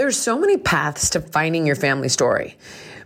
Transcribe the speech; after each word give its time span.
There's 0.00 0.16
so 0.16 0.38
many 0.38 0.56
paths 0.56 1.10
to 1.10 1.20
finding 1.20 1.66
your 1.66 1.76
family 1.76 2.08
story. 2.08 2.56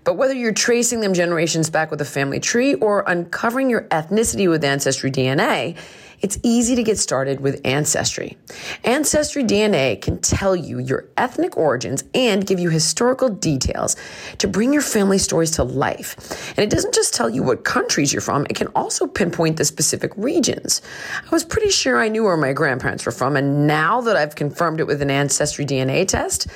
But 0.04 0.14
whether 0.14 0.32
you're 0.32 0.52
tracing 0.52 1.00
them 1.00 1.12
generations 1.12 1.68
back 1.68 1.90
with 1.90 2.00
a 2.00 2.04
family 2.04 2.38
tree 2.38 2.74
or 2.74 3.02
uncovering 3.08 3.68
your 3.68 3.88
ethnicity 3.88 4.48
with 4.48 4.62
Ancestry 4.62 5.10
DNA, 5.10 5.76
it's 6.20 6.38
easy 6.44 6.76
to 6.76 6.84
get 6.84 6.96
started 6.96 7.40
with 7.40 7.60
Ancestry. 7.64 8.38
Ancestry 8.84 9.42
DNA 9.42 10.00
can 10.00 10.20
tell 10.20 10.54
you 10.54 10.78
your 10.78 11.06
ethnic 11.16 11.56
origins 11.56 12.04
and 12.14 12.46
give 12.46 12.60
you 12.60 12.70
historical 12.70 13.28
details 13.28 13.96
to 14.38 14.46
bring 14.46 14.72
your 14.72 14.80
family 14.80 15.18
stories 15.18 15.50
to 15.50 15.64
life. 15.64 16.48
And 16.56 16.60
it 16.60 16.70
doesn't 16.70 16.94
just 16.94 17.12
tell 17.12 17.28
you 17.28 17.42
what 17.42 17.64
countries 17.64 18.12
you're 18.12 18.22
from, 18.22 18.46
it 18.48 18.54
can 18.54 18.68
also 18.68 19.08
pinpoint 19.08 19.56
the 19.56 19.64
specific 19.64 20.12
regions. 20.16 20.80
I 21.26 21.28
was 21.30 21.44
pretty 21.44 21.70
sure 21.70 21.98
I 21.98 22.08
knew 22.08 22.22
where 22.22 22.36
my 22.36 22.52
grandparents 22.52 23.04
were 23.04 23.12
from, 23.12 23.36
and 23.36 23.66
now 23.66 24.00
that 24.02 24.16
I've 24.16 24.36
confirmed 24.36 24.78
it 24.78 24.86
with 24.86 25.02
an 25.02 25.10
Ancestry 25.10 25.66
DNA 25.66 26.06
test, 26.06 26.46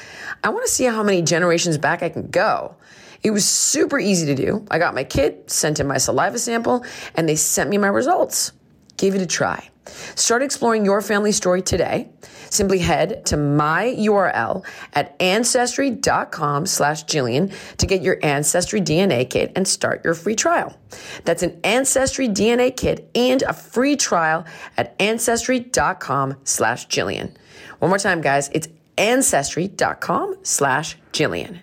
I 0.42 0.50
want 0.50 0.66
to 0.66 0.72
see 0.72 0.84
how 0.84 1.02
many 1.02 1.22
generations 1.22 1.78
back 1.78 2.02
I 2.02 2.08
can 2.08 2.28
go. 2.30 2.76
It 3.22 3.30
was 3.32 3.44
super 3.44 3.98
easy 3.98 4.26
to 4.26 4.34
do. 4.34 4.64
I 4.70 4.78
got 4.78 4.94
my 4.94 5.04
kit, 5.04 5.50
sent 5.50 5.80
in 5.80 5.86
my 5.86 5.98
saliva 5.98 6.38
sample, 6.38 6.84
and 7.14 7.28
they 7.28 7.36
sent 7.36 7.68
me 7.68 7.78
my 7.78 7.88
results. 7.88 8.52
Give 8.96 9.14
it 9.14 9.20
a 9.20 9.26
try. 9.26 9.68
Start 10.14 10.42
exploring 10.42 10.84
your 10.84 11.00
family 11.00 11.32
story 11.32 11.62
today. 11.62 12.08
Simply 12.50 12.78
head 12.78 13.26
to 13.26 13.36
my 13.36 13.94
URL 13.98 14.64
at 14.94 15.16
ancestry.com 15.20 16.66
slash 16.66 17.04
Jillian 17.04 17.54
to 17.76 17.86
get 17.86 18.02
your 18.02 18.18
Ancestry 18.22 18.80
DNA 18.80 19.28
kit 19.28 19.52
and 19.54 19.66
start 19.66 20.04
your 20.04 20.14
free 20.14 20.34
trial. 20.34 20.76
That's 21.24 21.42
an 21.42 21.58
Ancestry 21.64 22.28
DNA 22.28 22.74
kit 22.74 23.10
and 23.14 23.42
a 23.42 23.52
free 23.52 23.96
trial 23.96 24.46
at 24.76 24.94
ancestry.com 25.00 26.36
slash 26.44 26.88
Jillian. 26.88 27.34
One 27.78 27.90
more 27.90 27.98
time, 27.98 28.20
guys. 28.20 28.50
It's 28.52 28.68
ancestry.com 28.98 30.36
slash 30.42 30.96
Jillian. 31.12 31.62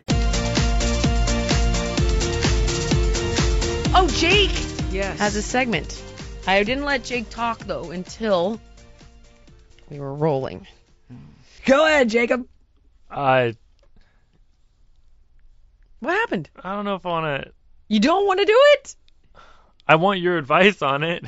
Oh, 3.97 4.07
Jake! 4.15 4.51
Yes. 4.91 5.19
Has 5.19 5.35
a 5.35 5.41
segment. 5.41 6.01
I 6.47 6.63
didn't 6.63 6.85
let 6.85 7.03
Jake 7.03 7.29
talk 7.29 7.59
though 7.59 7.91
until 7.91 8.59
we 9.89 9.99
were 9.99 10.13
rolling. 10.13 10.67
Go 11.65 11.85
ahead, 11.85 12.09
Jacob. 12.09 12.47
I 13.09 13.55
What 15.99 16.13
happened? 16.13 16.49
I 16.63 16.75
don't 16.75 16.85
know 16.85 16.95
if 16.95 17.05
I 17.05 17.09
want 17.09 17.43
to. 17.43 17.51
You 17.87 17.99
don't 17.99 18.25
want 18.27 18.39
to 18.39 18.45
do 18.45 18.57
it? 18.73 18.95
I 19.87 19.95
want 19.95 20.19
your 20.19 20.37
advice 20.37 20.81
on 20.81 21.03
it. 21.03 21.25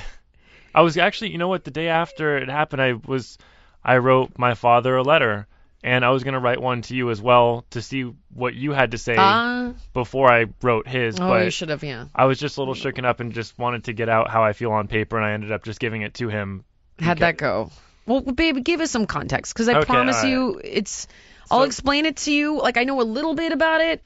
I 0.73 0.81
was 0.81 0.97
actually, 0.97 1.31
you 1.31 1.38
know 1.38 1.47
what? 1.47 1.63
The 1.63 1.72
day 1.72 1.88
after 1.88 2.38
it 2.38 2.50
happened, 2.50 2.81
I 2.81 2.94
was, 2.94 3.38
I 3.84 3.97
wrote 3.97 4.38
my 4.38 4.53
father 4.53 4.96
a 4.96 5.03
letter, 5.03 5.47
and 5.83 6.03
I 6.03 6.09
was 6.09 6.23
gonna 6.23 6.39
write 6.39 6.61
one 6.61 6.81
to 6.83 6.95
you 6.95 7.09
as 7.11 7.21
well 7.21 7.65
to 7.71 7.81
see 7.81 8.11
what 8.33 8.53
you 8.55 8.71
had 8.71 8.91
to 8.91 8.97
say 8.97 9.15
Ah. 9.17 9.73
before 9.93 10.31
I 10.31 10.45
wrote 10.61 10.88
his. 10.88 11.19
oh, 11.19 11.27
but 11.27 11.43
you 11.45 11.49
should 11.51 11.69
have, 11.69 11.83
yeah. 11.83 12.05
I 12.15 12.25
was 12.25 12.39
just 12.39 12.57
a 12.57 12.61
little 12.61 12.73
shooken 12.73 13.05
up 13.05 13.19
and 13.19 13.33
just 13.33 13.57
wanted 13.57 13.85
to 13.85 13.93
get 13.93 14.09
out 14.09 14.29
how 14.29 14.43
I 14.43 14.53
feel 14.53 14.71
on 14.71 14.87
paper, 14.87 15.17
and 15.17 15.25
I 15.25 15.31
ended 15.33 15.51
up 15.51 15.63
just 15.63 15.79
giving 15.79 16.01
it 16.01 16.16
to 16.16 16.29
him. 16.29 16.63
How'd 16.99 17.19
that 17.19 17.37
go? 17.37 17.71
Well, 18.05 18.21
babe, 18.21 18.63
give 18.63 18.81
us 18.81 18.89
some 18.91 19.05
context 19.05 19.53
because 19.53 19.67
I 19.67 19.75
Okay, 19.79 19.85
promise 19.85 20.23
right. 20.23 20.29
you, 20.29 20.61
it's. 20.63 21.07
I'll 21.51 21.59
So- 21.59 21.66
explain 21.66 22.05
it 22.05 22.17
to 22.17 22.31
you. 22.31 22.59
Like 22.61 22.77
I 22.77 22.83
know 22.83 22.99
a 23.01 23.03
little 23.03 23.35
bit 23.35 23.51
about 23.51 23.81
it, 23.81 24.03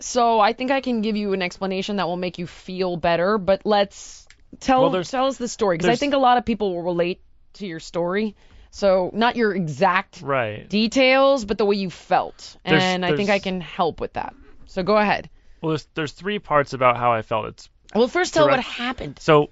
so 0.00 0.40
I 0.40 0.52
think 0.52 0.70
I 0.70 0.80
can 0.80 1.00
give 1.02 1.16
you 1.16 1.32
an 1.32 1.42
explanation 1.42 1.96
that 1.96 2.06
will 2.06 2.16
make 2.16 2.38
you 2.38 2.46
feel 2.46 2.96
better. 2.96 3.38
But 3.38 3.62
let's 3.64 4.26
tell 4.60 4.90
Well, 4.90 5.04
tell 5.04 5.26
us 5.26 5.36
the 5.36 5.48
story 5.48 5.76
because 5.76 5.90
I 5.90 5.96
think 5.96 6.14
a 6.14 6.18
lot 6.18 6.38
of 6.38 6.44
people 6.44 6.74
will 6.74 6.82
relate 6.82 7.20
to 7.54 7.66
your 7.66 7.80
story. 7.80 8.34
So 8.76 9.10
not 9.14 9.36
your 9.36 9.54
exact 9.54 10.20
Right. 10.20 10.68
details, 10.68 11.46
but 11.46 11.56
the 11.56 11.64
way 11.64 11.76
you 11.76 11.88
felt, 11.88 12.58
There's- 12.62 12.82
and 12.82 13.06
I 13.06 13.16
think 13.16 13.30
I 13.30 13.38
can 13.38 13.62
help 13.62 14.02
with 14.02 14.12
that. 14.14 14.34
So 14.66 14.82
go 14.82 14.98
ahead. 14.98 15.30
Well, 15.62 15.70
there's 15.70 15.88
there's 15.94 16.12
three 16.12 16.38
parts 16.38 16.74
about 16.74 16.98
how 16.98 17.10
I 17.12 17.22
felt. 17.22 17.46
It's 17.46 17.70
Well, 17.94 18.06
first 18.06 18.34
tell 18.34 18.48
what 18.48 18.60
happened. 18.60 19.18
so. 19.18 19.48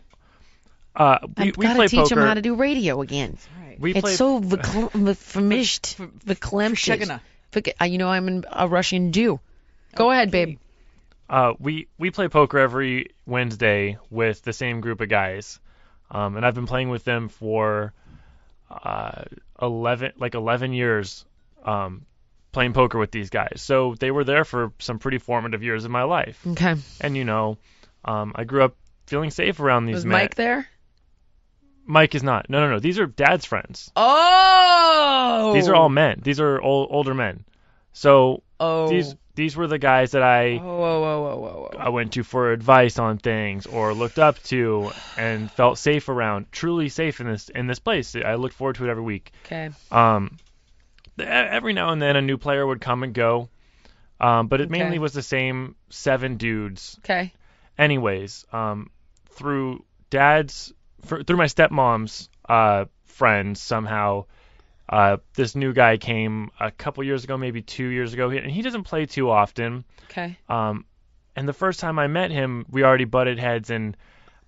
Uh, 0.95 1.19
we, 1.39 1.49
I've 1.49 1.57
we 1.57 1.67
got 1.67 1.77
play 1.77 1.87
to 1.87 1.91
teach 1.91 2.01
poker. 2.11 2.21
him 2.21 2.27
how 2.27 2.35
to 2.35 2.43
do 2.43 2.55
radio 2.55 3.01
again. 3.01 3.39
we 3.79 3.93
It's 3.93 4.01
play 4.03 4.15
so 4.15 4.41
verklempt, 4.41 4.93
Shekina. 6.27 7.21
verklempt. 7.53 7.73
Uh, 7.81 7.85
You 7.87 7.99
know, 7.99 8.09
I'm 8.09 8.29
an- 8.29 8.45
a 8.53 8.69
Russian 8.69 9.13
Jew. 9.13 9.41
Go 9.95 10.11
ahead, 10.11 10.31
babe. 10.31 10.59
uh, 11.31 11.55
we 11.59 11.87
we 11.99 12.11
play 12.11 12.29
poker 12.29 12.59
every 12.59 13.09
Wednesday 13.27 13.97
with 14.11 14.43
the 14.43 14.53
same 14.53 14.81
group 14.83 15.01
of 15.01 15.09
guys, 15.09 15.59
um, 16.11 16.37
and 16.37 16.45
I've 16.45 16.55
been 16.55 16.67
playing 16.67 16.91
with 16.91 17.05
them 17.05 17.29
for 17.29 17.93
uh, 18.83 19.23
eleven 19.61 20.13
like 20.19 20.35
eleven 20.35 20.73
years, 20.73 21.25
um, 21.65 22.07
playing 22.53 22.73
poker 22.73 22.99
with 22.99 23.11
these 23.11 23.31
guys. 23.31 23.63
So 23.63 23.95
they 23.99 24.11
were 24.11 24.25
there 24.25 24.45
for 24.45 24.73
some 24.79 24.99
pretty 24.99 25.19
formative 25.19 25.63
years 25.63 25.85
of 25.85 25.91
my 25.91 26.03
life, 26.05 26.41
Okay. 26.47 26.75
and 27.01 27.17
you 27.17 27.25
know, 27.25 27.59
um, 28.05 28.33
I 28.35 28.45
grew 28.45 28.63
up 28.65 28.77
feeling 29.07 29.31
safe 29.31 29.61
around 29.61 29.87
these 29.87 29.97
Was 29.97 30.07
men. 30.07 30.13
Mike 30.19 30.35
there? 30.35 30.67
Mike 31.87 32.15
is 32.15 32.23
not. 32.23 32.49
No, 32.49 32.61
no, 32.61 32.71
no. 32.71 32.79
These 32.79 32.99
are 32.99 33.07
dad's 33.07 33.45
friends. 33.45 33.91
Oh. 33.95 35.53
These 35.55 35.69
are 35.69 35.75
all 35.75 35.91
men. 35.91 36.21
These 36.23 36.41
are 36.41 36.59
old, 36.61 36.89
older 36.91 37.13
men. 37.13 37.45
So 37.95 38.43
Oh. 38.61 38.89
these 38.89 39.17
these 39.35 39.57
were 39.57 39.67
the 39.67 39.79
guys 39.79 40.13
that 40.13 40.23
I. 40.23 40.57
Whoa, 40.59 40.79
whoa, 40.79 41.01
whoa, 41.01 41.37
whoa, 41.41 41.69
whoa. 41.73 41.79
I 41.79 41.89
went 41.89 42.13
to 42.13 42.23
for 42.23 42.53
advice 42.53 42.99
on 43.01 43.19
things 43.19 43.67
or 43.67 43.93
looked 43.95 44.19
up 44.21 44.41
to 44.45 44.93
and 45.17 45.51
felt 45.51 45.77
safe 45.79 46.09
around, 46.09 46.53
truly 46.53 46.89
safe 46.89 47.21
in 47.21 47.27
this 47.27 47.49
in 47.49 47.67
this 47.67 47.79
place. 47.81 48.15
I 48.15 48.35
looked 48.35 48.55
forward 48.55 48.77
to 48.77 48.85
it 48.87 48.91
every 48.91 49.03
week. 49.03 49.33
Okay. 49.47 49.71
Um, 49.91 50.37
every 51.19 51.73
now 51.73 51.91
and 51.91 52.01
then 52.01 52.15
a 52.17 52.23
new 52.23 52.37
player 52.39 52.65
would 52.67 52.81
come 52.81 53.03
and 53.03 53.13
go, 53.13 53.49
um, 54.21 54.47
but 54.49 54.61
it 54.61 54.71
Okay. 54.71 54.79
mainly 54.79 54.99
was 55.01 55.13
the 55.13 55.23
same 55.23 55.75
seven 55.91 56.37
dudes. 56.37 56.97
Okay. 57.05 57.33
Anyways, 57.77 58.47
um, 58.53 58.91
through 59.31 59.85
dad's 60.11 60.73
for, 61.05 61.23
through 61.25 61.37
my 61.39 61.47
stepmom's 61.47 62.29
uh, 62.49 62.85
friends 63.07 63.61
somehow. 63.61 64.27
Uh, 64.89 65.17
this 65.35 65.55
new 65.55 65.73
guy 65.73 65.97
came 65.97 66.51
a 66.61 66.71
couple 66.71 67.03
years 67.05 67.25
ago, 67.25 67.37
maybe 67.39 67.63
two 67.63 67.87
years 67.87 68.13
ago, 68.13 68.31
and 68.31 68.51
he 68.51 68.63
doesn't 68.63 68.85
play 68.85 69.07
too 69.07 69.31
often. 69.31 69.85
Okay. 70.11 70.39
Um, 70.49 70.85
and 71.35 71.49
the 71.49 71.53
first 71.55 71.81
time 71.81 71.99
I 71.99 72.07
met 72.07 72.31
him, 72.31 72.67
we 72.71 72.85
already 72.85 73.05
butted 73.05 73.39
heads, 73.39 73.71
and 73.71 73.97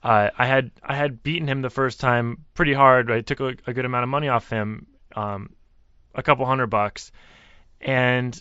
uh, 0.03 0.31
I 0.37 0.47
had 0.47 0.71
I 0.83 0.94
had 0.94 1.23
beaten 1.23 1.49
him 1.49 1.62
the 1.62 1.71
first 1.71 2.00
time 2.00 2.44
pretty 2.55 2.75
hard. 2.75 3.11
I 3.11 3.23
took 3.23 3.41
a, 3.41 3.55
a 3.67 3.73
good 3.73 3.85
amount 3.85 4.05
of 4.05 4.09
money 4.09 4.29
off 4.29 4.49
him, 4.50 4.87
um, 5.15 5.50
a 6.15 6.23
couple 6.23 6.47
hundred 6.47 6.69
bucks, 6.69 7.11
and 7.81 8.41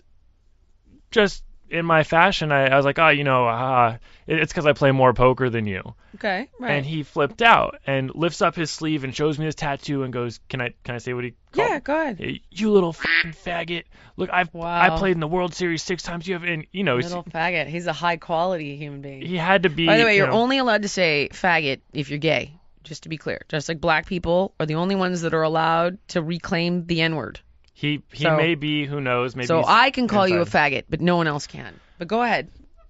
just 1.12 1.44
in 1.70 1.86
my 1.86 2.04
fashion, 2.04 2.52
I, 2.52 2.68
I 2.68 2.76
was 2.76 2.86
like, 2.86 3.00
oh, 3.00 3.10
you 3.10 3.24
know, 3.24 3.48
uh, 3.48 3.98
it- 4.28 4.40
it's 4.40 4.52
because 4.54 4.66
I 4.66 4.74
play 4.74 4.92
more 4.92 5.14
poker 5.14 5.50
than 5.50 5.66
you. 5.66 5.96
Okay. 6.16 6.50
Right. 6.60 6.72
And 6.72 6.86
he 6.86 7.04
flipped 7.04 7.42
out 7.42 7.80
and 7.86 8.14
lifts 8.16 8.42
up 8.42 8.56
his 8.56 8.72
sleeve 8.72 9.04
and 9.04 9.16
shows 9.16 9.38
me 9.38 9.46
his 9.46 9.56
tattoo 9.56 10.04
and 10.04 10.14
goes, 10.14 10.40
"Can 10.48 10.62
I 10.62 10.74
can 10.84 10.96
I 10.96 10.98
say 11.00 11.14
what 11.14 11.24
he 11.26 11.34
called 11.52 11.70
yeah. 11.70 11.80
Go 11.80 12.00
ahead. 12.00 12.40
You 12.52 12.72
little 12.72 12.94
fing 12.94 13.34
faggot. 13.34 13.84
Look, 14.16 14.30
I've 14.32 14.54
Wow. 14.54 14.80
I 14.82 14.98
played 14.98 15.12
in 15.12 15.20
the 15.20 15.28
World 15.28 15.54
Series 15.54 15.84
six 15.84 16.04
times. 16.04 16.26
You 16.28 16.36
have, 16.36 16.44
and 16.44 16.66
you 16.72 16.84
know, 16.86 16.96
Little 16.96 17.24
faggot. 17.24 17.68
He's 17.68 17.88
a 17.88 17.94
high 17.94 18.16
quality 18.18 18.78
human 18.78 19.02
being. 19.02 19.22
he 19.24 19.36
had 19.38 19.64
to 19.64 19.70
be. 19.70 19.86
By 19.88 19.98
the 19.98 20.06
way, 20.06 20.14
you 20.14 20.20
you're 20.24 20.28
know, 20.32 20.40
only 20.40 20.58
allowed 20.60 20.84
to 20.84 20.88
say 20.90 21.30
faggot 21.34 21.82
if 21.94 22.10
you're 22.10 22.20
gay. 22.20 22.54
Just 22.84 23.04
to 23.04 23.10
be 23.10 23.18
clear, 23.18 23.42
just 23.50 23.68
like 23.68 23.82
black 23.82 24.06
people 24.06 24.54
are 24.60 24.68
the 24.68 24.76
only 24.76 24.94
ones 24.96 25.22
that 25.22 25.34
are 25.34 25.42
allowed 25.42 25.98
to 26.10 26.22
reclaim 26.22 26.86
the 26.86 27.02
N 27.02 27.16
word. 27.16 27.40
He 27.76 28.02
he 28.14 28.24
so- 28.24 28.38
may 28.38 28.56
be. 28.56 28.86
Who 28.86 29.02
knows? 29.02 29.36
Maybe. 29.36 29.48
So 29.48 29.58
he's 29.58 29.66
I 29.68 29.92
can 29.92 30.08
call 30.08 30.28
you 30.28 30.38
a 30.38 30.40
inside. 30.42 30.72
faggot, 30.72 30.84
but 30.90 31.02
no 31.02 31.18
one 31.18 31.28
else 31.28 31.46
can. 31.46 31.78
But 32.00 32.08
go 32.08 32.24
ahead. 32.24 32.50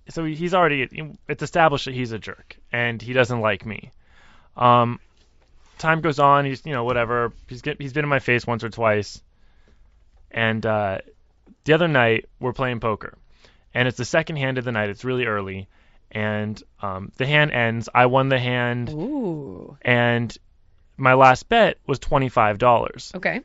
So 0.10 0.24
he's 0.24 0.54
already 0.54 0.88
it's 1.28 1.42
established 1.42 1.86
that 1.86 1.96
he's 1.96 2.12
a 2.12 2.20
jerk 2.20 2.58
and 2.72 3.02
he 3.02 3.12
doesn't 3.12 3.42
like 3.42 3.66
me. 3.66 3.90
Um, 4.56 5.00
time 5.80 6.02
goes 6.02 6.20
on. 6.20 6.46
He's 6.46 6.64
you 6.68 6.74
know 6.74 6.84
whatever. 6.84 7.34
He's 7.50 7.64
get, 7.64 7.82
he's 7.82 7.94
been 7.94 8.06
in 8.06 8.10
my 8.10 8.20
face 8.20 8.46
once 8.46 8.64
or 8.64 8.70
twice. 8.70 9.22
And 10.30 10.64
uh, 10.64 11.00
the 11.64 11.74
other 11.74 11.88
night 11.88 12.26
we're 12.40 12.54
playing 12.54 12.80
poker, 12.80 13.18
and 13.74 13.88
it's 13.88 13.98
the 13.98 14.06
second 14.06 14.36
hand 14.36 14.60
of 14.60 14.66
the 14.66 14.72
night. 14.72 14.90
It's 14.90 15.04
really 15.04 15.26
early, 15.26 15.68
and 16.12 16.62
um, 16.82 17.12
the 17.18 17.26
hand 17.26 17.52
ends. 17.52 17.90
I 17.94 18.06
won 18.06 18.30
the 18.30 18.40
hand, 18.40 18.90
Ooh. 18.92 19.78
and 19.82 20.36
my 20.98 21.16
last 21.16 21.50
bet 21.50 21.80
was 21.88 21.98
twenty 21.98 22.30
five 22.30 22.60
dollars. 22.60 23.12
Okay. 23.16 23.42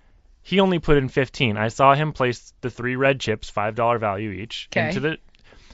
He 0.50 0.58
only 0.58 0.81
put 0.81 0.97
in 0.97 1.08
fifteen. 1.08 1.56
I 1.56 1.69
saw 1.69 1.94
him 1.94 2.12
place 2.12 2.52
the 2.61 2.70
three 2.70 2.97
red 2.97 3.20
chips, 3.20 3.49
five 3.49 3.76
dollar 3.76 3.99
value 3.99 4.31
each, 4.31 4.67
'Kay. 4.73 4.88
into 4.88 4.99
the. 4.99 5.19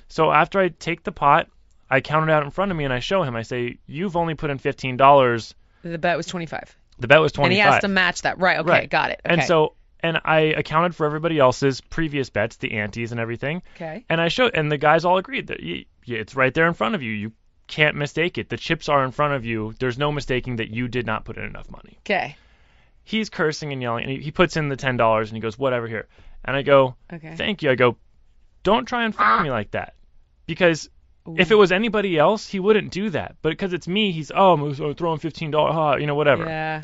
So 0.08 0.30
after 0.30 0.60
I 0.60 0.68
take 0.68 1.02
the 1.02 1.12
pot, 1.12 1.48
I 1.90 2.02
count 2.02 2.28
it 2.28 2.32
out 2.32 2.42
in 2.44 2.50
front 2.50 2.70
of 2.70 2.76
me 2.76 2.84
and 2.84 2.92
I 2.92 2.98
show 2.98 3.22
him. 3.22 3.34
I 3.36 3.42
say, 3.42 3.78
"You've 3.86 4.16
only 4.16 4.34
put 4.34 4.50
in 4.50 4.58
fifteen 4.58 4.98
dollars. 4.98 5.54
The 5.82 5.96
bet 5.96 6.18
was 6.18 6.26
25. 6.26 6.76
The 6.98 7.08
bet 7.08 7.20
was 7.22 7.32
25. 7.32 7.46
And 7.46 7.52
he 7.54 7.60
has 7.60 7.80
to 7.80 7.88
match 7.88 8.22
that. 8.22 8.38
Right. 8.38 8.58
Okay. 8.58 8.68
Right. 8.68 8.90
Got 8.90 9.12
it. 9.12 9.20
Okay. 9.24 9.34
And 9.34 9.44
so, 9.44 9.74
and 10.00 10.20
I 10.24 10.40
accounted 10.40 10.94
for 10.94 11.06
everybody 11.06 11.38
else's 11.38 11.80
previous 11.80 12.28
bets, 12.28 12.56
the 12.56 12.72
antes 12.72 13.12
and 13.12 13.20
everything. 13.20 13.62
Okay. 13.76 14.04
And 14.10 14.20
I 14.20 14.28
showed, 14.28 14.54
and 14.54 14.70
the 14.70 14.78
guys 14.78 15.06
all 15.06 15.16
agreed 15.16 15.46
that 15.46 15.58
it's 16.06 16.34
right 16.36 16.52
there 16.52 16.66
in 16.66 16.74
front 16.74 16.94
of 16.96 17.02
you. 17.02 17.12
You 17.12 17.32
can't 17.66 17.96
mistake 17.96 18.36
it. 18.36 18.48
The 18.48 18.56
chips 18.56 18.88
are 18.88 19.04
in 19.04 19.10
front 19.10 19.34
of 19.34 19.44
you. 19.46 19.74
There's 19.78 19.96
no 19.98 20.12
mistaking 20.12 20.56
that 20.56 20.68
you 20.70 20.86
did 20.88 21.06
not 21.06 21.24
put 21.24 21.38
in 21.38 21.44
enough 21.44 21.70
money. 21.70 21.98
Okay. 22.00 22.36
He's 23.08 23.30
cursing 23.30 23.72
and 23.72 23.80
yelling, 23.80 24.02
and 24.02 24.12
he, 24.12 24.18
he 24.18 24.30
puts 24.32 24.56
in 24.56 24.68
the 24.68 24.74
ten 24.74 24.96
dollars, 24.96 25.30
and 25.30 25.36
he 25.36 25.40
goes, 25.40 25.56
"Whatever 25.56 25.86
here." 25.86 26.08
And 26.44 26.56
I 26.56 26.62
go, 26.62 26.96
Okay. 27.12 27.36
"Thank 27.36 27.62
you." 27.62 27.70
I 27.70 27.76
go, 27.76 27.96
"Don't 28.64 28.84
try 28.84 29.04
and 29.04 29.14
fuck 29.14 29.42
me 29.42 29.50
like 29.50 29.70
that," 29.70 29.94
because 30.46 30.90
if 31.36 31.52
it 31.52 31.54
was 31.54 31.70
anybody 31.70 32.18
else, 32.18 32.48
he 32.48 32.58
wouldn't 32.58 32.90
do 32.90 33.10
that. 33.10 33.36
But 33.42 33.50
because 33.50 33.72
it's 33.72 33.86
me, 33.86 34.10
he's 34.10 34.32
oh, 34.34 34.54
I'm 34.54 34.94
throwing 34.94 35.20
fifteen 35.20 35.52
dollars, 35.52 35.74
huh, 35.74 35.96
you 36.00 36.08
know, 36.08 36.16
whatever. 36.16 36.46
Yeah. 36.46 36.82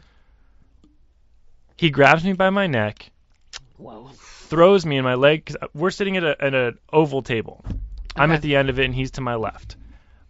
He 1.76 1.90
grabs 1.90 2.22
me 2.22 2.34
by 2.34 2.50
my 2.50 2.68
neck, 2.68 3.10
Whoa. 3.76 4.10
throws 4.14 4.86
me 4.86 4.98
in 4.98 5.04
my 5.04 5.14
leg. 5.14 5.46
Cause 5.46 5.56
we're 5.74 5.90
sitting 5.90 6.16
at 6.16 6.22
a 6.22 6.36
at 6.40 6.54
an 6.54 6.78
oval 6.92 7.22
table. 7.22 7.64
I'm 8.14 8.30
at 8.30 8.42
the 8.42 8.54
end 8.54 8.70
of 8.70 8.78
it, 8.78 8.84
and 8.84 8.94
he's 8.94 9.10
to 9.12 9.20
my 9.20 9.34
left. 9.34 9.74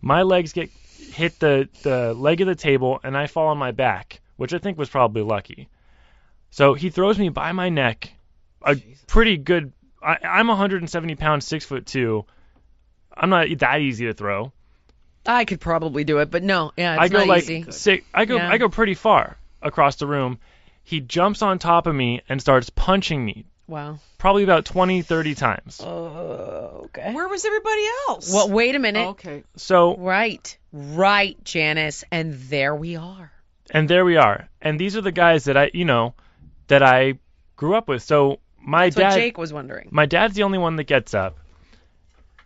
My 0.00 0.22
legs 0.22 0.54
get 0.54 0.70
hit 0.70 1.38
the 1.38 1.68
the 1.82 2.14
leg 2.14 2.40
of 2.40 2.46
the 2.46 2.54
table, 2.54 2.98
and 3.04 3.14
I 3.14 3.26
fall 3.26 3.48
on 3.48 3.58
my 3.58 3.72
back, 3.72 4.22
which 4.36 4.54
I 4.54 4.58
think 4.58 4.78
was 4.78 4.88
probably 4.88 5.20
lucky. 5.20 5.68
So 6.52 6.75
he 6.75 6.90
throws 6.90 7.19
me 7.19 7.31
by 7.31 7.52
my 7.52 7.70
neck, 7.70 8.12
a 8.62 8.76
pretty 9.06 9.38
good. 9.38 9.72
I, 10.02 10.19
I'm 10.22 10.49
170 10.49 11.14
pounds, 11.16 11.46
six 11.46 11.64
foot 11.64 11.87
two. 11.87 12.25
I'm 13.16 13.31
not 13.31 13.46
that 13.58 13.81
easy 13.81 14.06
to 14.06 14.14
throw. 14.14 14.52
I 15.25 15.44
could 15.44 15.60
probably 15.60 16.04
do 16.04 16.19
it, 16.19 16.31
but 16.31 16.43
no. 16.43 16.72
Yeah, 16.76 16.94
it's 16.94 17.02
I 17.02 17.08
go 17.08 17.19
not 17.19 17.28
like 17.28 17.43
easy. 17.44 17.64
six. 17.70 18.02
I 18.12 18.26
go 18.26 18.37
Yeah. 18.37 18.50
I 18.50 18.58
go 18.58 18.69
pretty 18.69 18.94
far 18.94 19.37
across 19.62 19.96
the 19.96 20.06
room. 20.06 20.38
He 20.84 21.00
jumps 21.00 21.43
on 21.43 21.58
top 21.58 21.87
of 21.87 21.94
me 21.94 22.22
and 22.28 22.40
starts 22.40 22.69
punching 22.70 23.25
me, 23.25 23.46
Wow. 23.69 24.00
probably 24.19 24.43
about 24.43 24.64
20, 24.64 25.02
30 25.02 25.34
times. 25.37 25.81
Oh, 25.82 26.82
okay. 26.87 27.14
Where 27.14 27.28
was 27.28 27.44
everybody 27.44 27.82
else? 28.08 28.32
Well, 28.34 28.50
wait 28.50 28.75
a 28.75 28.78
minute. 28.81 29.06
Oh, 29.06 29.10
okay. 29.10 29.44
So 29.56 29.96
Right. 29.96 30.58
Right, 30.72 31.43
Janice. 31.44 32.05
And 32.10 32.34
there 32.34 32.75
we 32.75 32.96
are. 32.96 33.31
and 33.70 33.88
there 33.88 34.05
we 34.05 34.16
are. 34.16 34.48
And 34.60 34.78
these 34.78 34.96
are 34.96 35.00
the 35.02 35.12
guys 35.12 35.44
that 35.44 35.56
I, 35.56 35.70
you 35.72 35.84
know, 35.84 36.14
that 36.68 36.82
I 36.82 37.18
grew 37.56 37.74
up 37.74 37.88
with. 37.88 38.02
So 38.02 38.38
my 38.60 38.86
That's 38.86 38.96
dad, 38.96 39.08
what 39.08 39.14
Jake 39.14 39.38
was 39.38 39.52
wondering. 39.52 39.88
my 39.90 40.06
dad's 40.06 40.34
the 40.34 40.42
only 40.44 40.58
one 40.58 40.76
that 40.76 40.84
gets 40.84 41.14
up, 41.14 41.38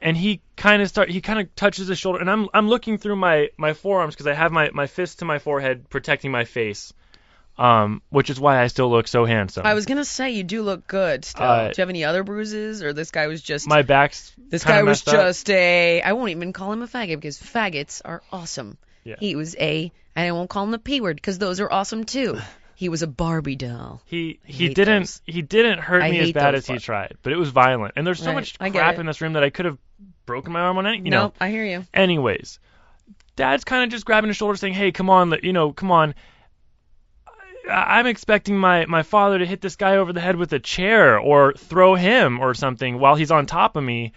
and 0.00 0.16
he 0.16 0.40
kind 0.56 0.82
of 0.82 0.88
start, 0.88 1.10
he 1.10 1.20
kind 1.20 1.40
of 1.40 1.54
touches 1.54 1.88
his 1.88 1.98
shoulder, 1.98 2.20
and 2.20 2.30
I'm 2.30 2.48
I'm 2.54 2.68
looking 2.68 2.98
through 2.98 3.16
my 3.16 3.50
my 3.56 3.72
forearms 3.72 4.14
because 4.14 4.26
I 4.26 4.34
have 4.34 4.52
my 4.52 4.70
my 4.72 4.86
fist 4.86 5.20
to 5.20 5.24
my 5.24 5.38
forehead 5.38 5.88
protecting 5.90 6.30
my 6.30 6.44
face, 6.44 6.92
um, 7.58 8.02
which 8.10 8.30
is 8.30 8.38
why 8.40 8.62
I 8.62 8.66
still 8.68 8.90
look 8.90 9.08
so 9.08 9.24
handsome. 9.24 9.66
I 9.66 9.74
was 9.74 9.86
gonna 9.86 10.04
say 10.04 10.30
you 10.30 10.42
do 10.42 10.62
look 10.62 10.86
good 10.86 11.24
still. 11.24 11.44
Uh, 11.44 11.68
do 11.68 11.74
you 11.76 11.82
have 11.82 11.90
any 11.90 12.04
other 12.04 12.24
bruises, 12.24 12.82
or 12.82 12.92
this 12.92 13.10
guy 13.10 13.26
was 13.26 13.42
just 13.42 13.66
my 13.68 13.82
back's 13.82 14.32
this 14.48 14.64
guy 14.64 14.82
was 14.82 15.06
up. 15.06 15.14
just 15.14 15.50
a 15.50 16.00
I 16.02 16.12
won't 16.12 16.30
even 16.30 16.52
call 16.52 16.72
him 16.72 16.82
a 16.82 16.88
faggot 16.88 17.16
because 17.16 17.38
faggots 17.38 18.02
are 18.04 18.22
awesome. 18.32 18.78
Yeah. 19.04 19.16
He 19.18 19.36
was 19.36 19.54
a 19.56 19.92
and 20.14 20.26
I 20.26 20.32
won't 20.32 20.50
call 20.50 20.64
him 20.64 20.70
the 20.70 20.78
p 20.78 21.00
word 21.00 21.16
because 21.16 21.38
those 21.38 21.60
are 21.60 21.70
awesome 21.70 22.04
too. 22.04 22.38
He 22.76 22.90
was 22.90 23.02
a 23.02 23.06
Barbie 23.06 23.56
doll. 23.56 24.02
He 24.04 24.38
he 24.44 24.68
didn't 24.68 25.00
those. 25.00 25.22
he 25.24 25.40
didn't 25.40 25.78
hurt 25.78 26.02
I 26.02 26.10
me 26.10 26.18
as 26.20 26.32
bad 26.32 26.54
as 26.54 26.66
he 26.66 26.78
tried, 26.78 27.16
but 27.22 27.32
it 27.32 27.36
was 27.36 27.48
violent. 27.48 27.94
And 27.96 28.06
there's 28.06 28.18
so 28.20 28.26
Right, 28.26 28.34
much 28.34 28.58
crap 28.58 28.98
in 28.98 29.06
this 29.06 29.20
room 29.22 29.32
that 29.32 29.42
I 29.42 29.48
could 29.48 29.64
have 29.64 29.78
broken 30.26 30.52
my 30.52 30.60
arm 30.60 30.76
on 30.76 30.86
any, 30.86 30.98
you 30.98 31.10
know. 31.10 31.28
no, 31.28 31.32
I 31.40 31.48
hear 31.50 31.64
you. 31.64 31.86
Anyways, 31.94 32.58
Dad's 33.34 33.64
kind 33.64 33.82
of 33.84 33.90
just 33.90 34.04
grabbing 34.04 34.28
his 34.28 34.36
shoulder, 34.36 34.56
saying, 34.56 34.74
"Hey, 34.74 34.92
come 34.92 35.08
on, 35.08 35.34
you 35.42 35.54
know, 35.54 35.72
come 35.72 35.90
on." 35.90 36.14
I'm 37.68 38.06
expecting 38.06 38.58
my 38.58 38.84
my 38.86 39.02
father 39.02 39.38
to 39.38 39.46
hit 39.46 39.60
this 39.60 39.76
guy 39.76 39.96
over 39.96 40.12
the 40.12 40.20
head 40.20 40.36
with 40.36 40.52
a 40.52 40.60
chair 40.60 41.18
or 41.18 41.54
throw 41.54 41.94
him 41.94 42.40
or 42.40 42.54
something 42.54 42.98
while 42.98 43.16
he's 43.16 43.30
on 43.30 43.46
top 43.46 43.74
of 43.76 43.82
me, 43.82 44.12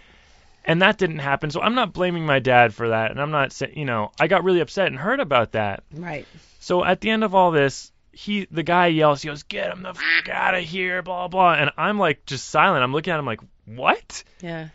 and 0.64 0.82
that 0.82 0.98
didn't 0.98 1.18
happen. 1.18 1.50
So 1.50 1.60
I'm 1.60 1.74
not 1.74 1.92
blaming 1.92 2.26
my 2.26 2.38
dad 2.38 2.74
for 2.74 2.90
that, 2.90 3.10
and 3.10 3.20
I'm 3.20 3.30
not 3.30 3.52
saying, 3.52 3.72
you 3.76 3.86
know, 3.86 4.12
I 4.20 4.28
got 4.28 4.44
really 4.44 4.60
upset 4.60 4.86
and 4.88 4.96
hurt 4.96 5.18
about 5.18 5.52
that. 5.52 5.82
Right. 5.92 6.26
So 6.60 6.84
at 6.84 7.00
the 7.00 7.10
end 7.10 7.24
of 7.24 7.34
all 7.34 7.50
this, 7.50 7.90
he 8.20 8.46
the 8.50 8.62
guy 8.62 8.88
yells, 8.88 9.22
he 9.22 9.28
goes, 9.28 9.44
"Get 9.44 9.72
him 9.72 9.82
the 9.82 9.90
f- 9.90 10.28
out 10.28 10.54
of 10.54 10.62
here!" 10.62 11.00
Blah 11.00 11.28
blah, 11.28 11.54
and 11.54 11.70
I'm 11.78 11.98
like 11.98 12.26
just 12.26 12.50
silent. 12.50 12.82
I'm 12.82 12.92
looking 12.92 13.12
at 13.12 13.18
him 13.18 13.24
like, 13.24 13.40
"What?" 13.64 14.24
Yeah. 14.42 14.68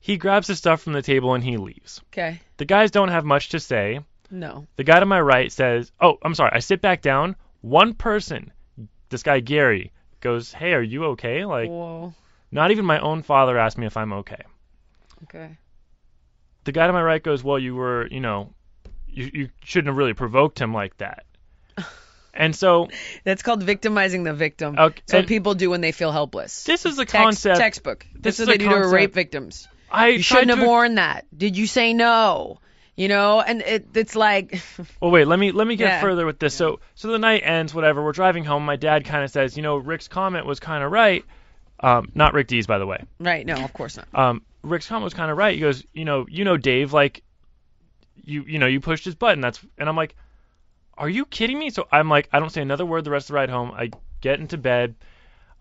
He 0.00 0.16
grabs 0.16 0.48
his 0.48 0.58
stuff 0.58 0.82
from 0.82 0.94
the 0.94 1.02
table 1.02 1.34
and 1.34 1.44
he 1.44 1.56
leaves. 1.56 2.00
Okay. 2.08 2.40
The 2.56 2.64
guys 2.64 2.90
don't 2.90 3.10
have 3.10 3.24
much 3.24 3.50
to 3.50 3.60
say. 3.60 4.00
No. 4.30 4.66
The 4.76 4.82
guy 4.82 4.98
to 4.98 5.06
my 5.06 5.20
right 5.20 5.52
says, 5.52 5.92
"Oh, 6.00 6.18
I'm 6.22 6.34
sorry." 6.34 6.50
I 6.52 6.58
sit 6.58 6.80
back 6.80 7.00
down. 7.00 7.36
One 7.60 7.94
person, 7.94 8.52
this 9.08 9.22
guy 9.22 9.38
Gary, 9.38 9.92
goes, 10.20 10.52
"Hey, 10.52 10.72
are 10.72 10.82
you 10.82 11.04
okay?" 11.12 11.44
Like, 11.44 11.68
Whoa. 11.68 12.12
not 12.50 12.72
even 12.72 12.84
my 12.84 12.98
own 12.98 13.22
father 13.22 13.56
asked 13.56 13.78
me 13.78 13.86
if 13.86 13.96
I'm 13.96 14.12
okay. 14.14 14.42
Okay. 15.24 15.58
The 16.64 16.72
guy 16.72 16.88
to 16.88 16.92
my 16.92 17.02
right 17.02 17.22
goes, 17.22 17.44
"Well, 17.44 17.58
you 17.58 17.76
were, 17.76 18.08
you 18.08 18.20
know, 18.20 18.52
you 19.06 19.30
you 19.32 19.48
shouldn't 19.62 19.88
have 19.88 19.96
really 19.96 20.14
provoked 20.14 20.60
him 20.60 20.74
like 20.74 20.96
that." 20.96 21.24
And 22.40 22.56
so 22.56 22.88
That's 23.24 23.42
called 23.42 23.62
victimizing 23.62 24.24
the 24.24 24.32
victim. 24.32 24.76
Okay, 24.78 25.00
So 25.06 25.22
people 25.22 25.54
do 25.54 25.70
when 25.70 25.80
they 25.80 25.92
feel 25.92 26.10
helpless. 26.12 26.64
this 26.64 26.86
is 26.86 26.96
the 26.96 27.04
Text, 27.04 27.14
concept. 27.14 27.58
textbook. 27.58 28.06
this 28.14 28.38
This 28.38 28.40
is 28.40 28.46
what 28.48 28.54
a 28.54 28.58
they 28.58 28.64
do 28.64 28.68
to 28.70 28.74
concept- 28.76 28.94
rape 28.94 29.14
victims. 29.14 29.68
I 29.90 30.08
You 30.08 30.22
shouldn't 30.22 30.50
have 30.50 30.60
to- 30.60 30.66
worn 30.66 30.94
that. 30.96 31.26
Did 31.36 31.56
you 31.56 31.66
say 31.66 31.92
no? 31.94 32.60
You 32.96 33.08
know, 33.08 33.40
and 33.40 33.62
it, 33.62 33.86
it's 33.94 34.14
like, 34.14 34.60
Well, 35.00 35.10
wait. 35.10 35.26
Let 35.26 35.38
me 35.38 35.52
let 35.52 35.66
me 35.66 35.76
get 35.76 35.88
Yeah. 35.88 36.00
further 36.00 36.26
with 36.26 36.38
this. 36.38 36.54
So 36.54 36.80
so 36.94 37.08
the 37.08 37.18
night 37.18 37.42
ends. 37.44 37.72
Whatever. 37.74 38.04
We're 38.04 38.12
driving 38.12 38.44
home. 38.44 38.64
My 38.64 38.76
dad 38.76 39.04
kind 39.06 39.24
of 39.24 39.30
says, 39.30 39.56
you 39.56 39.62
know, 39.62 39.76
Rick's 39.76 40.06
comment 40.08 40.44
was 40.46 40.60
kind 40.60 40.84
of 40.84 40.92
right. 40.92 41.24
Um, 41.80 42.10
not 42.14 42.34
Rick 42.34 42.48
Dees, 42.48 42.66
by 42.66 42.78
the 42.78 42.86
way. 42.86 43.02
right? 43.18 43.46
No, 43.46 43.54
of 43.54 43.72
course 43.72 43.96
not. 43.96 44.06
Um, 44.14 44.42
Rick's 44.62 44.86
comment 44.86 45.04
was 45.04 45.14
kind 45.14 45.30
of 45.30 45.38
right. 45.38 45.54
He 45.54 45.60
goes, 45.60 45.82
you 45.94 46.04
know, 46.04 46.26
you 46.28 46.44
know, 46.44 46.58
Dave, 46.58 46.92
like, 46.92 47.22
you 48.22 48.44
you 48.46 48.58
know, 48.58 48.66
you 48.66 48.80
pushed 48.80 49.04
his 49.06 49.14
button. 49.14 49.40
That's 49.40 49.58
and 49.78 49.88
I'm 49.88 49.96
like, 49.96 50.14
are 51.00 51.08
you 51.08 51.24
kidding 51.24 51.58
me? 51.58 51.70
So 51.70 51.88
I'm 51.90 52.08
like, 52.08 52.28
I 52.32 52.38
don't 52.38 52.50
say 52.50 52.60
another 52.60 52.84
word 52.86 53.04
the 53.04 53.10
rest 53.10 53.24
of 53.24 53.28
the 53.28 53.34
ride 53.34 53.50
home. 53.50 53.72
I 53.72 53.90
get 54.20 54.38
into 54.38 54.58
bed. 54.58 54.94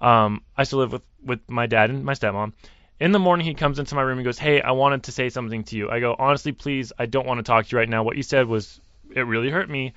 Um, 0.01 0.43
I 0.55 0.63
still 0.63 0.79
live 0.79 0.91
with 0.91 1.01
with 1.24 1.39
my 1.50 1.65
dad 1.65 1.89
and 1.89 2.03
my 2.03 2.13
stepmom. 2.13 2.53
In 3.00 3.13
the 3.13 3.19
morning, 3.19 3.46
he 3.46 3.53
comes 3.53 3.79
into 3.79 3.96
my 3.96 4.01
room 4.01 4.17
and 4.17 4.25
goes, 4.25 4.38
"Hey, 4.38 4.62
I 4.62 4.72
wanted 4.72 5.03
to 5.03 5.12
say 5.13 5.29
something 5.29 5.63
to 5.65 5.77
you." 5.77 5.89
I 5.89 6.01
go, 6.01 6.15
"Honestly, 6.19 6.51
please, 6.51 6.91
I 7.00 7.05
don't 7.05 7.25
want 7.25 7.39
to 7.39 7.43
talk 7.43 7.65
to 7.65 7.72
you 7.72 7.77
right 7.77 7.88
now. 7.89 8.03
What 8.03 8.17
you 8.17 8.24
said 8.24 8.48
was, 8.48 8.81
it 9.15 9.22
really 9.22 9.50
hurt 9.50 9.69
me. 9.69 9.93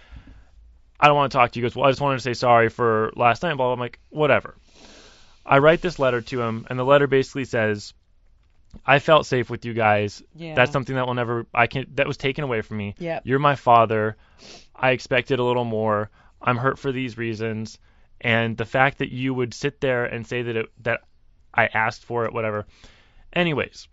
I 1.01 1.09
don't 1.09 1.17
want 1.17 1.33
to 1.33 1.39
talk 1.39 1.51
to 1.53 1.59
you." 1.59 1.65
He 1.65 1.69
goes, 1.69 1.77
"Well, 1.77 1.87
I 1.87 1.91
just 1.91 2.01
wanted 2.01 2.19
to 2.19 2.23
say 2.23 2.35
sorry 2.35 2.69
for 2.69 3.13
last 3.17 3.43
night." 3.43 3.57
Blah. 3.57 3.67
blah. 3.67 3.73
I'm 3.73 3.81
like, 3.81 3.99
"Whatever." 4.11 4.55
I 5.45 5.59
write 5.59 5.83
this 5.83 5.99
letter 5.99 6.21
to 6.21 6.41
him, 6.41 6.67
and 6.71 6.79
the 6.79 6.85
letter 6.85 7.09
basically 7.09 7.45
says, 7.45 7.95
"I 8.87 9.01
felt 9.01 9.27
safe 9.27 9.51
with 9.51 9.65
you 9.65 9.75
guys. 9.75 10.23
Yeah. 10.37 10.55
That's 10.55 10.71
something 10.71 10.95
that 10.95 11.07
will 11.07 11.15
never 11.15 11.47
I 11.53 11.67
can 11.67 11.87
that 11.95 12.07
was 12.07 12.17
taken 12.17 12.45
away 12.45 12.61
from 12.63 12.77
me. 12.77 12.95
Yep. 12.99 13.23
You're 13.25 13.41
my 13.41 13.57
father. 13.57 14.17
I 14.75 14.91
expected 14.91 15.39
a 15.39 15.45
little 15.45 15.65
more. 15.65 16.11
I'm 16.41 16.57
hurt 16.57 16.79
for 16.79 16.93
these 16.93 17.17
reasons, 17.17 17.79
and 18.21 18.57
the 18.57 18.65
fact 18.65 18.99
that 18.99 19.13
you 19.13 19.33
would 19.35 19.55
sit 19.55 19.81
there 19.81 20.05
and 20.05 20.27
say 20.27 20.43
that 20.43 20.57
it 20.57 20.67
that 20.83 21.03
I 21.55 21.67
asked 21.67 22.05
for 22.05 22.25
it, 22.25 22.33
whatever. 22.33 22.67
Anyways, 23.33 23.89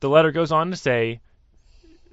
the 0.00 0.08
letter 0.08 0.32
goes 0.32 0.52
on 0.52 0.70
to 0.70 0.76
say 0.76 1.20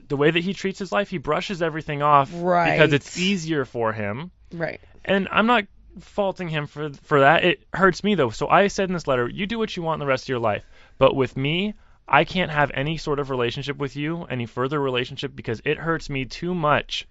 the 0.08 0.18
way 0.18 0.32
that 0.32 0.44
he 0.44 0.54
treats 0.54 0.80
his 0.80 0.92
life, 0.92 1.10
he 1.10 1.18
brushes 1.18 1.62
everything 1.62 2.02
off 2.02 2.32
because 2.32 2.94
it's 2.94 3.18
easier 3.18 3.66
for 3.66 3.94
him. 3.94 4.32
Right. 4.52 4.80
And 5.06 5.28
I'm 5.32 5.48
not 5.48 5.66
faulting 6.00 6.50
him 6.50 6.68
for 6.68 6.92
for 7.04 7.22
that. 7.22 7.44
It 7.44 7.64
hurts 7.74 8.04
me 8.04 8.16
though. 8.16 8.30
So 8.30 8.48
I 8.48 8.68
said 8.68 8.90
in 8.90 8.94
this 8.94 9.08
letter, 9.08 9.28
you 9.28 9.48
do 9.48 9.58
what 9.58 9.76
you 9.76 9.84
want 9.84 10.00
the 10.00 10.06
rest 10.06 10.26
of 10.26 10.30
your 10.30 10.40
life, 10.40 10.64
but 10.98 11.16
with 11.16 11.36
me, 11.36 11.74
I 12.08 12.26
can't 12.26 12.52
have 12.52 12.72
any 12.74 12.98
sort 12.98 13.20
of 13.20 13.30
relationship 13.30 13.78
with 13.78 13.96
you, 13.96 14.24
any 14.26 14.46
further 14.46 14.80
relationship 14.80 15.36
because 15.36 15.62
it 15.66 15.78
hurts 15.78 16.10
me 16.10 16.26
too 16.26 16.54
much 16.54 17.08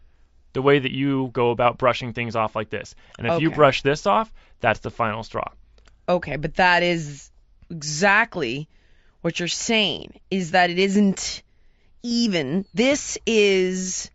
the 0.52 0.62
way 0.62 0.78
that 0.78 0.92
you 0.92 1.30
go 1.32 1.50
about 1.50 1.78
brushing 1.78 2.12
things 2.12 2.36
off 2.36 2.54
like 2.54 2.70
this. 2.70 2.94
And 3.18 3.26
if 3.26 3.40
you 3.40 3.50
brush 3.50 3.82
this 3.82 4.06
off, 4.06 4.32
that's 4.60 4.80
the 4.80 4.90
final 4.90 5.22
straw. 5.22 5.48
Okay, 6.08 6.36
but 6.36 6.56
that 6.56 6.82
is 6.82 7.30
exactly 7.70 8.68
what 9.22 9.38
you're 9.38 9.48
saying 9.48 10.20
is 10.30 10.50
that 10.50 10.70
it 10.70 10.78
isn't 10.78 11.42
even. 12.02 12.66
This 12.74 13.16
is 13.24 14.10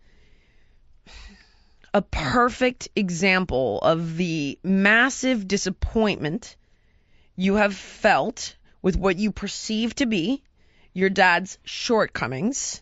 a 1.94 2.02
perfect 2.02 2.90
example 2.96 3.80
of 3.80 4.18
the 4.18 4.60
massive 4.64 5.48
disappointment 5.48 6.56
you 7.36 7.56
have 7.56 7.74
felt 7.74 8.56
with 8.82 8.96
what 8.96 9.18
you 9.18 9.32
perceive 9.32 9.96
to 9.96 10.06
be 10.06 10.44
your 10.94 11.10
dad's 11.10 11.58
shortcomings, 11.64 12.82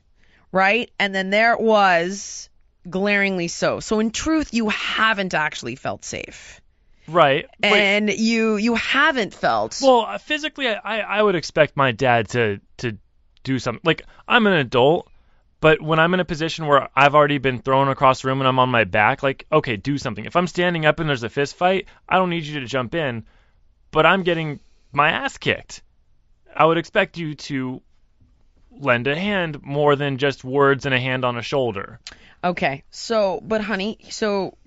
right? 0.52 0.90
And 1.00 1.14
then 1.14 1.30
there 1.30 1.54
it 1.54 1.62
was 1.62 2.50
glaringly 2.89 3.48
so. 3.48 3.80
So 3.80 4.00
in 4.00 4.12
truth, 4.12 4.54
you 4.54 4.70
haven't 4.70 5.34
actually 5.34 5.75
felt 5.75 6.06
safe. 6.06 6.62
Right. 7.08 7.48
And 7.62 8.10
you 8.10 8.58
you 8.58 8.75
haven't 8.75 9.34
felt 9.34 9.80
well, 9.82 10.01
uh, 10.01 10.18
physically, 10.18 10.68
I, 10.68 11.00
I 11.00 11.22
would 11.22 11.36
expect 11.36 11.77
my 11.77 11.92
dad 11.92 12.30
to 12.30 12.60
to 12.77 12.98
do 13.44 13.60
something. 13.60 13.82
Like 13.84 14.04
I'm 14.27 14.48
an 14.48 14.54
adult, 14.54 15.10
but 15.62 15.82
when 15.82 16.00
I'm 16.00 16.13
in 16.13 16.20
a 16.20 16.25
position 16.25 16.65
where 16.65 16.89
I've 16.96 17.13
already 17.13 17.38
been 17.38 17.60
thrown 17.60 17.89
across 17.89 18.22
the 18.22 18.30
room 18.30 18.42
and 18.42 18.48
I'm 18.48 18.60
on 18.60 18.70
my 18.70 18.86
back, 18.86 19.22
like 19.22 19.46
okay, 19.51 19.75
do 19.77 19.98
something. 19.98 20.25
If 20.25 20.36
I'm 20.36 20.48
standing 20.48 20.86
up 20.86 21.00
and 21.00 21.08
there's 21.08 21.24
a 21.24 21.30
fist 21.30 21.56
fight, 21.56 21.88
I 22.10 22.18
don't 22.18 22.30
need 22.30 22.44
you 22.44 22.60
to 22.60 22.65
jump 22.65 22.96
in, 22.96 23.25
but 23.92 24.06
I'm 24.06 24.24
getting 24.24 24.60
my 24.92 25.12
ass 25.12 25.38
kicked. 25.38 25.84
I 26.56 26.65
would 26.65 26.77
expect 26.77 27.18
you 27.18 27.36
to 27.36 27.82
lend 28.79 29.08
a 29.08 29.15
hand 29.15 29.63
more 29.63 29.96
than 29.96 30.17
just 30.17 30.44
words 30.44 30.86
and 30.86 30.94
a 30.94 31.00
hand 31.00 31.25
on 31.25 31.38
a 31.38 31.41
shoulder. 31.41 32.00
Okay. 32.44 32.84
So, 32.91 33.41
but 33.44 33.62
honey, 33.62 33.98
so 34.10 34.58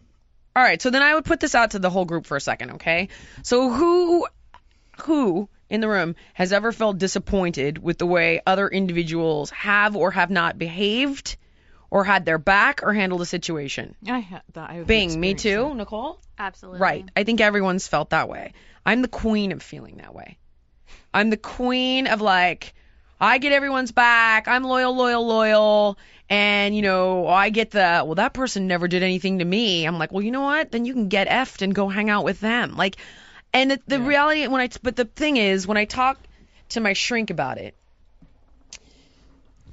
all 0.58 0.64
right, 0.64 0.82
so 0.82 0.90
then 0.90 1.02
I 1.02 1.14
would 1.14 1.24
put 1.24 1.38
this 1.38 1.54
out 1.54 1.70
to 1.72 1.78
the 1.78 1.88
whole 1.88 2.04
group 2.04 2.26
for 2.26 2.36
a 2.36 2.40
second, 2.40 2.72
okay? 2.72 3.10
So 3.42 3.70
who 3.70 4.26
who 5.02 5.48
in 5.70 5.80
the 5.80 5.88
room 5.88 6.16
has 6.34 6.52
ever 6.52 6.72
felt 6.72 6.98
disappointed 6.98 7.78
with 7.78 7.98
the 7.98 8.06
way 8.06 8.40
other 8.44 8.66
individuals 8.66 9.50
have 9.50 9.94
or 9.94 10.10
have 10.10 10.30
not 10.30 10.58
behaved 10.58 11.36
or 11.90 12.04
had 12.04 12.24
their 12.24 12.38
back 12.38 12.80
or 12.82 12.92
handled 12.92 13.20
a 13.20 13.26
situation? 13.26 13.94
I 14.08 14.18
had 14.18 14.42
that. 14.54 14.70
I 14.70 14.82
Bing, 14.82 15.20
me 15.20 15.34
too, 15.34 15.74
Nicole? 15.74 16.20
Absolutely. 16.38 16.80
Right. 16.80 17.04
I 17.14 17.22
think 17.22 17.40
everyone's 17.40 17.86
felt 17.86 18.10
that 18.10 18.28
way. 18.28 18.52
I'm 18.84 19.02
the 19.02 19.08
queen 19.08 19.52
of 19.52 19.62
feeling 19.62 19.98
that 19.98 20.14
way. 20.14 20.38
I'm 21.14 21.30
the 21.30 21.36
queen 21.36 22.06
of 22.08 22.20
like, 22.20 22.74
I 23.20 23.38
get 23.38 23.52
everyone's 23.52 23.92
back. 23.92 24.48
I'm 24.48 24.64
loyal, 24.64 24.94
loyal, 24.94 25.26
loyal. 25.26 25.98
And, 26.30 26.76
you 26.76 26.82
know, 26.82 27.26
I 27.26 27.50
get 27.50 27.70
the, 27.70 28.02
well, 28.04 28.16
that 28.16 28.34
person 28.34 28.66
never 28.66 28.87
did 28.87 29.02
anything 29.02 29.38
to 29.38 29.44
me. 29.44 29.87
I'm 29.87 29.98
like, 29.98 30.12
well, 30.12 30.22
you 30.22 30.30
know 30.30 30.42
what? 30.42 30.70
Then 30.70 30.84
you 30.84 30.92
can 30.92 31.08
get 31.08 31.28
effed 31.28 31.62
and 31.62 31.75
go 31.75 31.88
hang 31.88 32.10
out 32.10 32.25
with 32.25 32.40
them. 32.40 32.76
Like, 32.76 32.96
and 33.52 33.70
the, 33.70 33.80
the 33.87 34.00
reality, 34.00 34.46
when 34.46 34.60
I, 34.60 34.68
but 34.82 34.94
the 34.94 35.06
thing 35.06 35.38
is, 35.38 35.66
when 35.66 35.78
I 35.78 35.87
talk 35.87 36.18
to 36.70 36.80
my 36.80 36.92
shrink 36.92 37.30
about 37.30 37.58
it, 37.58 37.75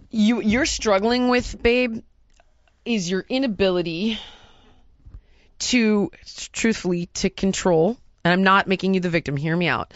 you, 0.09 0.41
you're 0.41 0.65
struggling 0.65 1.27
with, 1.27 1.61
babe, 1.61 2.01
is 2.85 3.09
your 3.09 3.25
inability 3.27 4.17
to, 5.59 6.09
truthfully, 6.53 7.07
to 7.15 7.29
control 7.29 7.97
and 8.25 8.33
I'm 8.33 8.43
not 8.43 8.67
making 8.67 8.95
you 8.95 8.99
the 8.99 9.09
victim. 9.09 9.37
Hear 9.37 9.55
me 9.55 9.67
out. 9.67 9.93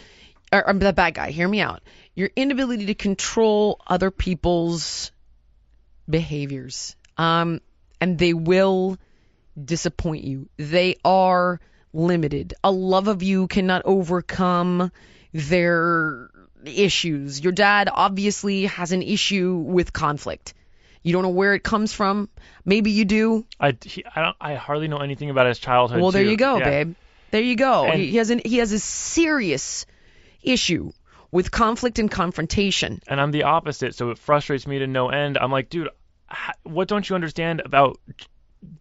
Or, 0.53 0.68
or 0.68 0.74
the 0.74 0.94
bad 0.94 1.15
guy. 1.15 1.32
Hear 1.32 1.48
me 1.48 1.62
out. 1.62 1.82
Your 2.20 2.30
inability 2.36 2.88
to 2.88 2.96
control 2.96 3.80
other 3.88 4.12
people's 4.12 5.14
behaviors. 6.10 6.98
Um, 7.18 7.62
and 8.02 8.18
they 8.18 8.34
will 8.34 8.98
disappoint 9.58 10.26
you. 10.26 10.50
They 10.58 10.98
are 11.06 11.62
limited. 11.94 12.56
A 12.62 12.72
love 12.72 13.08
of 13.08 13.24
you 13.24 13.48
cannot 13.48 13.84
overcome 13.86 14.92
their 15.32 16.30
issues. 16.66 17.40
Your 17.40 17.54
dad 17.54 17.88
obviously 17.90 18.66
has 18.66 18.92
an 18.92 19.02
issue 19.02 19.56
with 19.56 19.94
conflict. 19.94 20.54
You 21.02 21.14
don't 21.14 21.24
know 21.24 21.30
where 21.30 21.54
it 21.54 21.64
comes 21.64 21.94
from. 21.94 22.28
Maybe 22.66 22.92
you 22.92 23.06
do. 23.06 23.46
I, 23.62 23.78
he, 23.82 24.04
I 24.14 24.24
don't 24.24 24.36
I 24.42 24.56
hardly 24.56 24.90
know 24.90 24.98
anything 24.98 25.30
about 25.30 25.48
his 25.48 25.58
childhood. 25.58 26.02
Well, 26.02 26.12
there 26.12 26.26
too. 26.26 26.32
you 26.32 26.36
go, 26.36 26.58
Yeah. 26.58 26.70
babe. 26.70 26.96
There 27.32 27.42
you 27.42 27.56
go. 27.56 27.86
And- 27.86 28.02
he, 28.02 28.08
he 28.08 28.18
has 28.18 28.30
an 28.30 28.42
he 28.44 28.58
has 28.58 28.74
a 28.74 28.80
serious 28.80 29.86
issue 30.44 30.92
with 31.32 31.52
conflict 31.52 32.00
and 32.00 32.10
confrontation. 32.10 33.02
and 33.08 33.22
I'm 33.22 33.32
the 33.32 33.44
opposite, 33.44 33.96
so 33.96 34.12
it 34.12 34.18
frustrates 34.18 34.66
me 34.66 34.80
to 34.80 34.88
no 34.88 35.10
end. 35.10 35.38
I'm 35.38 35.52
like, 35.52 35.70
dude, 35.70 35.90
what 36.64 36.88
don't 36.88 37.08
you 37.08 37.16
understand 37.16 37.62
about 37.64 38.00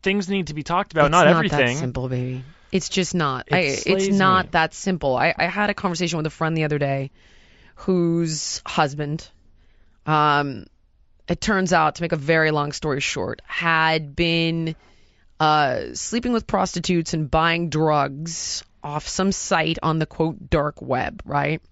things 0.02 0.28
need 0.28 0.48
to 0.48 0.54
be 0.54 0.62
talked 0.62 0.92
about, 0.92 1.06
it's 1.06 1.12
not, 1.12 1.26
not 1.26 1.36
everything. 1.36 1.74
that 1.74 1.80
simple, 1.80 2.08
baby. 2.08 2.44
It's 2.70 2.88
just 2.88 3.14
not. 3.14 3.48
It 3.48 3.54
I, 3.54 3.58
it's 3.86 4.08
not 4.08 4.46
me. 4.46 4.50
that 4.52 4.74
simple. 4.74 5.16
I, 5.16 5.34
I 5.36 5.46
had 5.46 5.70
a 5.70 5.74
conversation 5.74 6.18
with 6.18 6.26
a 6.26 6.30
friend 6.30 6.56
the 6.56 6.64
other 6.64 6.78
day 6.78 7.10
whose 7.76 8.60
husband, 8.66 9.26
um, 10.04 10.66
it 11.28 11.40
turns 11.40 11.72
out, 11.72 11.96
to 11.96 12.02
make 12.02 12.12
a 12.12 12.16
very 12.16 12.50
long 12.50 12.72
story 12.72 13.00
short, 13.00 13.40
had 13.46 14.14
been 14.16 14.74
uh, 15.40 15.94
sleeping 15.94 16.32
with 16.32 16.46
prostitutes 16.46 17.14
and 17.14 17.30
buying 17.30 17.70
drugs 17.70 18.64
off 18.82 19.08
some 19.08 19.32
site 19.32 19.78
on 19.82 19.98
the 19.98 20.06
quote 20.06 20.50
dark 20.50 20.82
web, 20.82 21.22
right? 21.24 21.62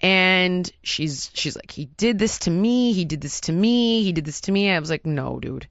And 0.00 0.70
she's 0.82 1.30
she's 1.34 1.56
like, 1.56 1.70
he 1.70 1.86
did 1.86 2.18
this 2.18 2.40
to 2.40 2.50
me, 2.50 2.92
he 2.92 3.04
did 3.04 3.20
this 3.20 3.40
to 3.42 3.52
me, 3.52 4.04
he 4.04 4.12
did 4.12 4.24
this 4.24 4.42
to 4.42 4.52
me. 4.52 4.70
I 4.70 4.78
was 4.78 4.90
like, 4.90 5.06
no, 5.06 5.40
dude, 5.40 5.68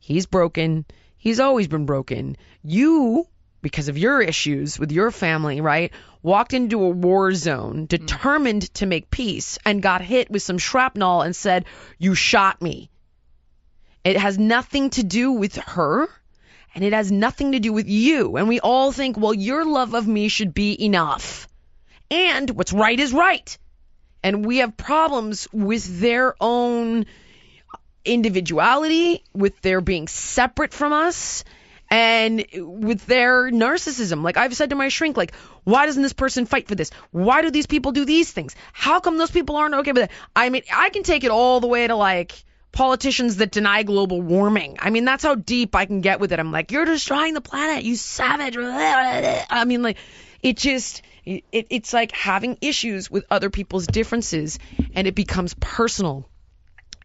he's 0.00 0.26
broken. 0.26 0.84
He's 1.16 1.40
always 1.40 1.68
been 1.68 1.86
broken. 1.86 2.36
You, 2.62 3.26
because 3.60 3.88
of 3.88 3.98
your 3.98 4.20
issues 4.20 4.78
with 4.78 4.92
your 4.92 5.10
family, 5.10 5.60
right, 5.60 5.92
walked 6.22 6.54
into 6.54 6.82
a 6.82 6.90
war 6.90 7.32
zone 7.34 7.82
mm. 7.82 7.88
determined 7.88 8.72
to 8.74 8.86
make 8.86 9.10
peace 9.10 9.58
and 9.64 9.82
got 9.82 10.00
hit 10.00 10.30
with 10.30 10.42
some 10.42 10.58
shrapnel 10.58 11.22
and 11.22 11.34
said, 11.34 11.64
you 11.98 12.14
shot 12.14 12.62
me. 12.62 12.90
It 14.04 14.16
has 14.16 14.38
nothing 14.38 14.90
to 14.90 15.02
do 15.02 15.32
with 15.32 15.56
her 15.56 16.08
and 16.74 16.84
it 16.84 16.92
has 16.92 17.10
nothing 17.10 17.52
to 17.52 17.60
do 17.60 17.72
with 17.72 17.88
you. 17.88 18.36
And 18.36 18.48
we 18.48 18.60
all 18.60 18.92
think, 18.92 19.16
well, 19.16 19.34
your 19.34 19.64
love 19.64 19.94
of 19.94 20.06
me 20.06 20.28
should 20.28 20.54
be 20.54 20.84
enough. 20.84 21.48
And 22.10 22.50
what's 22.50 22.72
right 22.72 22.98
is 22.98 23.12
right. 23.12 23.58
And 24.22 24.44
we 24.44 24.58
have 24.58 24.76
problems 24.76 25.48
with 25.52 26.00
their 26.00 26.34
own 26.40 27.06
individuality, 28.04 29.22
with 29.34 29.60
their 29.60 29.80
being 29.80 30.08
separate 30.08 30.72
from 30.72 30.92
us, 30.92 31.44
and 31.90 32.44
with 32.52 33.06
their 33.06 33.50
narcissism. 33.50 34.22
Like 34.22 34.36
I've 34.36 34.54
said 34.54 34.70
to 34.70 34.76
my 34.76 34.88
shrink, 34.88 35.16
like, 35.16 35.34
why 35.64 35.86
doesn't 35.86 36.02
this 36.02 36.12
person 36.12 36.46
fight 36.46 36.68
for 36.68 36.74
this? 36.74 36.90
Why 37.10 37.42
do 37.42 37.50
these 37.50 37.66
people 37.66 37.92
do 37.92 38.04
these 38.04 38.30
things? 38.30 38.54
How 38.72 39.00
come 39.00 39.18
those 39.18 39.30
people 39.30 39.56
aren't 39.56 39.74
okay 39.74 39.92
with 39.92 40.04
it? 40.04 40.10
I 40.34 40.50
mean, 40.50 40.62
I 40.72 40.90
can 40.90 41.02
take 41.02 41.24
it 41.24 41.30
all 41.30 41.60
the 41.60 41.66
way 41.66 41.86
to 41.86 41.96
like 41.96 42.44
politicians 42.72 43.36
that 43.36 43.50
deny 43.50 43.82
global 43.82 44.20
warming. 44.20 44.76
I 44.80 44.90
mean, 44.90 45.04
that's 45.04 45.24
how 45.24 45.34
deep 45.34 45.74
I 45.74 45.86
can 45.86 46.00
get 46.00 46.20
with 46.20 46.32
it. 46.32 46.38
I'm 46.38 46.52
like, 46.52 46.70
you're 46.70 46.84
destroying 46.84 47.34
the 47.34 47.40
planet, 47.40 47.84
you 47.84 47.96
savage. 47.96 48.56
I 48.58 49.64
mean, 49.64 49.82
like, 49.82 49.96
it 50.42 50.58
just, 50.58 51.02
it, 51.28 51.66
it's 51.70 51.92
like 51.92 52.12
having 52.12 52.56
issues 52.60 53.10
with 53.10 53.24
other 53.30 53.50
people's 53.50 53.86
differences 53.86 54.58
and 54.94 55.06
it 55.06 55.14
becomes 55.14 55.54
personal. 55.54 56.28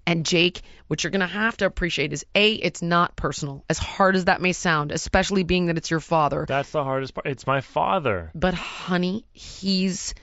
And 0.06 0.26
Jake, 0.26 0.62
what 0.88 1.04
you're 1.04 1.12
going 1.12 1.22
to 1.22 1.28
have 1.28 1.58
to 1.58 1.66
appreciate 1.66 2.12
is 2.12 2.26
A, 2.36 2.54
it's 2.54 2.82
not 2.82 3.16
personal, 3.16 3.64
as 3.70 3.78
hard 3.78 4.16
as 4.16 4.26
that 4.26 4.42
may 4.42 4.52
sound, 4.52 4.92
especially 4.92 5.44
being 5.44 5.68
that 5.68 5.78
it's 5.78 5.90
your 5.90 6.02
father. 6.02 6.46
That's 6.48 6.72
the 6.72 6.84
hardest 6.84 7.14
part. 7.14 7.28
It's 7.28 7.48
my 7.48 7.62
father. 7.62 8.32
But 8.36 8.54
honey, 8.54 9.26
he's 9.32 10.14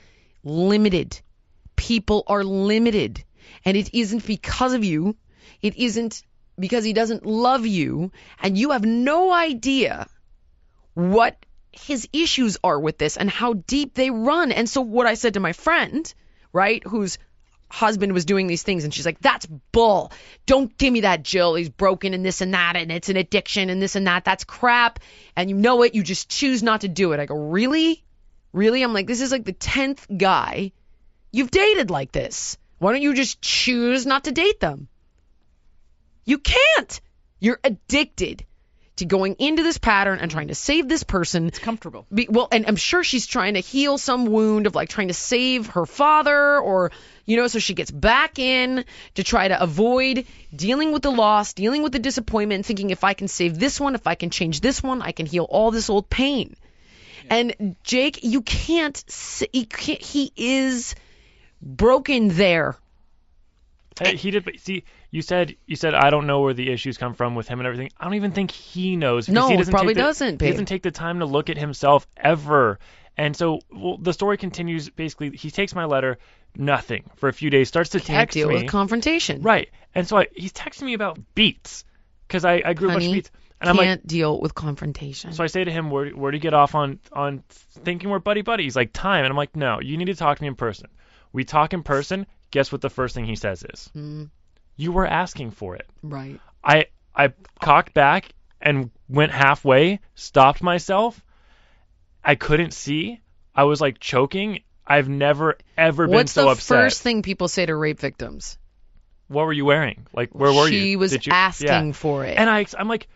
limited. 0.43 1.19
People 1.75 2.23
are 2.27 2.43
limited. 2.43 3.23
And 3.65 3.75
it 3.75 3.93
isn't 3.93 4.25
because 4.25 4.73
of 4.73 4.83
you. 4.83 5.15
It 5.61 5.77
isn't 5.77 6.23
because 6.59 6.83
he 6.83 6.93
doesn't 6.93 7.25
love 7.25 7.65
you. 7.65 8.11
And 8.39 8.57
you 8.57 8.71
have 8.71 8.85
no 8.85 9.33
idea 9.33 10.07
what 10.93 11.43
his 11.71 12.07
issues 12.11 12.57
are 12.63 12.79
with 12.79 12.97
this 12.97 13.17
and 13.17 13.29
how 13.29 13.53
deep 13.53 13.93
they 13.93 14.09
run. 14.09 14.51
And 14.51 14.69
so 14.69 14.81
what 14.81 15.07
I 15.07 15.13
said 15.13 15.35
to 15.35 15.39
my 15.39 15.53
friend, 15.53 16.11
right, 16.51 16.83
whose 16.85 17.17
husband 17.69 18.11
was 18.11 18.25
doing 18.25 18.47
these 18.47 18.63
things 18.63 18.83
and 18.83 18.93
she's 18.93 19.05
like, 19.05 19.19
That's 19.19 19.45
bull. 19.45 20.11
Don't 20.45 20.77
give 20.77 20.91
me 20.91 21.01
that, 21.01 21.23
Jill. 21.23 21.55
He's 21.55 21.69
broken 21.69 22.13
and 22.13 22.25
this 22.25 22.41
and 22.41 22.53
that 22.53 22.75
and 22.75 22.91
it's 22.91 23.09
an 23.09 23.17
addiction 23.17 23.69
and 23.69 23.81
this 23.81 23.95
and 23.95 24.07
that. 24.07 24.25
That's 24.25 24.43
crap. 24.43 24.99
And 25.35 25.49
you 25.49 25.55
know 25.55 25.83
it, 25.83 25.95
you 25.95 26.03
just 26.03 26.29
choose 26.29 26.61
not 26.61 26.81
to 26.81 26.87
do 26.87 27.13
it. 27.13 27.19
I 27.19 27.25
go, 27.25 27.35
Really? 27.35 28.03
Really? 28.53 28.83
I'm 28.83 28.93
like, 28.93 29.07
this 29.07 29.21
is 29.21 29.31
like 29.31 29.45
the 29.45 29.53
tenth 29.53 30.05
guy 30.15 30.73
you've 31.31 31.51
dated 31.51 31.89
like 31.89 32.11
this. 32.11 32.57
Why 32.79 32.91
don't 32.91 33.01
you 33.01 33.13
just 33.13 33.41
choose 33.41 34.05
not 34.05 34.25
to 34.25 34.31
date 34.31 34.59
them? 34.59 34.89
You 36.25 36.39
can't. 36.39 37.01
You're 37.39 37.59
addicted 37.63 38.45
to 39.01 39.05
going 39.05 39.35
into 39.37 39.61
this 39.63 39.77
pattern 39.77 40.19
and 40.19 40.31
trying 40.31 40.47
to 40.47 40.55
save 40.55 40.87
this 40.87 41.03
person. 41.03 41.47
It's 41.47 41.59
comfortable. 41.59 42.05
Be, 42.13 42.27
well, 42.29 42.47
and 42.51 42.65
I'm 42.67 42.75
sure 42.77 43.03
she's 43.03 43.27
trying 43.27 43.53
to 43.55 43.59
heal 43.59 43.97
some 43.97 44.25
wound 44.25 44.65
of 44.67 44.73
like 44.73 44.89
trying 44.89 45.09
to 45.09 45.13
save 45.13 45.67
her 45.67 45.85
father 45.85 46.57
or, 46.57 46.91
you 47.25 47.37
know, 47.37 47.47
so 47.47 47.59
she 47.59 47.73
gets 47.73 47.91
back 47.91 48.39
in 48.39 48.85
to 49.15 49.23
try 49.23 49.47
to 49.47 49.61
avoid 49.61 50.25
dealing 50.55 50.91
with 50.91 51.01
the 51.01 51.11
loss, 51.11 51.53
dealing 51.53 51.83
with 51.83 51.91
the 51.91 51.99
disappointment, 51.99 52.65
thinking 52.65 52.89
if 52.89 53.03
I 53.03 53.13
can 53.13 53.27
save 53.27 53.59
this 53.59 53.79
one, 53.79 53.95
if 53.95 54.07
I 54.07 54.15
can 54.15 54.29
change 54.29 54.61
this 54.61 54.81
one, 54.81 55.01
I 55.01 55.11
can 55.11 55.25
heal 55.25 55.43
all 55.49 55.71
this 55.71 55.89
old 55.89 56.09
pain. 56.09 56.55
And 57.29 57.75
Jake, 57.83 58.23
you 58.23 58.41
can't, 58.41 59.03
s- 59.07 59.43
he, 59.53 59.65
can't, 59.65 60.01
he 60.01 60.31
is 60.35 60.95
broken 61.61 62.29
there. 62.29 62.75
Uh, 63.99 64.09
He 64.09 64.31
did, 64.31 64.43
but 64.43 64.59
see, 64.59 64.83
you 65.11 65.21
said 65.21 65.55
you 65.67 65.75
said 65.75 65.93
I 65.93 66.09
don't 66.09 66.25
know 66.25 66.39
where 66.41 66.53
the 66.53 66.71
issues 66.71 66.97
come 66.97 67.13
from 67.13 67.35
with 67.35 67.47
him 67.47 67.59
and 67.59 67.67
everything. 67.67 67.89
I 67.99 68.05
don't 68.05 68.15
even 68.15 68.31
think 68.31 68.49
he 68.51 68.95
knows. 68.95 69.27
No, 69.29 69.47
he 69.47 69.53
he 69.53 69.57
doesn't 69.57 69.71
probably 69.73 69.93
the, 69.93 69.99
doesn't, 70.01 70.31
He 70.33 70.37
babe. 70.37 70.51
doesn't 70.53 70.65
take 70.67 70.83
the 70.83 70.91
time 70.91 71.19
to 71.19 71.25
look 71.25 71.49
at 71.49 71.57
himself 71.57 72.07
ever. 72.17 72.79
And 73.17 73.35
so 73.35 73.59
well, 73.71 73.97
the 73.97 74.13
story 74.13 74.37
continues. 74.37 74.89
Basically, 74.89 75.31
he 75.31 75.51
takes 75.51 75.75
my 75.75 75.83
letter, 75.85 76.17
nothing 76.55 77.09
for 77.17 77.27
a 77.29 77.33
few 77.33 77.49
days. 77.49 77.67
Starts 77.67 77.89
to 77.91 77.99
Can't 77.99 78.07
text 78.07 78.33
deal 78.35 78.47
me. 78.47 78.55
with 78.55 78.67
confrontation. 78.67 79.41
right, 79.41 79.69
and 79.93 80.07
so 80.07 80.17
I, 80.17 80.27
he's 80.33 80.53
texting 80.53 80.83
me 80.83 80.93
about 80.93 81.19
beets 81.35 81.83
because 82.27 82.45
I, 82.45 82.61
I 82.65 82.73
grew 82.73 82.87
a 82.89 82.93
bunch 82.93 83.03
of 83.03 83.07
Honey, 83.09 83.13
beets, 83.17 83.31
and 83.59 83.69
I'm 83.69 83.75
like, 83.75 83.85
Can't 83.87 84.07
deal 84.07 84.39
with 84.39 84.55
confrontation. 84.55 85.33
so 85.33 85.43
I 85.43 85.47
say 85.47 85.63
to 85.65 85.71
him, 85.71 85.89
where 85.91 86.09
where 86.11 86.31
do 86.31 86.37
you 86.37 86.41
get 86.41 86.53
off 86.53 86.73
on 86.73 86.99
on 87.11 87.43
thinking 87.49 88.09
we're 88.09 88.19
buddy 88.19 88.43
buddy? 88.43 88.63
He's 88.63 88.77
like, 88.77 88.93
time, 88.93 89.25
and 89.25 89.31
I'm 89.31 89.37
like, 89.37 89.57
no, 89.57 89.81
you 89.81 89.97
need 89.97 90.05
to 90.05 90.15
talk 90.15 90.37
to 90.37 90.41
me 90.43 90.47
in 90.47 90.55
person. 90.55 90.87
We 91.33 91.43
talk 91.43 91.73
in 91.73 91.83
person. 91.83 92.25
Guess 92.51 92.71
what 92.71 92.79
the 92.81 92.89
first 92.89 93.13
thing 93.13 93.25
he 93.25 93.35
says 93.35 93.63
is, 93.63 93.89
Mm, 93.95 94.29
you 94.81 94.91
were 94.91 95.05
asking 95.05 95.51
for 95.51 95.75
it. 95.75 95.87
right. 96.03 96.39
I 96.63 96.85
I 97.15 97.33
cocked 97.59 97.93
back 97.93 98.33
and 98.61 98.91
went 99.09 99.31
halfway, 99.31 99.99
stopped 100.15 100.61
myself. 100.63 101.23
I 102.23 102.35
couldn't 102.35 102.73
see. 102.73 103.19
I 103.55 103.63
was 103.65 103.81
like 103.81 103.99
choking. 103.99 104.61
I've 104.85 105.09
never 105.09 105.57
ever 105.77 106.07
been 106.07 106.13
so 106.13 106.13
upset. 106.13 106.15
What's 106.15 106.31
so 106.33 106.43
the 106.43 106.49
upset. 106.51 106.77
first 106.85 107.01
thing 107.01 107.21
people 107.23 107.47
say 107.47 107.65
to 107.65 107.75
rape 107.75 107.99
victims? 107.99 108.57
What 109.27 109.45
were 109.45 109.53
you 109.53 109.65
wearing? 109.65 110.05
Like 110.13 110.29
where 110.35 110.51
were 110.53 110.67
you? 110.67 110.79
She 110.79 110.95
was 110.97 111.11
Did 111.11 111.25
you- 111.25 111.33
asking 111.33 111.87
Yeah. 111.87 111.91
for 111.93 112.25
it. 112.25 112.37
And 112.37 112.49
I 112.49 112.65
I'm 112.77 112.87
like 112.87 113.07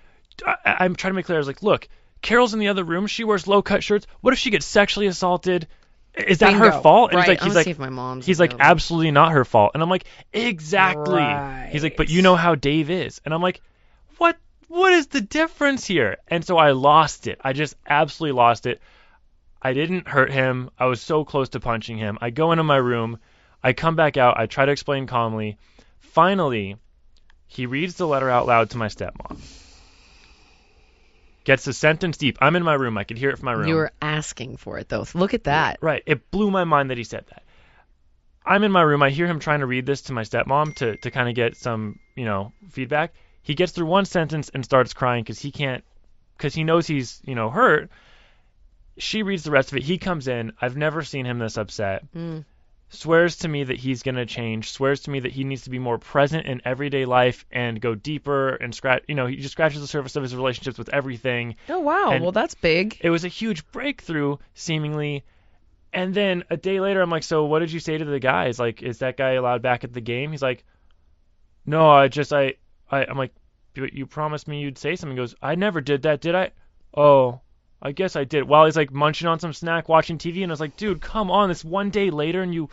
I, 0.45 0.55
I'm 0.65 0.95
trying 0.95 1.11
to 1.13 1.15
make 1.15 1.25
clear. 1.25 1.37
I 1.37 1.39
was 1.39 1.47
like, 1.47 1.63
look, 1.63 1.87
Carol's 2.21 2.53
in 2.53 2.59
the 2.59 2.69
other 2.69 2.83
room. 2.83 3.07
She 3.07 3.23
wears 3.23 3.47
low 3.47 3.61
cut 3.61 3.83
shirts. 3.83 4.07
What 4.21 4.33
if 4.33 4.39
she 4.39 4.49
gets 4.49 4.65
sexually 4.65 5.07
assaulted? 5.07 5.67
Is 6.17 6.39
that 6.39 6.53
her 6.53 6.71
fault? 6.71 7.11
And 7.11 7.17
Right. 7.17 7.23
he's 7.23 7.29
like, 7.29 7.41
he's 7.41 7.55
like, 7.55 7.67
if 7.67 7.79
my 7.79 7.89
mom's 7.89 8.25
he's 8.25 8.39
like, 8.39 8.53
absolutely 8.59 9.11
not 9.11 9.31
her 9.33 9.43
fault. 9.45 9.71
And 9.73 9.83
I'm 9.83 9.89
like, 9.89 10.05
exactly. 10.31 11.23
He's 11.71 11.83
like, 11.83 11.97
but 11.97 12.09
you 12.09 12.21
know 12.21 12.35
how 12.35 12.55
Dave 12.55 12.89
is. 12.89 13.21
And 13.25 13.33
I'm 13.33 13.41
like, 13.41 13.61
what? 14.17 14.37
What 14.67 14.93
is 14.93 15.07
the 15.07 15.21
difference 15.21 15.85
here? 15.85 16.17
And 16.27 16.43
so 16.43 16.57
I 16.57 16.71
lost 16.71 17.27
it. 17.27 17.39
I 17.43 17.53
just 17.53 17.75
absolutely 17.87 18.37
lost 18.37 18.65
it. 18.65 18.81
I 19.61 19.73
didn't 19.73 20.07
hurt 20.07 20.31
him. 20.31 20.69
I 20.77 20.85
was 20.85 21.01
so 21.01 21.23
close 21.23 21.49
to 21.49 21.59
punching 21.59 21.97
him. 21.97 22.17
I 22.21 22.29
go 22.29 22.51
into 22.51 22.63
my 22.63 22.77
room. 22.77 23.19
I 23.63 23.73
come 23.73 23.95
back 23.95 24.17
out. 24.17 24.37
I 24.37 24.45
try 24.45 24.65
to 24.65 24.71
explain 24.71 25.07
calmly. 25.07 25.57
Finally, 25.99 26.77
he 27.47 27.65
reads 27.65 27.95
the 27.95 28.07
letter 28.07 28.29
out 28.29 28.47
loud 28.47 28.69
to 28.71 28.77
my 28.77 28.87
stepmom. 28.87 29.37
Gets 31.45 31.63
the 31.63 31.73
sentence 31.73 32.17
deep. 32.17 32.37
I'm 32.41 32.55
in 32.55 32.63
my 32.63 32.73
room. 32.73 32.97
I 32.97 33.03
could 33.03 33.17
hear 33.17 33.29
it 33.29 33.37
from 33.37 33.45
my 33.45 33.53
room. 33.53 33.67
You 33.67 33.75
were 33.75 33.91
asking 34.01 34.57
for 34.57 34.77
it 34.79 34.89
though. 34.89 35.05
Look 35.13 35.33
at 35.33 35.45
that. 35.45 35.77
Right. 35.79 36.03
It 36.05 36.31
blew 36.31 36.51
my 36.51 36.63
mind 36.63 36.89
that 36.89 36.97
he 36.97 37.03
said 37.03 37.25
that. 37.29 37.43
I'm 38.43 38.63
in 38.63 38.71
my 38.71 38.81
room. 38.81 39.01
I 39.01 39.11
hear 39.11 39.27
him 39.27 39.39
trying 39.39 39.59
to 39.59 39.65
read 39.65 39.85
this 39.85 40.01
to 40.03 40.13
my 40.13 40.23
stepmom 40.23 40.75
to, 40.75 40.97
to 40.97 41.11
kind 41.11 41.29
of 41.29 41.35
get 41.35 41.55
some, 41.55 41.99
you 42.15 42.25
know, 42.25 42.51
feedback. 42.69 43.13
He 43.41 43.53
gets 43.53 43.71
through 43.71 43.85
one 43.85 44.05
sentence 44.05 44.49
and 44.53 44.65
starts 44.65 44.93
crying 44.93 45.23
because 45.23 45.39
he 45.39 45.51
can't, 45.51 45.83
because 46.35 46.53
he 46.55 46.63
knows 46.63 46.87
he's, 46.87 47.21
you 47.25 47.35
know, 47.35 47.49
hurt. 47.51 47.89
She 48.97 49.23
reads 49.23 49.43
the 49.43 49.51
rest 49.51 49.71
of 49.71 49.77
it. 49.77 49.83
He 49.83 49.97
comes 49.99 50.27
in. 50.27 50.53
I've 50.59 50.77
never 50.77 51.03
seen 51.03 51.25
him 51.25 51.37
this 51.37 51.57
upset. 51.57 52.11
Mm. 52.13 52.45
Swears 52.95 53.37
to 53.37 53.47
me 53.47 53.63
that 53.63 53.77
he's 53.77 54.03
going 54.03 54.15
to 54.15 54.25
change. 54.25 54.71
Swears 54.71 55.01
to 55.01 55.11
me 55.11 55.19
that 55.21 55.31
he 55.31 55.43
needs 55.43 55.63
to 55.63 55.69
be 55.69 55.79
more 55.79 55.97
present 55.97 56.45
in 56.45 56.61
everyday 56.65 57.05
life 57.05 57.45
and 57.51 57.79
go 57.79 57.95
deeper 57.95 58.49
and 58.55 58.73
scratch, 58.73 59.03
you 59.07 59.15
know, 59.15 59.25
he 59.27 59.35
just 59.37 59.51
scratches 59.51 59.81
the 59.81 59.87
surface 59.87 60.15
of 60.15 60.23
his 60.23 60.35
relationships 60.35 60.77
with 60.77 60.89
everything. 60.89 61.55
Oh 61.69 61.79
wow. 61.79 62.11
And- 62.11 62.21
well, 62.23 62.31
that's 62.31 62.55
big. 62.55 62.97
It 63.01 63.09
was 63.09 63.25
a 63.25 63.29
huge 63.29 63.65
breakthrough, 63.71 64.37
seemingly. 64.53 65.23
And 65.93 66.13
then 66.13 66.43
a 66.49 66.57
day 66.57 66.79
later, 66.79 67.01
I'm 67.01 67.09
like, 67.09 67.23
so 67.23 67.45
what 67.45 67.59
did 67.59 67.71
you 67.71 67.79
say 67.79 67.97
to 67.97 68.03
the 68.05 68.19
guys? 68.19 68.59
Like, 68.59 68.81
is 68.83 68.99
that 68.99 69.15
guy 69.17 69.31
allowed 69.33 69.61
back 69.61 69.83
at 69.83 69.93
the 69.93 70.01
game? 70.01 70.31
He's 70.31 70.41
like, 70.41 70.63
no, 71.65 71.89
I 71.89 72.07
just, 72.09 72.33
I, 72.33 72.55
I 72.91 73.05
I'm 73.05 73.17
like, 73.17 73.33
but 73.73 73.93
you 73.93 74.05
promised 74.05 74.47
me 74.47 74.59
you'd 74.61 74.77
say 74.77 74.95
something. 74.95 75.15
He 75.15 75.21
goes, 75.21 75.35
I 75.41 75.55
never 75.55 75.81
did 75.81 76.01
that, 76.03 76.21
did 76.21 76.35
I? 76.35 76.51
Oh, 76.95 77.41
I 77.85 77.91
guess 77.91 78.15
I 78.15 78.23
did. 78.23 78.45
While 78.45 78.65
he's 78.65 78.75
like 78.75 78.91
munching 78.91 79.27
on 79.27 79.39
some 79.39 79.53
snack, 79.53 79.87
watching 79.87 80.17
TV, 80.17 80.41
and 80.41 80.51
I 80.51 80.53
was 80.53 80.59
like, 80.59 80.75
dude, 80.75 81.01
come 81.01 81.29
on, 81.29 81.51
it's 81.51 81.63
one 81.63 81.91
day 81.91 82.09
later, 82.09 82.41
and 82.41 82.51
you. 82.51 82.69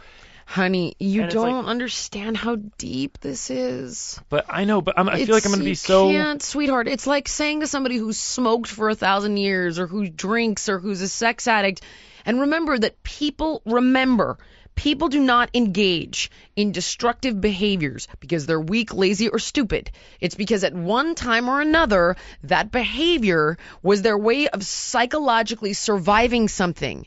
Honey, 0.47 0.97
you 0.99 1.25
And 1.25 1.31
don't 1.31 1.67
understand 1.67 2.37
how 2.37 2.57
deep 2.79 3.19
this 3.21 3.51
is. 3.51 4.19
But 4.31 4.47
I 4.49 4.65
know, 4.65 4.81
but 4.81 4.99
I'm, 4.99 5.11
I 5.11 5.25
feel 5.25 5.35
like 5.35 5.45
I'm 5.45 5.53
gonna 5.53 5.65
be 5.65 5.71
you 5.71 5.75
so. 5.77 6.11
Can't, 6.11 6.43
sweetheart. 6.43 6.89
It's 6.89 7.07
like 7.07 7.29
saying 7.29 7.61
to 7.61 7.67
somebody 7.67 7.97
who's 7.97 8.19
smoked 8.19 8.69
for 8.69 8.89
a 8.89 8.95
thousand 8.95 9.37
years, 9.37 9.79
or 9.79 9.87
who 9.87 10.09
drinks, 10.09 10.71
or 10.71 10.79
who's 10.79 11.03
a 11.03 11.09
sex 11.09 11.47
addict. 11.47 11.83
And 12.25 12.41
remember 12.41 12.79
that 12.79 13.03
people 13.03 13.61
remember. 13.67 14.39
People 14.75 15.09
do 15.09 15.21
not 15.21 15.51
engage 15.55 16.31
in 16.57 16.73
destructive 16.73 17.41
behaviors 17.41 18.09
because 18.21 18.47
they're 18.47 18.61
weak, 18.61 18.93
lazy, 18.95 19.29
or 19.29 19.39
stupid. 19.39 19.91
It's 20.21 20.35
because 20.35 20.65
at 20.65 20.75
one 20.75 21.15
time 21.15 21.49
or 21.49 21.61
another, 21.61 22.17
that 22.45 22.73
behavior 22.73 23.59
was 23.83 24.03
their 24.03 24.19
way 24.19 24.49
of 24.49 24.65
psychologically 24.65 25.73
surviving 25.75 26.49
something. 26.49 27.07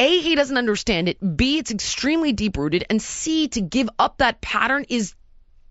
A, 0.00 0.20
he 0.20 0.34
doesn't 0.34 0.58
understand 0.58 1.08
it. 1.08 1.36
B, 1.36 1.58
it's 1.58 1.70
extremely 1.70 2.32
deep 2.32 2.56
rooted. 2.56 2.84
And 2.90 3.00
C, 3.00 3.48
to 3.48 3.60
give 3.60 3.88
up 3.98 4.18
that 4.18 4.40
pattern 4.40 4.84
is 4.88 5.14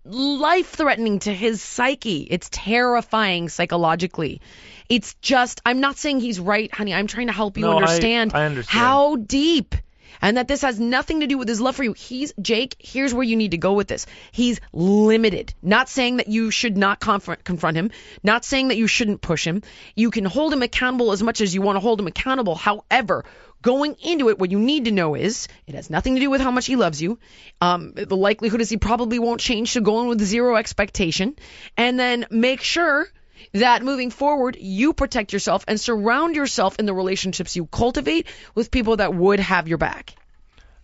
life 0.04 0.70
threatening 0.70 1.18
to 1.20 1.34
his 1.34 1.60
psyche. 1.60 2.26
It's 2.30 2.48
terrifying 2.50 3.48
psychologically. 3.48 4.40
It's 4.88 5.14
just, 5.20 5.60
I'm 5.66 5.80
not 5.80 5.96
saying 5.96 6.20
he's 6.20 6.38
right, 6.40 6.72
honey. 6.72 6.94
I'm 6.94 7.08
trying 7.08 7.26
to 7.26 7.32
help 7.32 7.56
you 7.56 7.62
No, 7.62 7.72
I- 7.72 7.74
I 7.74 7.82
understand. 7.82 8.32
how 8.66 9.16
deep. 9.16 9.74
And 10.20 10.36
that 10.36 10.48
this 10.48 10.62
has 10.62 10.80
nothing 10.80 11.20
to 11.20 11.26
do 11.26 11.38
with 11.38 11.48
his 11.48 11.60
love 11.60 11.76
for 11.76 11.84
you. 11.84 11.92
He's, 11.92 12.32
Jake, 12.40 12.76
here's 12.78 13.14
where 13.14 13.24
you 13.24 13.36
need 13.36 13.52
to 13.52 13.58
go 13.58 13.74
with 13.74 13.88
this. 13.88 14.06
He's 14.32 14.60
limited. 14.72 15.54
Not 15.62 15.88
saying 15.88 16.18
that 16.18 16.28
you 16.28 16.50
should 16.50 16.76
not 16.76 17.00
confront, 17.00 17.44
confront 17.44 17.76
him, 17.76 17.90
not 18.22 18.44
saying 18.44 18.68
that 18.68 18.76
you 18.76 18.86
shouldn't 18.86 19.20
push 19.20 19.46
him. 19.46 19.62
You 19.94 20.10
can 20.10 20.24
hold 20.24 20.52
him 20.52 20.62
accountable 20.62 21.12
as 21.12 21.22
much 21.22 21.40
as 21.40 21.54
you 21.54 21.62
want 21.62 21.76
to 21.76 21.80
hold 21.80 22.00
him 22.00 22.06
accountable. 22.06 22.54
However, 22.54 23.24
going 23.62 23.96
into 24.02 24.28
it, 24.28 24.38
what 24.38 24.50
you 24.50 24.58
need 24.58 24.84
to 24.84 24.92
know 24.92 25.14
is 25.14 25.48
it 25.66 25.74
has 25.74 25.90
nothing 25.90 26.14
to 26.14 26.20
do 26.20 26.30
with 26.30 26.40
how 26.40 26.50
much 26.50 26.66
he 26.66 26.76
loves 26.76 27.02
you. 27.02 27.18
Um, 27.60 27.92
the 27.94 28.16
likelihood 28.16 28.60
is 28.60 28.68
he 28.68 28.76
probably 28.76 29.18
won't 29.18 29.40
change, 29.40 29.72
so 29.72 29.80
go 29.80 30.00
in 30.02 30.08
with 30.08 30.20
zero 30.22 30.56
expectation. 30.56 31.36
And 31.76 31.98
then 31.98 32.26
make 32.30 32.60
sure 32.60 33.08
that 33.52 33.82
moving 33.82 34.10
forward, 34.10 34.56
you 34.58 34.92
protect 34.92 35.32
yourself 35.32 35.64
and 35.68 35.80
surround 35.80 36.36
yourself 36.36 36.78
in 36.78 36.86
the 36.86 36.94
relationships 36.94 37.56
you 37.56 37.66
cultivate 37.66 38.26
with 38.54 38.70
people 38.70 38.96
that 38.96 39.14
would 39.14 39.40
have 39.40 39.68
your 39.68 39.78
back. 39.78 40.14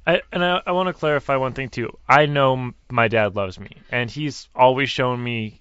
I, 0.06 0.22
and 0.32 0.44
I, 0.44 0.60
I 0.66 0.72
want 0.72 0.88
to 0.88 0.92
clarify 0.92 1.36
one 1.36 1.52
thing 1.52 1.68
too. 1.68 1.96
I 2.08 2.26
know 2.26 2.72
my 2.90 3.08
dad 3.08 3.36
loves 3.36 3.58
me, 3.58 3.76
and 3.90 4.10
he's 4.10 4.48
always 4.54 4.90
shown 4.90 5.22
me 5.22 5.60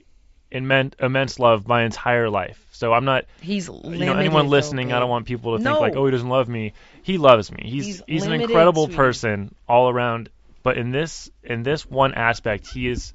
immense, 0.50 0.96
immense 1.00 1.38
love 1.40 1.68
my 1.68 1.84
entire 1.84 2.30
life. 2.30 2.66
So 2.72 2.92
I'm 2.92 3.06
not, 3.06 3.26
He's 3.42 3.68
you 3.68 4.06
know, 4.06 4.14
anyone 4.16 4.46
though, 4.46 4.52
listening. 4.52 4.92
I 4.92 5.00
don't 5.00 5.10
want 5.10 5.28
people 5.28 5.58
to 5.58 5.64
No. 5.64 5.70
think 5.72 5.82
like, 5.82 5.96
oh, 5.96 6.06
he 6.06 6.12
doesn't 6.12 6.28
love 6.28 6.50
me. 6.50 6.74
He 7.04 7.20
loves 7.20 7.52
me. 7.52 7.64
He's 7.66 7.86
He's 7.86 8.02
he's, 8.08 8.26
an 8.26 8.34
incredible 8.34 8.86
sweetie. 8.86 8.96
person 8.98 9.56
all 9.70 9.90
around. 9.90 10.30
But 10.64 10.78
in 10.78 10.92
this 10.92 11.30
in 11.44 11.62
this 11.64 11.86
one 11.86 12.14
aspect, 12.16 12.68
he 12.68 12.88
is 12.88 13.14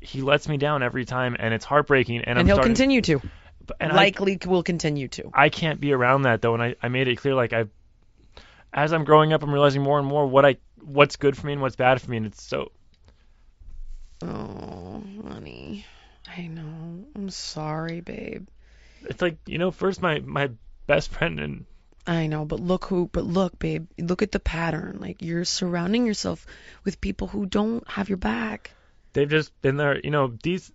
he 0.00 0.22
lets 0.22 0.48
me 0.48 0.56
down 0.56 0.82
every 0.82 1.04
time, 1.04 1.36
and 1.38 1.52
it's 1.52 1.64
heartbreaking. 1.64 2.18
And, 2.18 2.28
And 2.28 2.38
I'm 2.40 2.46
he'll 2.46 2.56
starting, 2.56 2.74
continue 2.74 3.02
to. 3.02 3.20
And 3.80 3.92
I, 3.92 3.96
Likely 3.96 4.38
will 4.46 4.62
continue 4.62 5.08
to. 5.08 5.30
I 5.34 5.50
can't 5.50 5.78
be 5.80 5.92
around 5.92 6.22
that 6.22 6.40
though, 6.40 6.54
and 6.54 6.62
I, 6.62 6.74
I 6.82 6.88
made 6.88 7.08
it 7.08 7.16
clear 7.16 7.34
like 7.34 7.52
I, 7.52 7.66
as 8.72 8.92
I'm 8.92 9.04
growing 9.04 9.32
up, 9.32 9.42
I'm 9.42 9.52
realizing 9.52 9.82
more 9.82 9.98
and 9.98 10.06
more 10.06 10.26
what 10.26 10.44
I 10.46 10.56
what's 10.82 11.16
good 11.16 11.36
for 11.36 11.46
me 11.46 11.52
and 11.54 11.62
what's 11.62 11.76
bad 11.76 12.00
for 12.00 12.10
me, 12.10 12.16
and 12.18 12.26
it's 12.26 12.42
so 12.42 12.70
Oh, 14.22 15.02
honey. 15.28 15.84
I 16.36 16.46
know. 16.46 17.04
I'm 17.14 17.30
sorry, 17.30 18.00
babe. 18.00 18.48
it's 19.02 19.22
like 19.22 19.38
you 19.46 19.58
know 19.58 19.70
first 19.70 20.02
my 20.02 20.20
my 20.20 20.50
best 20.86 21.10
friend 21.10 21.38
and 21.40 21.66
I 22.06 22.26
know, 22.26 22.46
but 22.46 22.58
look 22.60 22.86
who, 22.86 23.10
but 23.12 23.24
look, 23.24 23.58
babe, 23.58 23.86
look 23.98 24.22
at 24.22 24.32
the 24.32 24.40
pattern. 24.40 24.96
Like 24.98 25.20
you're 25.20 25.44
surrounding 25.44 26.06
yourself 26.06 26.46
with 26.84 27.00
people 27.02 27.28
who 27.28 27.44
don't 27.44 27.86
have 27.86 28.08
your 28.08 28.16
back. 28.16 28.72
They've 29.18 29.30
just 29.30 29.60
been 29.60 29.76
there 29.76 29.98
you 29.98 30.10
know 30.10 30.32
these 30.42 30.70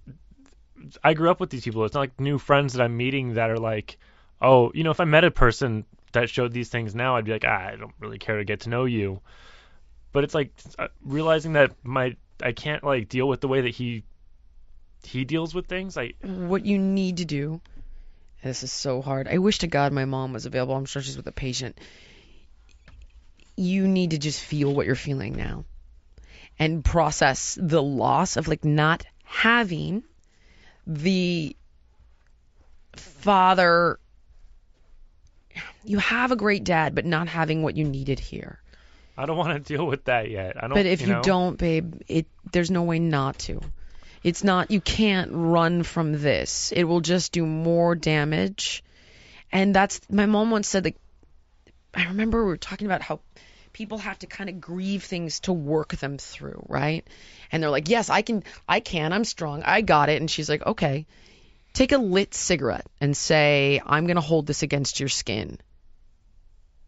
I 1.01 1.13
grew 1.13 1.31
up 1.31 1.39
with 1.39 1.49
these 1.49 1.63
people 1.63 1.85
it's 1.85 1.93
not 1.93 2.01
like 2.01 2.19
new 2.19 2.37
friends 2.37 2.73
that 2.73 2.83
I'm 2.83 2.97
meeting 2.97 3.35
that 3.35 3.49
are 3.49 3.57
like 3.57 3.97
oh 4.41 4.71
you 4.73 4.83
know 4.83 4.91
if 4.91 4.99
I 4.99 5.05
met 5.05 5.23
a 5.23 5.31
person 5.31 5.85
that 6.11 6.29
showed 6.29 6.51
these 6.51 6.69
things 6.69 6.93
now 6.93 7.15
I'd 7.15 7.25
be 7.25 7.31
like 7.31 7.45
ah, 7.47 7.67
I 7.67 7.75
don't 7.77 7.93
really 7.99 8.19
care 8.19 8.37
to 8.37 8.43
get 8.45 8.61
to 8.61 8.69
know 8.69 8.83
you 8.83 9.21
but 10.11 10.25
it's 10.25 10.35
like 10.35 10.51
uh, 10.77 10.89
realizing 11.01 11.53
that 11.53 11.71
my 11.83 12.17
I 12.41 12.51
can't 12.51 12.83
like 12.83 13.07
deal 13.07 13.27
with 13.27 13.39
the 13.39 13.47
way 13.47 13.61
that 13.61 13.69
he 13.69 14.03
he 15.03 15.23
deals 15.23 15.55
with 15.55 15.67
things 15.67 15.95
like 15.95 16.17
What 16.21 16.65
you 16.65 16.77
need 16.77 17.17
to 17.17 17.25
do, 17.25 17.61
this 18.43 18.63
is 18.63 18.71
so 18.71 19.01
hard. 19.01 19.27
I 19.27 19.37
wish 19.37 19.59
to 19.59 19.67
God 19.67 19.91
my 19.91 20.05
mom 20.05 20.33
was 20.33 20.45
available. 20.45 20.75
I'm 20.75 20.85
sure 20.85 21.01
she's 21.01 21.17
with 21.17 21.27
a 21.27 21.33
patient. 21.33 21.77
You 23.55 23.87
need 23.87 24.11
to 24.11 24.17
just 24.17 24.41
feel 24.41 24.73
what 24.73 24.85
you're 24.85 24.95
feeling 24.95 25.35
now 25.35 25.65
and 26.63 26.85
process 26.85 27.57
the 27.61 27.83
loss 27.83 28.37
of 28.37 28.47
like 28.47 28.63
not 28.63 29.05
having 29.25 30.01
the 30.87 31.55
father 32.93 33.99
you 35.83 35.97
have 35.97 36.31
a 36.31 36.37
great 36.37 36.63
dad 36.63 36.95
but 36.95 37.05
not 37.05 37.27
having 37.27 37.63
what 37.63 37.75
you 37.75 37.83
needed 37.83 38.19
here 38.19 38.59
I 39.17 39.25
don't 39.25 39.37
want 39.37 39.53
to 39.53 39.59
deal 39.59 39.85
with 39.85 40.05
that 40.05 40.31
yet. 40.31 40.57
I 40.57 40.61
don't. 40.61 40.73
But 40.73 40.87
if 40.87 41.01
you, 41.01 41.09
know? 41.09 41.21
don't, 41.21 41.55
babe, 41.55 42.01
it 42.07 42.25
there's 42.51 42.71
no 42.71 42.81
way 42.81 42.97
not 42.97 43.37
to. 43.39 43.61
It's 44.23 44.43
not 44.43 44.71
you 44.71 44.81
can't 44.81 45.29
run 45.31 45.83
from 45.83 46.13
this. 46.19 46.71
It 46.71 46.85
will 46.85 47.01
just 47.01 47.31
do 47.31 47.45
more 47.45 47.93
damage. 47.93 48.83
And 49.51 49.75
that's 49.75 50.01
my 50.09 50.25
mom 50.25 50.49
once 50.49 50.67
said 50.67 50.85
like 50.85 50.97
I 51.93 52.05
remember 52.05 52.43
we 52.43 52.49
were 52.49 52.57
talking 52.57 52.87
about 52.87 53.03
how 53.03 53.19
people 53.73 53.97
have 53.97 54.19
to 54.19 54.27
kind 54.27 54.49
of 54.49 54.61
grieve 54.61 55.03
things 55.03 55.41
to 55.41 55.53
work 55.53 55.95
them 55.95 56.17
through, 56.17 56.65
right? 56.69 57.05
And 57.51 57.61
they're 57.61 57.69
like, 57.69 57.89
"Yes, 57.89 58.09
I 58.09 58.21
can 58.21 58.43
I 58.67 58.79
can. 58.79 59.11
I'm 59.13 59.25
strong. 59.25 59.63
I 59.63 59.81
got 59.81 60.09
it." 60.09 60.21
And 60.21 60.29
she's 60.29 60.49
like, 60.49 60.65
"Okay. 60.65 61.05
Take 61.73 61.91
a 61.91 61.97
lit 61.97 62.35
cigarette 62.35 62.85
and 63.01 63.17
say, 63.17 63.81
"I'm 63.83 64.05
going 64.05 64.15
to 64.15 64.21
hold 64.21 64.45
this 64.45 64.61
against 64.61 64.99
your 64.99 65.09
skin." 65.09 65.59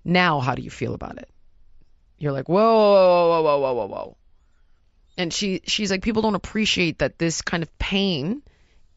Now, 0.05 0.39
how 0.39 0.53
do 0.53 0.61
you 0.61 0.69
feel 0.69 0.93
about 0.93 1.17
it? 1.17 1.27
You're 2.19 2.31
like, 2.31 2.47
whoa, 2.47 2.61
whoa, 2.61 3.29
whoa, 3.29 3.41
whoa, 3.41 3.59
whoa, 3.59 3.73
whoa, 3.73 3.87
whoa. 3.87 4.17
And 5.17 5.33
she 5.33 5.61
she's 5.65 5.89
like, 5.89 6.03
people 6.03 6.21
don't 6.21 6.35
appreciate 6.35 6.99
that 6.99 7.17
this 7.17 7.41
kind 7.41 7.63
of 7.63 7.77
pain 7.79 8.43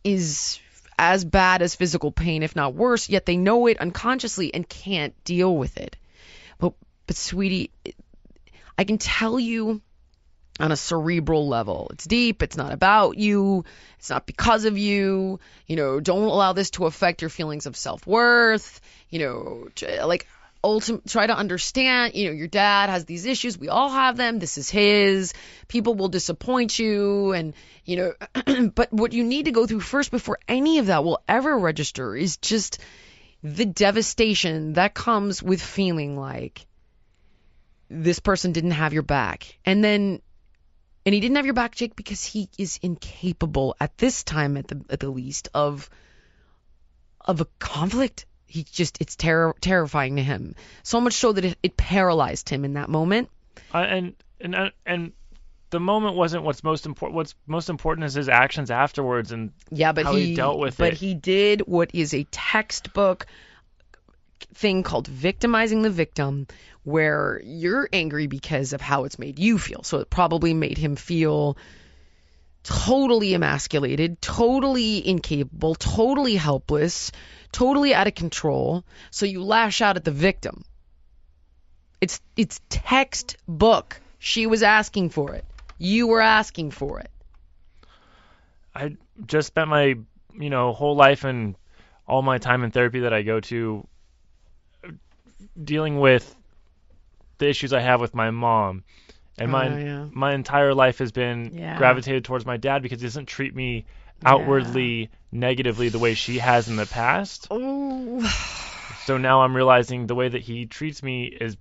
is 0.04 0.60
as 0.98 1.24
bad 1.24 1.62
as 1.62 1.74
physical 1.74 2.12
pain, 2.12 2.42
if 2.42 2.56
not 2.56 2.74
worse, 2.74 3.08
yet 3.08 3.24
they 3.24 3.36
know 3.36 3.66
it 3.66 3.80
unconsciously 3.80 4.52
and 4.52 4.68
can't 4.68 5.14
deal 5.24 5.56
with 5.56 5.78
it. 5.78 5.96
But 6.58 6.74
but 7.08 7.16
sweetie, 7.16 7.72
I 8.76 8.84
can 8.84 8.98
tell 8.98 9.40
you 9.40 9.80
on 10.60 10.70
a 10.70 10.76
cerebral 10.76 11.48
level. 11.48 11.88
It's 11.92 12.04
deep, 12.04 12.42
it's 12.42 12.56
not 12.56 12.72
about 12.72 13.16
you, 13.16 13.64
it's 13.98 14.10
not 14.10 14.26
because 14.26 14.64
of 14.66 14.76
you. 14.76 15.40
You 15.66 15.76
know, 15.76 16.00
don't 16.00 16.22
allow 16.22 16.52
this 16.52 16.70
to 16.70 16.86
affect 16.86 17.22
your 17.22 17.30
feelings 17.30 17.66
of 17.66 17.76
self-worth. 17.76 18.80
You 19.08 19.20
know, 19.20 19.68
like 20.04 20.26
ultimate 20.62 21.06
try 21.06 21.26
to 21.26 21.36
understand 21.36 22.14
you 22.14 22.26
know 22.26 22.32
your 22.32 22.48
dad 22.48 22.90
has 22.90 23.04
these 23.04 23.26
issues 23.26 23.56
we 23.56 23.68
all 23.68 23.88
have 23.88 24.16
them 24.16 24.40
this 24.40 24.58
is 24.58 24.68
his 24.68 25.32
people 25.68 25.94
will 25.94 26.08
disappoint 26.08 26.76
you 26.80 27.32
and 27.32 27.54
you 27.84 27.96
know 27.96 28.68
but 28.74 28.92
what 28.92 29.12
you 29.12 29.22
need 29.22 29.44
to 29.44 29.52
go 29.52 29.68
through 29.68 29.78
first 29.78 30.10
before 30.10 30.36
any 30.48 30.78
of 30.78 30.86
that 30.86 31.04
will 31.04 31.22
ever 31.28 31.56
register 31.56 32.16
is 32.16 32.38
just 32.38 32.80
the 33.44 33.64
devastation 33.64 34.72
that 34.72 34.94
comes 34.94 35.40
with 35.40 35.62
feeling 35.62 36.18
like 36.18 36.66
this 37.90 38.18
person 38.18 38.52
didn't 38.52 38.72
have 38.72 38.92
your 38.92 39.02
back 39.02 39.58
and 39.64 39.82
then 39.82 40.20
and 41.06 41.14
he 41.14 41.20
didn't 41.20 41.36
have 41.36 41.46
your 41.46 41.54
back 41.54 41.74
Jake 41.74 41.96
because 41.96 42.24
he 42.24 42.48
is 42.58 42.78
incapable 42.82 43.76
at 43.80 43.96
this 43.98 44.24
time 44.24 44.56
at 44.56 44.68
the 44.68 44.84
at 44.90 45.00
the 45.00 45.10
least 45.10 45.48
of 45.54 45.88
of 47.20 47.40
a 47.40 47.46
conflict 47.58 48.26
he 48.46 48.64
just 48.64 49.00
it's 49.00 49.16
terror 49.16 49.54
terrifying 49.60 50.16
to 50.16 50.22
him 50.22 50.54
so 50.82 51.00
much 51.00 51.14
so 51.14 51.32
that 51.32 51.44
it, 51.44 51.58
it 51.62 51.76
paralyzed 51.76 52.48
him 52.48 52.64
in 52.64 52.74
that 52.74 52.88
moment 52.88 53.28
Uh, 53.72 53.78
and 53.78 54.14
and 54.40 54.54
uh, 54.54 54.70
and 54.86 55.12
the 55.70 55.80
moment 55.80 56.16
wasn't 56.16 56.42
what's 56.42 56.64
most 56.64 56.86
important. 56.86 57.16
What's 57.16 57.34
most 57.46 57.68
important 57.68 58.06
is 58.06 58.14
his 58.14 58.28
actions 58.28 58.70
afterwards, 58.70 59.32
and 59.32 59.52
yeah 59.70 59.92
but 59.92 60.04
how 60.04 60.14
he, 60.14 60.26
he 60.26 60.34
dealt 60.34 60.58
with 60.58 60.78
but 60.78 60.86
it. 60.86 60.90
But 60.92 60.98
he 60.98 61.14
did 61.14 61.62
what 61.62 61.90
is 61.94 62.14
a 62.14 62.24
textbook 62.30 63.26
thing 64.54 64.82
called 64.82 65.06
victimizing 65.06 65.82
the 65.82 65.90
victim 65.90 66.46
where 66.84 67.40
you're 67.44 67.88
angry 67.92 68.26
because 68.26 68.72
of 68.72 68.80
how 68.80 69.04
it's 69.04 69.18
made 69.18 69.38
you 69.38 69.58
feel. 69.58 69.82
So 69.82 69.98
it 69.98 70.10
probably 70.10 70.54
made 70.54 70.78
him 70.78 70.96
feel 70.96 71.56
totally 72.64 73.34
emasculated 73.34 74.20
totally 74.20 75.06
incapable 75.06 75.74
totally 75.74 76.34
helpless 76.34 77.12
totally 77.52 77.94
out 77.94 78.06
of 78.06 78.14
control. 78.14 78.84
So 79.10 79.26
you 79.26 79.42
lash 79.42 79.80
out 79.80 79.96
at 79.96 80.04
the 80.04 80.10
victim. 80.10 80.64
It's 82.00 82.20
it's 82.36 82.60
textbook. 82.68 84.00
She 84.18 84.46
was 84.46 84.62
asking 84.62 85.10
for 85.10 85.34
it. 85.34 85.44
You 85.78 86.08
were 86.08 86.20
asking 86.20 86.70
for 86.72 87.00
it. 87.00 87.10
I 88.74 88.96
just 89.26 89.48
spent 89.48 89.68
my 89.68 89.96
you 90.38 90.50
know 90.50 90.72
whole 90.72 90.96
life 90.96 91.24
and 91.24 91.56
all 92.06 92.22
my 92.22 92.38
time 92.38 92.64
in 92.64 92.70
therapy 92.70 93.00
that 93.00 93.12
I 93.12 93.22
go 93.22 93.40
to 93.40 93.86
dealing 95.62 95.98
with 96.00 96.34
the 97.38 97.48
issues 97.48 97.72
I 97.72 97.80
have 97.80 98.00
with 98.00 98.14
my 98.14 98.30
mom. 98.30 98.84
And 99.38 99.50
my 99.50 99.68
Oh, 99.68 99.76
yeah. 99.76 100.06
my 100.12 100.34
entire 100.34 100.74
life 100.74 100.98
has 100.98 101.12
been 101.12 101.52
Yeah. 101.54 101.76
gravitated 101.76 102.24
towards 102.24 102.44
my 102.46 102.56
dad 102.56 102.82
because 102.82 103.00
he 103.00 103.06
doesn't 103.06 103.26
treat 103.26 103.54
me 103.54 103.84
outwardly 104.24 105.10
negatively 105.30 105.88
the 105.88 105.98
way 105.98 106.14
she 106.14 106.38
has 106.38 106.68
in 106.68 106.76
the 106.76 106.86
past. 106.86 107.46
oh 107.50 108.20
So 109.06 109.16
now 109.18 109.42
I'm 109.42 109.54
realizing 109.54 110.06
the 110.06 110.14
way 110.14 110.28
that 110.28 110.42
he 110.42 110.66
treats 110.66 111.02
me 111.02 111.26
is 111.26 111.56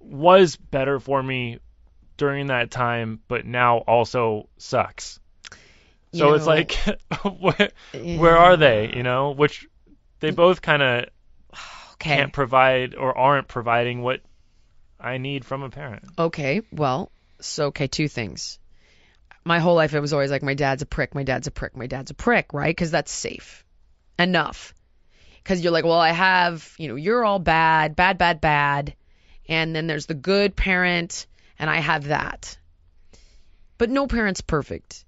was 0.00 0.56
better 0.56 0.98
for 0.98 1.22
me 1.22 1.58
during 2.16 2.48
that 2.48 2.70
time, 2.70 3.20
but 3.28 3.46
now 3.46 3.78
also 3.78 4.48
sucks. 4.58 5.20
So 6.12 6.28
You 6.28 6.34
it's 6.34 6.46
like, 6.46 6.72
where, 7.40 7.70
where 8.14 8.36
are 8.36 8.56
they? 8.56 8.92
You 8.94 9.02
know, 9.02 9.30
which 9.30 9.68
they 10.20 10.30
both 10.30 10.60
kind 10.60 10.82
of 10.82 11.06
okay 12.00 12.16
can't 12.16 12.32
provide 12.32 12.94
or 12.94 13.16
aren't 13.16 13.48
providing 13.48 14.02
what 14.02 14.20
I 14.98 15.18
need 15.18 15.44
from 15.44 15.62
a 15.62 15.70
parent. 15.70 16.04
Okay, 16.18 16.62
well, 16.72 17.10
so 17.40 17.66
okay, 17.66 17.86
two 17.86 18.08
things. 18.08 18.58
My 19.44 19.58
whole 19.58 19.74
life 19.74 19.94
it 19.94 20.00
was 20.00 20.12
always 20.12 20.30
like 20.30 20.42
my 20.42 20.54
dad's 20.54 20.82
a 20.82 20.86
prick, 20.86 21.14
my 21.14 21.22
dad's 21.22 21.46
a 21.46 21.50
prick, 21.50 21.76
my 21.76 21.86
dad's 21.86 22.10
a 22.10 22.14
prick, 22.14 22.52
right? 22.52 22.70
Because 22.70 22.90
that's 22.90 23.10
safe 23.10 23.64
enough. 24.18 24.74
Because 25.42 25.62
you're 25.62 25.72
like, 25.72 25.84
well, 25.84 25.98
I 25.98 26.10
have, 26.10 26.74
you 26.78 26.88
know, 26.88 26.96
you're 26.96 27.24
all 27.24 27.38
bad, 27.38 27.96
bad, 27.96 28.18
bad, 28.18 28.40
bad, 28.40 28.94
and 29.48 29.74
then 29.74 29.86
there's 29.86 30.06
the 30.06 30.14
good 30.14 30.54
parent, 30.54 31.26
and 31.58 31.70
I 31.70 31.76
have 31.76 32.08
that. 32.08 32.58
But 33.78 33.88
no 33.88 34.06
parent's 34.06 34.42
perfect. 34.42 35.06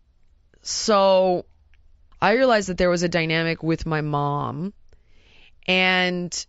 So 0.62 1.44
I 2.20 2.32
realized 2.32 2.70
that 2.70 2.78
there 2.78 2.88
was 2.88 3.02
a 3.02 3.08
dynamic 3.08 3.62
with 3.62 3.84
my 3.84 4.00
mom, 4.00 4.72
and 5.66 6.46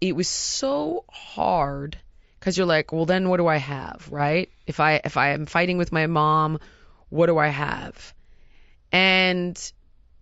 it 0.00 0.14
was 0.14 0.28
so 0.28 1.04
hard 1.10 1.98
because 2.38 2.56
you're 2.56 2.66
like, 2.66 2.92
well, 2.92 3.06
then 3.06 3.28
what 3.28 3.38
do 3.38 3.46
I 3.46 3.56
have, 3.56 4.08
right? 4.10 4.48
If 4.66 4.80
I 4.80 5.00
if 5.04 5.16
I 5.16 5.30
am 5.30 5.46
fighting 5.46 5.78
with 5.78 5.92
my 5.92 6.06
mom, 6.06 6.60
what 7.08 7.26
do 7.26 7.38
I 7.38 7.48
have? 7.48 8.14
And 8.92 9.72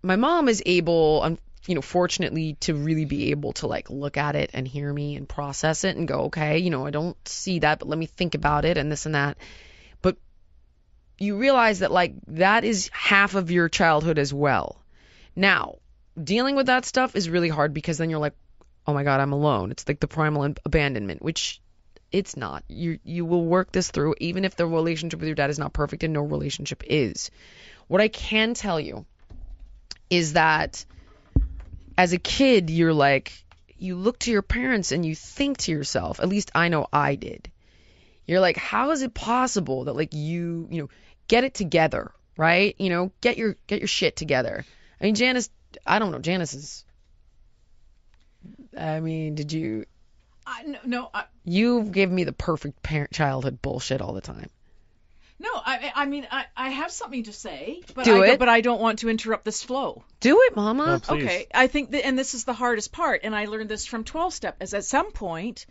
my 0.01 0.15
mom 0.15 0.49
is 0.49 0.63
able, 0.65 1.21
um, 1.23 1.37
you 1.67 1.75
know, 1.75 1.81
fortunately, 1.81 2.55
to 2.61 2.73
really 2.73 3.05
be 3.05 3.31
able 3.31 3.53
to 3.53 3.67
like 3.67 3.89
look 3.89 4.17
at 4.17 4.35
it 4.35 4.51
and 4.53 4.67
hear 4.67 4.91
me 4.91 5.15
and 5.15 5.29
process 5.29 5.83
it 5.83 5.95
and 5.95 6.07
go, 6.07 6.21
okay, 6.25 6.59
you 6.59 6.69
know, 6.69 6.85
I 6.85 6.91
don't 6.91 7.17
see 7.27 7.59
that, 7.59 7.79
but 7.79 7.87
let 7.87 7.99
me 7.99 8.07
think 8.07 8.35
about 8.35 8.65
it 8.65 8.77
and 8.77 8.91
this 8.91 9.05
and 9.05 9.15
that. 9.15 9.37
But 10.01 10.17
you 11.17 11.37
realize 11.37 11.79
that 11.79 11.91
like 11.91 12.15
that 12.27 12.63
is 12.63 12.89
half 12.93 13.35
of 13.35 13.51
your 13.51 13.69
childhood 13.69 14.17
as 14.17 14.33
well. 14.33 14.81
Now, 15.35 15.75
dealing 16.21 16.55
with 16.55 16.65
that 16.65 16.85
stuff 16.85 17.15
is 17.15 17.29
really 17.29 17.49
hard 17.49 17.73
because 17.73 17.99
then 17.99 18.09
you're 18.09 18.19
like, 18.19 18.33
oh 18.87 18.93
my 18.93 19.03
god, 19.03 19.19
I'm 19.19 19.33
alone. 19.33 19.71
It's 19.71 19.87
like 19.87 19.99
the 19.99 20.07
primal 20.07 20.53
abandonment, 20.65 21.21
which 21.21 21.61
it's 22.11 22.37
not. 22.37 22.63
You 22.67 22.99
you 23.03 23.25
will 23.25 23.43
work 23.45 23.71
this 23.71 23.91
through 23.91 24.15
even 24.19 24.45
if 24.45 24.55
the 24.55 24.65
relationship 24.65 25.19
with 25.19 25.27
your 25.27 25.35
dad 25.35 25.49
is 25.49 25.59
not 25.59 25.73
perfect 25.73 26.03
and 26.03 26.13
no 26.13 26.21
relationship 26.21 26.83
is. 26.87 27.29
What 27.87 28.01
I 28.01 28.07
can 28.07 28.53
tell 28.53 28.79
you 28.79 29.05
is 30.09 30.33
that 30.33 30.85
as 31.97 32.13
a 32.13 32.17
kid 32.17 32.69
you're 32.69 32.93
like 32.93 33.33
you 33.77 33.95
look 33.95 34.19
to 34.19 34.31
your 34.31 34.41
parents 34.41 34.91
and 34.91 35.05
you 35.05 35.13
think 35.13 35.57
to 35.57 35.71
yourself, 35.71 36.19
at 36.19 36.29
least 36.29 36.51
I 36.55 36.69
know 36.69 36.87
I 36.91 37.15
did. 37.15 37.51
You're 38.25 38.39
like 38.39 38.57
how 38.57 38.91
is 38.91 39.01
it 39.01 39.13
possible 39.13 39.85
that 39.85 39.95
like 39.95 40.13
you, 40.13 40.67
you 40.71 40.83
know, 40.83 40.89
get 41.27 41.43
it 41.43 41.53
together, 41.53 42.11
right? 42.37 42.73
You 42.79 42.89
know, 42.89 43.11
get 43.19 43.37
your 43.37 43.57
get 43.67 43.79
your 43.79 43.87
shit 43.87 44.15
together. 44.15 44.65
I 45.01 45.03
mean 45.03 45.15
Janice 45.15 45.49
I 45.85 45.99
don't 45.99 46.11
know, 46.11 46.19
Janice 46.19 46.53
is 46.53 46.85
I 48.77 48.99
mean, 48.99 49.35
did 49.35 49.51
you 49.51 49.85
I, 50.47 50.63
no, 50.63 50.79
no, 50.85 51.09
I, 51.13 51.25
you 51.43 51.83
give 51.83 52.09
me 52.09 52.23
the 52.23 52.31
perfect 52.31 52.81
parent 52.81 53.11
childhood 53.11 53.61
bullshit 53.61 54.01
all 54.01 54.13
the 54.13 54.21
time. 54.21 54.49
no. 55.39 55.49
I, 55.53 55.91
I 55.93 56.05
mean, 56.05 56.25
I, 56.31 56.45
I 56.55 56.69
have 56.69 56.89
something 56.89 57.23
to 57.23 57.33
say, 57.33 57.81
but 57.93 58.05
Do 58.05 58.23
I, 58.23 58.27
it. 58.29 58.39
But 58.39 58.47
I 58.47 58.61
don't 58.61 58.79
want 58.79 58.99
to 58.99 59.09
interrupt 59.09 59.43
this 59.43 59.61
flow. 59.61 60.05
Do 60.21 60.39
it, 60.43 60.55
mama. 60.55 61.01
No. 61.09 61.15
Okay, 61.15 61.47
I 61.53 61.67
think 61.67 61.91
that, 61.91 62.05
and 62.05 62.17
this 62.17 62.33
is 62.33 62.45
the 62.45 62.53
hardest 62.53 62.93
part, 62.93 63.21
and 63.23 63.35
I 63.35 63.45
learned 63.45 63.69
this 63.69 63.85
from 63.85 64.05
12 64.05 64.33
step. 64.33 64.63
Is 64.63 64.73
at 64.73 64.85
some 64.85 65.11
point, 65.11 65.65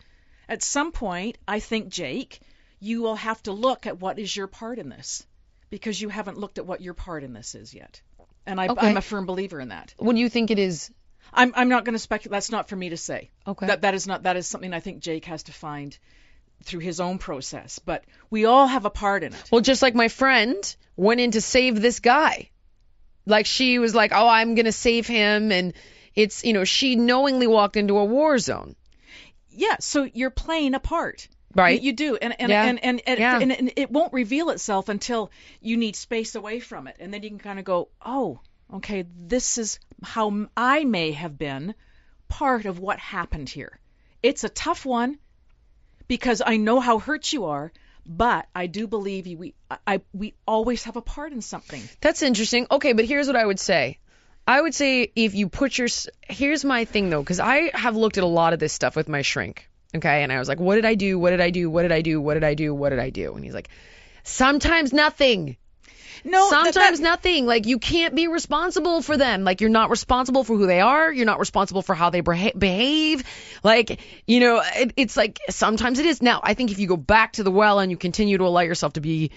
at 0.46 0.62
some 0.62 0.92
point, 0.92 1.38
I 1.48 1.60
think 1.60 1.88
Jake, 1.88 2.40
you 2.78 3.00
will 3.00 3.16
have 3.16 3.42
to 3.44 3.52
look 3.52 3.86
at 3.86 3.98
what 3.98 4.18
is 4.18 4.36
your 4.36 4.46
part 4.46 4.78
in 4.78 4.90
this, 4.90 5.26
because 5.70 5.98
you 5.98 6.10
haven't 6.10 6.36
looked 6.38 6.58
at 6.58 6.66
what 6.66 6.82
your 6.82 6.94
part 6.94 7.24
in 7.24 7.32
this 7.32 7.54
is 7.54 7.72
yet. 7.72 8.02
And 8.44 8.60
I, 8.60 8.68
Okay. 8.68 8.88
I'm 8.88 8.96
a 8.98 9.02
firm 9.02 9.24
believer 9.24 9.58
in 9.58 9.70
that. 9.70 9.94
When 9.96 10.18
you 10.18 10.28
think 10.28 10.50
it 10.50 10.58
is? 10.58 10.90
I'm, 11.32 11.52
I'm 11.56 11.68
not 11.68 11.84
going 11.84 11.94
to 11.94 11.98
speculate. 11.98 12.32
That's 12.32 12.50
not 12.50 12.68
for 12.68 12.76
me 12.76 12.90
to 12.90 12.96
say. 12.96 13.30
Okay. 13.46 13.66
That 13.66 13.82
that 13.82 13.94
is 13.94 14.06
not 14.06 14.22
that 14.24 14.36
is 14.36 14.46
something 14.46 14.72
I 14.72 14.80
think 14.80 15.00
Jake 15.00 15.24
has 15.26 15.44
to 15.44 15.52
find 15.52 15.96
through 16.64 16.80
his 16.80 17.00
own 17.00 17.18
process. 17.18 17.78
But 17.78 18.04
we 18.30 18.44
all 18.46 18.66
have 18.66 18.84
a 18.84 18.90
part 18.90 19.22
in 19.22 19.34
it. 19.34 19.44
Well, 19.50 19.60
just 19.60 19.82
like 19.82 19.94
my 19.94 20.08
friend 20.08 20.76
went 20.96 21.20
in 21.20 21.32
to 21.32 21.40
save 21.40 21.80
this 21.80 22.00
guy. 22.00 22.50
Like 23.26 23.46
she 23.46 23.78
was 23.78 23.94
like, 23.94 24.12
"Oh, 24.14 24.28
I'm 24.28 24.54
going 24.54 24.66
to 24.66 24.72
save 24.72 25.06
him." 25.06 25.52
And 25.52 25.74
it's, 26.14 26.44
you 26.44 26.52
know, 26.52 26.64
she 26.64 26.96
knowingly 26.96 27.46
walked 27.46 27.76
into 27.76 27.98
a 27.98 28.04
war 28.04 28.38
zone. 28.38 28.76
Yeah. 29.50 29.76
So 29.80 30.08
you're 30.12 30.30
playing 30.30 30.74
a 30.74 30.80
part. 30.80 31.28
Right. 31.54 31.80
You, 31.80 31.86
you 31.86 31.92
do, 31.94 32.16
and 32.16 32.38
and, 32.38 32.50
Yeah. 32.50 32.64
and, 32.64 32.84
and, 32.84 33.02
and, 33.06 33.18
Yeah. 33.18 33.40
and, 33.40 33.50
and 33.52 33.72
it 33.76 33.90
won't 33.90 34.12
reveal 34.12 34.50
itself 34.50 34.90
until 34.90 35.30
you 35.62 35.78
need 35.78 35.96
space 35.96 36.34
away 36.34 36.60
from 36.60 36.86
it, 36.86 36.96
and 37.00 37.12
then 37.12 37.22
you 37.22 37.30
can 37.30 37.38
kind 37.38 37.58
of 37.58 37.64
go, 37.64 37.88
oh, 38.04 38.40
okay, 38.74 39.04
this 39.18 39.58
is 39.58 39.78
how 40.02 40.46
I 40.56 40.84
may 40.84 41.12
have 41.12 41.38
been 41.38 41.74
part 42.28 42.66
of 42.66 42.78
what 42.78 42.98
happened 42.98 43.48
here. 43.48 43.78
It's 44.22 44.44
a 44.44 44.48
tough 44.48 44.84
one 44.84 45.18
because 46.08 46.42
I 46.44 46.56
know 46.56 46.80
how 46.80 46.98
hurt 46.98 47.32
you 47.32 47.46
are, 47.46 47.72
but 48.04 48.46
I 48.54 48.66
do 48.66 48.86
believe 48.86 49.26
you. 49.26 49.38
We 49.38 49.54
I, 49.86 50.00
we 50.12 50.34
always 50.46 50.84
have 50.84 50.96
a 50.96 51.02
part 51.02 51.32
in 51.32 51.42
something. 51.42 51.82
That's 52.00 52.22
interesting. 52.22 52.66
Okay, 52.70 52.92
but 52.92 53.04
here's 53.04 53.26
what 53.26 53.36
I 53.36 53.44
would 53.44 53.60
say. 53.60 53.98
I 54.46 54.60
would 54.60 54.74
say 54.74 55.10
if 55.16 55.34
you 55.34 55.48
put 55.48 55.76
your 55.76 55.88
here's 56.28 56.64
my 56.64 56.84
thing 56.84 57.10
though, 57.10 57.22
because 57.22 57.40
I 57.40 57.76
have 57.76 57.96
looked 57.96 58.18
at 58.18 58.24
a 58.24 58.28
lot 58.28 58.52
of 58.52 58.58
this 58.60 58.72
stuff 58.72 58.94
with 58.96 59.08
my 59.08 59.22
shrink. 59.22 59.68
Okay, 59.94 60.22
and 60.22 60.32
I 60.32 60.38
was 60.38 60.48
like, 60.48 60.60
what 60.60 60.74
did 60.76 60.84
I 60.84 60.94
do? 60.94 61.18
What 61.18 61.30
did 61.30 61.40
I 61.40 61.50
do? 61.50 61.70
What 61.70 61.82
did 61.82 61.92
I 61.92 62.02
do? 62.02 62.20
What 62.20 62.34
did 62.34 62.44
I 62.44 62.54
do? 62.54 62.74
What 62.74 62.90
did 62.90 62.98
I 62.98 63.10
do? 63.10 63.34
And 63.34 63.44
he's 63.44 63.54
like, 63.54 63.68
sometimes 64.24 64.92
nothing. 64.92 65.56
No, 66.26 66.50
Sometimes 66.50 66.98
that- 66.98 67.04
nothing. 67.04 67.46
Like 67.46 67.66
you 67.66 67.78
can't 67.78 68.14
be 68.14 68.26
responsible 68.26 69.00
for 69.00 69.16
them. 69.16 69.44
Like 69.44 69.60
you're 69.60 69.70
not 69.70 69.90
responsible 69.90 70.42
for 70.44 70.56
who 70.56 70.66
they 70.66 70.80
are. 70.80 71.12
You're 71.12 71.26
not 71.26 71.38
responsible 71.38 71.82
for 71.82 71.94
how 71.94 72.10
they 72.10 72.20
beha- 72.20 72.56
behave. 72.58 73.24
Like 73.62 74.00
you 74.26 74.40
know, 74.40 74.60
it, 74.74 74.92
it's 74.96 75.16
like 75.16 75.38
sometimes 75.50 76.00
it 76.00 76.06
is. 76.06 76.20
Now 76.20 76.40
I 76.42 76.54
think 76.54 76.72
if 76.72 76.78
you 76.78 76.88
go 76.88 76.96
back 76.96 77.34
to 77.34 77.44
the 77.44 77.50
well 77.50 77.78
and 77.78 77.90
you 77.90 77.96
continue 77.96 78.38
to 78.38 78.44
allow 78.44 78.62
yourself 78.62 78.94
to 78.94 79.00
be 79.00 79.30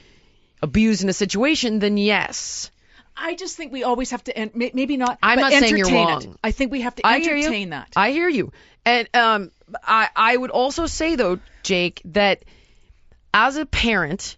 abused 0.62 1.04
in 1.04 1.10
a 1.10 1.14
situation, 1.14 1.80
then 1.80 1.98
yes. 1.98 2.72
I 3.16 3.36
just 3.36 3.58
think 3.58 3.74
we 3.74 3.84
always 3.84 4.12
have 4.12 4.24
to, 4.26 4.50
maybe 4.56 4.96
not. 4.96 5.20
I'm 5.22 5.40
not 5.40 5.52
saying 5.52 5.76
you're 5.78 5.92
wrong. 5.92 6.24
It. 6.24 6.30
I 6.42 6.52
think 6.52 6.72
we 6.72 6.82
have 6.82 6.96
to 6.96 7.06
entertain 7.06 7.22
I 7.22 7.26
hear 7.26 7.36
you. 7.36 7.44
entertain 7.44 7.70
that. 7.72 7.94
I 7.96 8.12
hear 8.12 8.30
you. 8.30 8.52
And 8.86 9.10
um, 9.14 9.52
I 9.84 10.08
I 10.16 10.38
would 10.38 10.52
also 10.52 10.86
say 10.86 11.16
though, 11.16 11.40
Jake, 11.64 12.02
that 12.06 12.46
as 13.34 13.58
a 13.58 13.66
parent, 13.66 14.38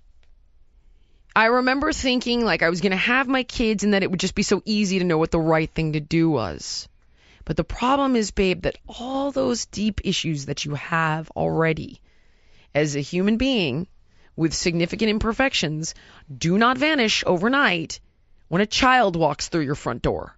I 1.36 1.46
remember 1.46 1.94
thinking 1.94 2.44
like 2.44 2.62
I 2.62 2.70
was 2.70 2.82
gonna 2.82 2.98
have 2.98 3.28
my 3.28 3.44
kids 3.44 3.84
and 3.84 3.94
that 3.94 4.04
it 4.04 4.12
would 4.12 4.20
just 4.20 4.36
be 4.36 4.44
so 4.44 4.62
easy 4.66 5.00
to 5.00 5.06
know 5.06 5.18
what 5.18 5.32
the 5.32 5.40
right 5.40 5.70
thing 5.70 5.94
to 5.94 6.00
do 6.00 6.30
was. 6.30 6.88
But 7.46 7.58
the 7.58 7.64
problem 7.64 8.16
is, 8.16 8.32
babe, 8.32 8.64
that 8.64 8.78
all 8.88 9.32
those 9.32 9.66
deep 9.66 10.02
issues 10.04 10.46
that 10.46 10.66
you 10.66 10.76
have 10.76 11.32
already 11.32 12.00
as 12.74 12.96
a 12.96 13.02
human 13.02 13.38
being 13.38 13.88
with 14.36 14.54
significant 14.54 15.10
imperfections 15.10 15.94
do 16.36 16.58
not 16.58 16.78
vanish 16.78 17.24
overnight 17.26 18.00
when 18.48 18.62
a 18.62 18.66
child 18.66 19.16
walks 19.16 19.48
through 19.48 19.62
your 19.62 19.76
front 19.76 20.02
door 20.02 20.36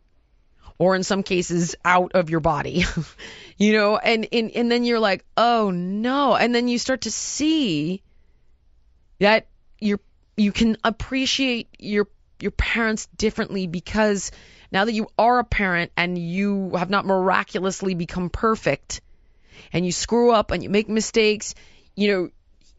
or 0.77 0.95
in 0.95 1.03
some 1.03 1.23
cases 1.23 1.75
out 1.85 2.13
of 2.13 2.29
your 2.29 2.39
body 2.39 2.85
you 3.57 3.73
know 3.73 3.97
and, 3.97 4.27
and 4.31 4.51
and 4.51 4.71
then 4.71 4.83
you're 4.83 4.99
like 4.99 5.23
oh 5.37 5.69
no 5.71 6.35
and 6.35 6.53
then 6.53 6.67
you 6.67 6.79
start 6.79 7.01
to 7.01 7.11
see 7.11 8.01
that 9.19 9.47
you're 9.79 9.99
you 10.37 10.51
can 10.51 10.77
appreciate 10.83 11.67
your 11.79 12.07
your 12.39 12.51
parents 12.51 13.07
differently 13.17 13.67
because 13.67 14.31
now 14.71 14.85
that 14.85 14.93
you 14.93 15.07
are 15.17 15.39
a 15.39 15.43
parent 15.43 15.91
and 15.95 16.17
you 16.17 16.71
have 16.75 16.89
not 16.89 17.05
miraculously 17.05 17.95
become 17.95 18.29
perfect 18.29 19.01
and 19.71 19.85
you 19.85 19.91
screw 19.91 20.31
up 20.31 20.51
and 20.51 20.63
you 20.63 20.69
make 20.69 20.89
mistakes 20.89 21.55
you 21.95 22.07
know 22.07 22.29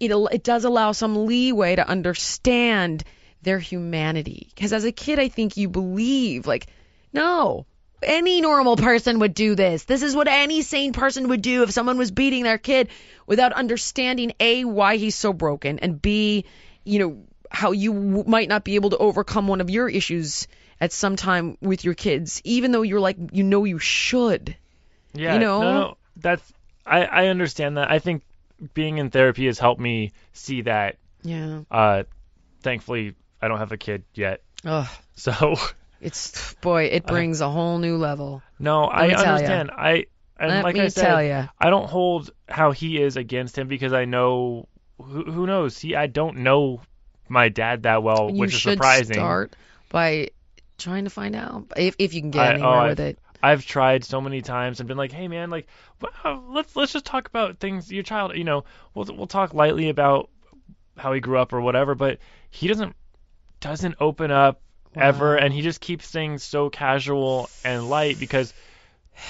it 0.01 0.35
it 0.35 0.43
does 0.43 0.64
allow 0.64 0.93
some 0.93 1.27
leeway 1.27 1.77
to 1.77 1.88
understand 1.88 3.05
their 3.43 3.59
humanity 3.59 4.51
because 4.55 4.73
as 4.73 4.85
a 4.85 4.93
kid 4.93 5.19
I 5.19 5.29
think 5.29 5.57
you 5.57 5.69
believe 5.69 6.47
like 6.47 6.67
no 7.12 7.67
any 8.03 8.40
normal 8.40 8.77
person 8.77 9.19
would 9.21 9.33
do 9.33 9.55
this. 9.55 9.85
This 9.85 10.03
is 10.03 10.14
what 10.14 10.29
any 10.29 10.61
sane 10.61 10.93
person 10.93 11.29
would 11.29 11.40
do 11.40 11.62
if 11.62 11.71
someone 11.71 11.97
was 11.97 12.11
beating 12.11 12.43
their 12.43 12.59
kid 12.59 12.88
without 13.27 13.55
understanding 13.55 14.33
A, 14.40 14.64
why 14.64 14.97
he's 14.97 15.14
so 15.14 15.33
broken, 15.33 15.79
and 15.79 16.03
B, 16.03 16.45
you 16.85 16.99
know, 16.99 17.25
how 17.55 17.73
you 17.73 17.93
w- 17.95 18.25
might 18.27 18.49
not 18.49 18.64
be 18.64 18.75
able 18.75 18.90
to 18.90 18.97
overcome 18.99 19.49
one 19.49 19.61
of 19.61 19.71
your 19.71 19.88
issues 19.88 20.47
at 20.81 20.93
some 20.93 21.17
time 21.17 21.57
with 21.61 21.85
your 21.85 21.95
kids, 21.95 22.40
even 22.45 22.73
though 22.73 22.83
you're 22.83 23.01
like, 23.01 23.17
you 23.33 23.45
know, 23.45 23.64
you 23.64 23.79
should. 23.79 24.57
Yeah, 25.14 25.35
You 25.35 25.40
know? 25.40 25.61
no, 25.62 25.73
no, 25.73 25.97
that's 26.17 26.53
I 26.85 27.05
I 27.05 27.27
understand 27.29 27.77
that. 27.77 27.90
I 27.90 27.99
think 28.01 28.23
being 28.75 28.99
in 28.99 29.11
therapy 29.11 29.47
has 29.47 29.59
helped 29.59 29.81
me 29.81 30.12
see 30.33 30.62
that. 30.62 30.97
Yeah. 31.23 31.61
Uh, 31.71 32.03
thankfully, 32.62 33.14
I 33.40 33.49
don't 33.49 33.59
have 33.59 33.73
a 33.73 33.77
kid 33.77 34.05
yet, 34.14 34.43
Ugh. 34.64 34.88
so 35.14 35.57
It's, 36.01 36.55
boy, 36.61 36.85
it 36.85 37.07
brings 37.07 37.40
a 37.40 37.49
whole 37.49 37.79
new 37.79 37.97
level. 37.97 38.43
no, 38.59 38.90
I 38.90 39.09
tell 39.09 39.23
ya. 39.25 39.33
understand. 39.33 39.71
I 39.71 40.07
and 40.38 40.51
Let 40.51 40.64
like 40.64 40.75
me 40.75 40.81
I 40.83 40.88
said. 40.88 41.49
I 41.59 41.71
don't 41.71 41.88
hold 41.88 42.31
how 42.49 42.73
he 42.73 43.01
is 43.01 43.17
against 43.17 43.57
him 43.57 43.69
because 43.69 43.93
I 43.93 44.05
know 44.05 44.69
who, 45.01 45.25
who 45.31 45.47
knows. 45.47 45.77
See, 45.77 45.95
I 45.95 46.09
don't 46.09 46.38
know 46.38 46.81
my 47.29 47.49
dad 47.49 47.85
that 47.85 48.03
well, 48.03 48.31
you 48.31 48.37
which 48.41 48.55
is 48.55 48.61
should 48.61 48.75
surprising. 48.75 49.15
start 49.15 49.55
by 49.89 50.31
trying 50.79 51.05
to 51.05 51.11
find 51.11 51.35
out 51.37 51.67
if, 51.77 51.95
if 51.99 52.15
you 52.15 52.21
can 52.21 52.31
get 52.31 52.43
I- 52.43 52.53
anywhere 52.55 52.71
oh, 52.71 52.89
with 52.89 53.01
I've- 53.01 53.11
it. 53.11 53.19
I've 53.43 53.67
tried 53.67 54.05
so 54.05 54.23
many 54.23 54.41
times 54.41 54.81
and 54.81 54.89
been 54.89 54.97
like, 54.97 55.13
"Hey 55.13 55.29
man, 55.29 55.51
like 55.51 55.67
well, 56.01 56.13
uh, 56.25 56.39
let's 56.49 56.75
let's 56.77 56.95
just 56.95 57.05
talk 57.05 57.29
about 57.29 57.59
things 57.59 57.93
your 57.93 58.03
child, 58.03 58.35
you 58.37 58.45
know, 58.45 58.65
we'll 58.95 59.05
we'll 59.15 59.27
talk 59.27 59.53
lightly 59.53 59.91
about 59.91 60.31
how 60.97 61.13
he 61.13 61.21
grew 61.21 61.39
up 61.39 61.53
or 61.53 61.61
whatever, 61.61 61.95
but 61.95 62.21
he 62.51 62.69
doesn't 62.69 62.97
doesn't 63.61 63.97
open 64.01 64.31
up 64.31 64.63
ever 64.97 65.37
and 65.37 65.53
he 65.53 65.61
just 65.61 65.81
keeps 65.83 66.09
things 66.11 66.43
so 66.43 66.71
casual 66.71 67.51
and 67.67 67.91
light 67.91 68.19
because 68.19 68.55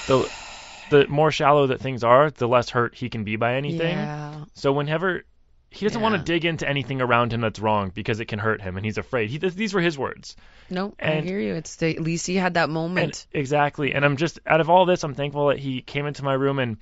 the 0.06 0.30
the 0.90 1.08
more 1.08 1.32
shallow 1.32 1.66
that 1.66 1.80
things 1.80 2.04
are, 2.04 2.30
the 2.30 2.46
less 2.46 2.70
hurt 2.70 2.94
he 2.94 3.08
can 3.08 3.24
be 3.24 3.34
by 3.34 3.54
anything. 3.54 3.96
Yeah. 3.96 4.44
So 4.52 4.72
whenever 4.72 5.24
he 5.74 5.84
doesn't 5.86 6.00
want 6.00 6.14
to 6.14 6.22
dig 6.22 6.44
into 6.44 6.68
anything 6.68 7.00
around 7.00 7.32
him 7.32 7.40
that's 7.40 7.58
wrong 7.58 7.90
because 7.92 8.20
it 8.20 8.26
can 8.26 8.38
hurt 8.38 8.62
him 8.62 8.76
and 8.76 8.86
he's 8.86 8.96
afraid. 8.98 9.28
He, 9.30 9.38
these 9.38 9.74
were 9.74 9.80
his 9.80 9.98
words. 9.98 10.36
No, 10.70 10.94
I 11.00 11.06
And- 11.12 11.26
hear 11.28 11.40
you. 11.40 11.54
It's 11.54 11.76
the, 11.76 11.96
at 11.96 12.00
least 12.00 12.26
he 12.26 12.36
had 12.36 12.54
that 12.54 12.70
moment. 12.70 13.26
And, 13.32 13.40
exactly. 13.40 13.92
And 13.92 14.04
I'm 14.04 14.16
just 14.16 14.38
out 14.46 14.60
of 14.60 14.70
all 14.70 14.86
this, 14.86 15.02
I'm 15.02 15.14
thankful 15.14 15.48
that 15.48 15.58
he 15.58 15.82
came 15.82 16.06
into 16.06 16.22
my 16.22 16.34
room 16.34 16.58
and 16.58 16.76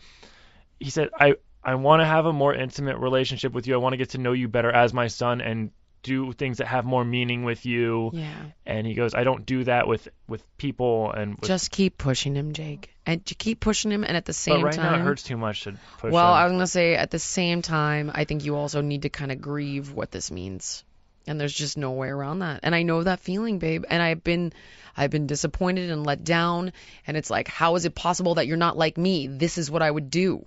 he 0.78 0.90
said, 0.90 1.08
"I 1.18 1.36
I 1.64 1.76
want 1.76 2.00
to 2.00 2.06
have 2.06 2.26
a 2.26 2.32
more 2.32 2.54
intimate 2.54 2.98
relationship 2.98 3.52
with 3.52 3.66
you. 3.66 3.74
I 3.74 3.78
want 3.78 3.92
to 3.94 3.96
get 3.96 4.10
to 4.10 4.18
know 4.18 4.32
you 4.32 4.48
better 4.48 4.70
as 4.70 4.92
my 4.92 5.06
son 5.06 5.40
and 5.40 5.70
do 6.02 6.32
things 6.32 6.58
that 6.58 6.66
have 6.66 6.84
more 6.84 7.04
meaning 7.04 7.44
with 7.44 7.66
you." 7.66 8.10
yeah. 8.12 8.32
And 8.66 8.86
he 8.86 8.94
goes, 8.94 9.14
"I 9.14 9.24
don't 9.24 9.44
do 9.46 9.64
that 9.64 9.86
with 9.86 10.08
with 10.28 10.44
people 10.56 11.10
and 11.12 11.36
with, 11.36 11.48
Just 11.48 11.70
keep 11.70 11.98
pushing 11.98 12.34
him, 12.34 12.52
Jake. 12.52 12.90
And 13.04 13.22
you 13.28 13.36
keep 13.36 13.60
pushing 13.60 13.90
him, 13.90 14.04
and 14.04 14.16
at 14.16 14.24
the 14.24 14.30
but 14.30 14.36
same 14.36 14.62
right 14.62 14.72
time, 14.72 14.92
now 14.92 14.98
it 14.98 15.02
hurts 15.02 15.22
too 15.22 15.36
much 15.36 15.62
to 15.64 15.72
push 15.98 16.12
well, 16.12 16.32
him. 16.32 16.38
I 16.38 16.44
was 16.44 16.52
gonna 16.52 16.66
say 16.66 16.94
at 16.94 17.10
the 17.10 17.18
same 17.18 17.62
time, 17.62 18.10
I 18.14 18.24
think 18.24 18.44
you 18.44 18.56
also 18.56 18.80
need 18.80 19.02
to 19.02 19.08
kind 19.08 19.32
of 19.32 19.40
grieve 19.40 19.92
what 19.92 20.10
this 20.10 20.30
means, 20.30 20.84
and 21.26 21.40
there's 21.40 21.54
just 21.54 21.76
no 21.76 21.92
way 21.92 22.08
around 22.08 22.40
that. 22.40 22.60
And 22.62 22.74
I 22.74 22.82
know 22.82 23.02
that 23.02 23.20
feeling, 23.20 23.58
babe. 23.58 23.84
And 23.88 24.02
I've 24.02 24.24
been, 24.24 24.52
I've 24.96 25.10
been 25.10 25.26
disappointed 25.26 25.90
and 25.90 26.04
let 26.04 26.24
down. 26.24 26.72
And 27.06 27.16
it's 27.16 27.30
like, 27.30 27.48
how 27.48 27.76
is 27.76 27.84
it 27.84 27.94
possible 27.94 28.36
that 28.36 28.46
you're 28.46 28.56
not 28.56 28.76
like 28.76 28.98
me? 28.98 29.26
This 29.26 29.58
is 29.58 29.70
what 29.70 29.82
I 29.82 29.90
would 29.90 30.10
do. 30.10 30.44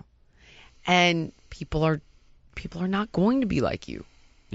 And 0.86 1.32
people 1.50 1.84
are, 1.84 2.02
people 2.56 2.82
are 2.84 2.88
not 2.88 3.12
going 3.12 3.42
to 3.42 3.48
be 3.48 3.62
like 3.62 3.88
you, 3.88 4.06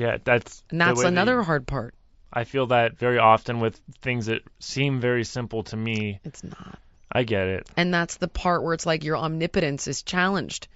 yeah, 0.00 0.16
that's 0.24 0.62
and 0.70 0.80
that's 0.80 1.02
another 1.02 1.36
you- 1.36 1.42
hard 1.42 1.66
part. 1.66 1.94
I 2.32 2.44
feel 2.44 2.68
that 2.68 2.96
very 2.96 3.18
often 3.18 3.60
with 3.60 3.78
things 4.00 4.26
that 4.26 4.42
seem 4.60 5.00
very 5.00 5.24
simple 5.24 5.64
to 5.64 5.76
me. 5.76 6.20
It's 6.24 6.42
not. 6.42 6.78
I 7.12 7.24
get 7.24 7.48
it. 7.48 7.68
And 7.76 7.92
that's 7.92 8.16
the 8.16 8.28
part 8.28 8.62
where 8.62 8.72
it's 8.72 8.86
like 8.86 9.04
your 9.04 9.16
omnipotence 9.16 9.88
is 9.88 10.02
challenged. 10.02 10.68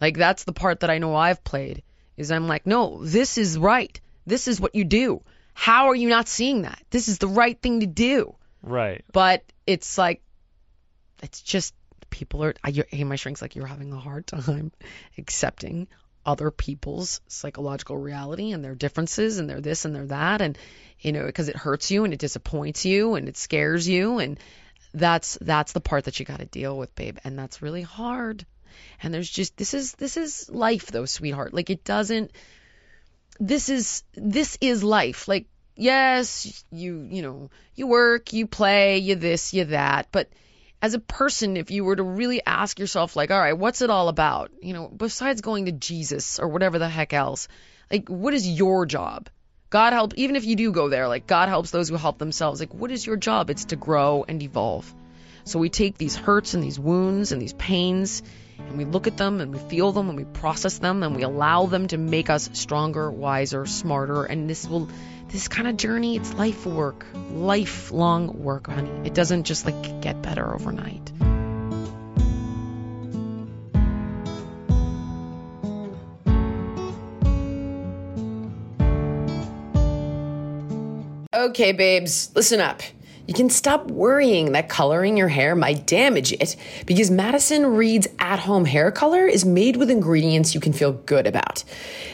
Like 0.00 0.16
that's 0.16 0.44
the 0.44 0.52
part 0.54 0.80
that 0.80 0.90
I 0.90 0.98
know 0.98 1.14
I've 1.14 1.44
played 1.44 1.82
is 2.16 2.32
I'm 2.32 2.48
like, 2.48 2.66
"No, 2.66 3.04
this 3.04 3.36
is 3.36 3.58
right. 3.58 4.00
This 4.26 4.48
is 4.48 4.58
what 4.58 4.74
you 4.74 4.84
do. 4.84 5.22
How 5.52 5.88
are 5.88 5.94
you 5.94 6.08
not 6.08 6.28
seeing 6.28 6.62
that? 6.62 6.80
This 6.88 7.08
is 7.08 7.18
the 7.18 7.28
right 7.28 7.60
thing 7.60 7.80
to 7.80 7.86
do." 7.86 8.34
Right. 8.62 9.04
But 9.12 9.44
it's 9.66 9.98
like 9.98 10.22
it's 11.22 11.42
just 11.42 11.74
people 12.08 12.42
are 12.44 12.54
I 12.64 12.70
hey 12.88 13.04
my 13.04 13.16
shrink's 13.16 13.42
like 13.42 13.54
you're 13.54 13.66
having 13.66 13.92
a 13.92 13.98
hard 13.98 14.26
time 14.28 14.72
accepting 15.18 15.88
other 16.24 16.50
people's 16.50 17.20
psychological 17.28 17.96
reality 17.96 18.52
and 18.52 18.64
their 18.64 18.74
differences 18.74 19.38
and 19.38 19.48
their 19.48 19.60
this 19.60 19.84
and 19.84 19.94
their 19.94 20.06
that. 20.06 20.40
And 20.40 20.56
you 21.00 21.12
know 21.12 21.26
because 21.26 21.48
it 21.48 21.56
hurts 21.56 21.90
you 21.90 22.04
and 22.04 22.12
it 22.12 22.20
disappoints 22.20 22.84
you 22.84 23.14
and 23.14 23.28
it 23.28 23.36
scares 23.36 23.88
you. 23.88 24.18
And 24.18 24.38
that's 24.94 25.38
that's 25.40 25.72
the 25.72 25.80
part 25.80 26.04
that 26.04 26.20
you 26.20 26.26
got 26.26 26.40
to 26.40 26.46
deal 26.46 26.76
with 26.76 26.94
babe. 26.94 27.18
And 27.24 27.38
that's 27.38 27.62
really 27.62 27.82
hard. 27.82 28.46
And 29.02 29.12
there's 29.12 29.30
just 29.30 29.56
this 29.56 29.74
is 29.74 29.92
this 29.94 30.16
is 30.16 30.48
life 30.50 30.86
though 30.86 31.06
sweetheart. 31.06 31.54
Like 31.54 31.70
it 31.70 31.84
doesn't 31.84 32.32
this 33.40 33.68
is 33.68 34.04
this 34.14 34.58
is 34.60 34.84
life. 34.84 35.28
Like 35.28 35.46
yes 35.74 36.64
you 36.70 37.08
you 37.10 37.22
know 37.22 37.50
you 37.74 37.86
work 37.86 38.32
you 38.34 38.46
play 38.46 38.98
you 38.98 39.16
this 39.16 39.52
you 39.54 39.64
that. 39.66 40.08
But 40.12 40.28
as 40.82 40.94
a 40.94 40.98
person 40.98 41.56
if 41.56 41.70
you 41.70 41.84
were 41.84 41.96
to 41.96 42.02
really 42.02 42.44
ask 42.44 42.78
yourself 42.78 43.14
like 43.16 43.30
all 43.30 43.40
right 43.40 43.56
what's 43.56 43.80
it 43.80 43.88
all 43.88 44.08
about? 44.08 44.50
You 44.60 44.74
know 44.74 44.88
besides 44.88 45.40
going 45.40 45.66
to 45.66 45.72
jesus 45.72 46.38
or 46.40 46.48
whatever 46.48 46.78
the 46.78 46.88
heck 46.88 47.14
else 47.14 47.48
like 47.90 48.08
what 48.08 48.34
is 48.34 48.46
your 48.46 48.84
job? 48.84 49.30
God 49.70 49.92
help 49.94 50.14
even 50.16 50.36
if 50.36 50.44
you 50.44 50.56
do 50.56 50.72
go 50.72 50.88
there 50.88 51.08
like 51.08 51.26
god 51.26 51.48
helps 51.48 51.70
those 51.70 51.88
who 51.88 51.96
help 51.96 52.18
themselves. 52.18 52.60
Like 52.60 52.74
what 52.74 52.90
is 52.90 53.06
your 53.06 53.16
job? 53.16 53.48
It's 53.48 53.66
to 53.66 53.76
grow 53.76 54.24
and 54.26 54.42
evolve. 54.42 54.92
So 55.44 55.58
we 55.58 55.70
take 55.70 55.96
these 55.96 56.16
hurts 56.16 56.54
and 56.54 56.62
these 56.62 56.78
wounds 56.78 57.32
and 57.32 57.40
these 57.40 57.54
pains 57.54 58.22
and 58.58 58.78
we 58.78 58.84
look 58.84 59.06
at 59.06 59.16
them 59.16 59.40
and 59.40 59.52
we 59.52 59.58
feel 59.58 59.92
them 59.92 60.08
and 60.08 60.16
we 60.16 60.24
process 60.24 60.78
them 60.78 61.02
and 61.02 61.14
we 61.16 61.22
allow 61.22 61.66
them 61.66 61.88
to 61.88 61.98
make 61.98 62.30
us 62.30 62.48
stronger, 62.52 63.10
wiser, 63.10 63.66
smarter. 63.66 64.24
And 64.24 64.48
this 64.48 64.66
will, 64.66 64.88
this 65.32 65.48
kind 65.48 65.66
of 65.66 65.78
journey, 65.78 66.16
it's 66.16 66.34
life 66.34 66.66
work, 66.66 67.06
lifelong 67.30 68.38
work, 68.42 68.66
honey. 68.66 68.90
It 69.04 69.14
doesn't 69.14 69.44
just 69.44 69.64
like 69.64 70.00
get 70.02 70.20
better 70.20 70.54
overnight. 70.54 71.10
Okay, 81.34 81.72
babes, 81.72 82.30
listen 82.36 82.60
up. 82.60 82.82
You 83.32 83.36
can 83.36 83.48
stop 83.48 83.86
worrying 83.86 84.52
that 84.52 84.68
coloring 84.68 85.16
your 85.16 85.28
hair 85.28 85.56
might 85.56 85.86
damage 85.86 86.34
it 86.34 86.54
because 86.84 87.10
Madison 87.10 87.64
Reed's 87.64 88.06
at 88.18 88.38
home 88.38 88.66
hair 88.66 88.90
color 88.90 89.26
is 89.26 89.42
made 89.42 89.78
with 89.78 89.90
ingredients 89.90 90.54
you 90.54 90.60
can 90.60 90.74
feel 90.74 90.92
good 90.92 91.26
about. 91.26 91.64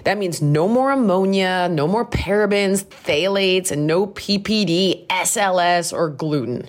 That 0.04 0.16
means 0.16 0.40
no 0.40 0.68
more 0.68 0.92
ammonia, 0.92 1.68
no 1.72 1.88
more 1.88 2.06
parabens, 2.06 2.84
phthalates, 2.84 3.72
and 3.72 3.84
no 3.84 4.06
PPD, 4.06 5.08
SLS, 5.08 5.92
or 5.92 6.08
gluten. 6.08 6.68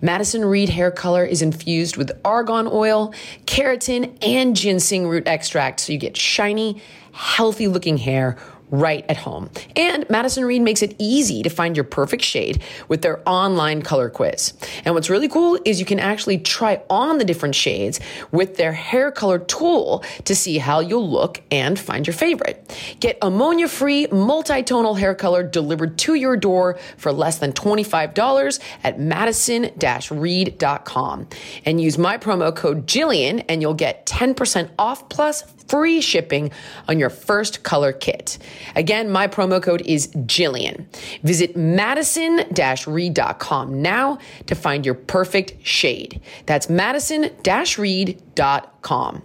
Madison 0.00 0.44
Reed 0.44 0.68
hair 0.68 0.92
color 0.92 1.24
is 1.24 1.42
infused 1.42 1.96
with 1.96 2.12
argan 2.24 2.68
oil, 2.70 3.12
keratin, 3.46 4.16
and 4.22 4.54
ginseng 4.54 5.08
root 5.08 5.26
extract 5.26 5.80
so 5.80 5.92
you 5.92 5.98
get 5.98 6.16
shiny, 6.16 6.80
healthy 7.10 7.66
looking 7.66 7.96
hair 7.96 8.36
right 8.70 9.04
at 9.08 9.16
home. 9.16 9.50
And 9.76 10.08
Madison 10.10 10.44
Reed 10.44 10.62
makes 10.62 10.82
it 10.82 10.94
easy 10.98 11.42
to 11.42 11.50
find 11.50 11.76
your 11.76 11.84
perfect 11.84 12.22
shade 12.22 12.62
with 12.88 13.02
their 13.02 13.20
online 13.26 13.82
color 13.82 14.10
quiz. 14.10 14.54
And 14.84 14.94
what's 14.94 15.10
really 15.10 15.28
cool 15.28 15.58
is 15.64 15.80
you 15.80 15.86
can 15.86 16.00
actually 16.00 16.38
try 16.38 16.82
on 16.90 17.18
the 17.18 17.24
different 17.24 17.54
shades 17.54 18.00
with 18.30 18.56
their 18.56 18.72
hair 18.72 19.10
color 19.10 19.38
tool 19.38 20.04
to 20.24 20.34
see 20.34 20.58
how 20.58 20.80
you'll 20.80 21.08
look 21.08 21.40
and 21.50 21.78
find 21.78 22.06
your 22.06 22.14
favorite. 22.14 22.74
Get 23.00 23.18
ammonia 23.22 23.68
free 23.68 24.06
multi-tonal 24.08 24.94
hair 24.94 25.14
color 25.14 25.42
delivered 25.42 25.98
to 25.98 26.14
your 26.14 26.36
door 26.36 26.78
for 26.96 27.12
less 27.12 27.38
than 27.38 27.52
$25 27.52 28.60
at 28.84 29.00
madison 29.00 29.70
reed.com 30.10 31.28
and 31.64 31.80
use 31.80 31.98
my 31.98 32.18
promo 32.18 32.54
code 32.54 32.86
Jillian 32.86 33.44
and 33.48 33.62
you'll 33.62 33.74
get 33.74 34.06
10% 34.06 34.70
off 34.78 35.08
plus 35.08 35.42
free 35.68 36.00
shipping 36.00 36.50
on 36.88 36.98
your 36.98 37.10
first 37.10 37.62
color 37.62 37.92
kit. 37.92 38.38
Again, 38.76 39.10
my 39.10 39.28
promo 39.28 39.62
code 39.62 39.82
is 39.86 40.08
Jillian. 40.08 40.86
Visit 41.22 41.56
madison 41.56 42.44
reed.com 42.86 43.82
now 43.82 44.18
to 44.46 44.54
find 44.54 44.84
your 44.84 44.94
perfect 44.94 45.66
shade. 45.66 46.20
That's 46.46 46.68
madison 46.68 47.30
reed.com. 47.78 49.22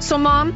So, 0.00 0.16
mom, 0.16 0.54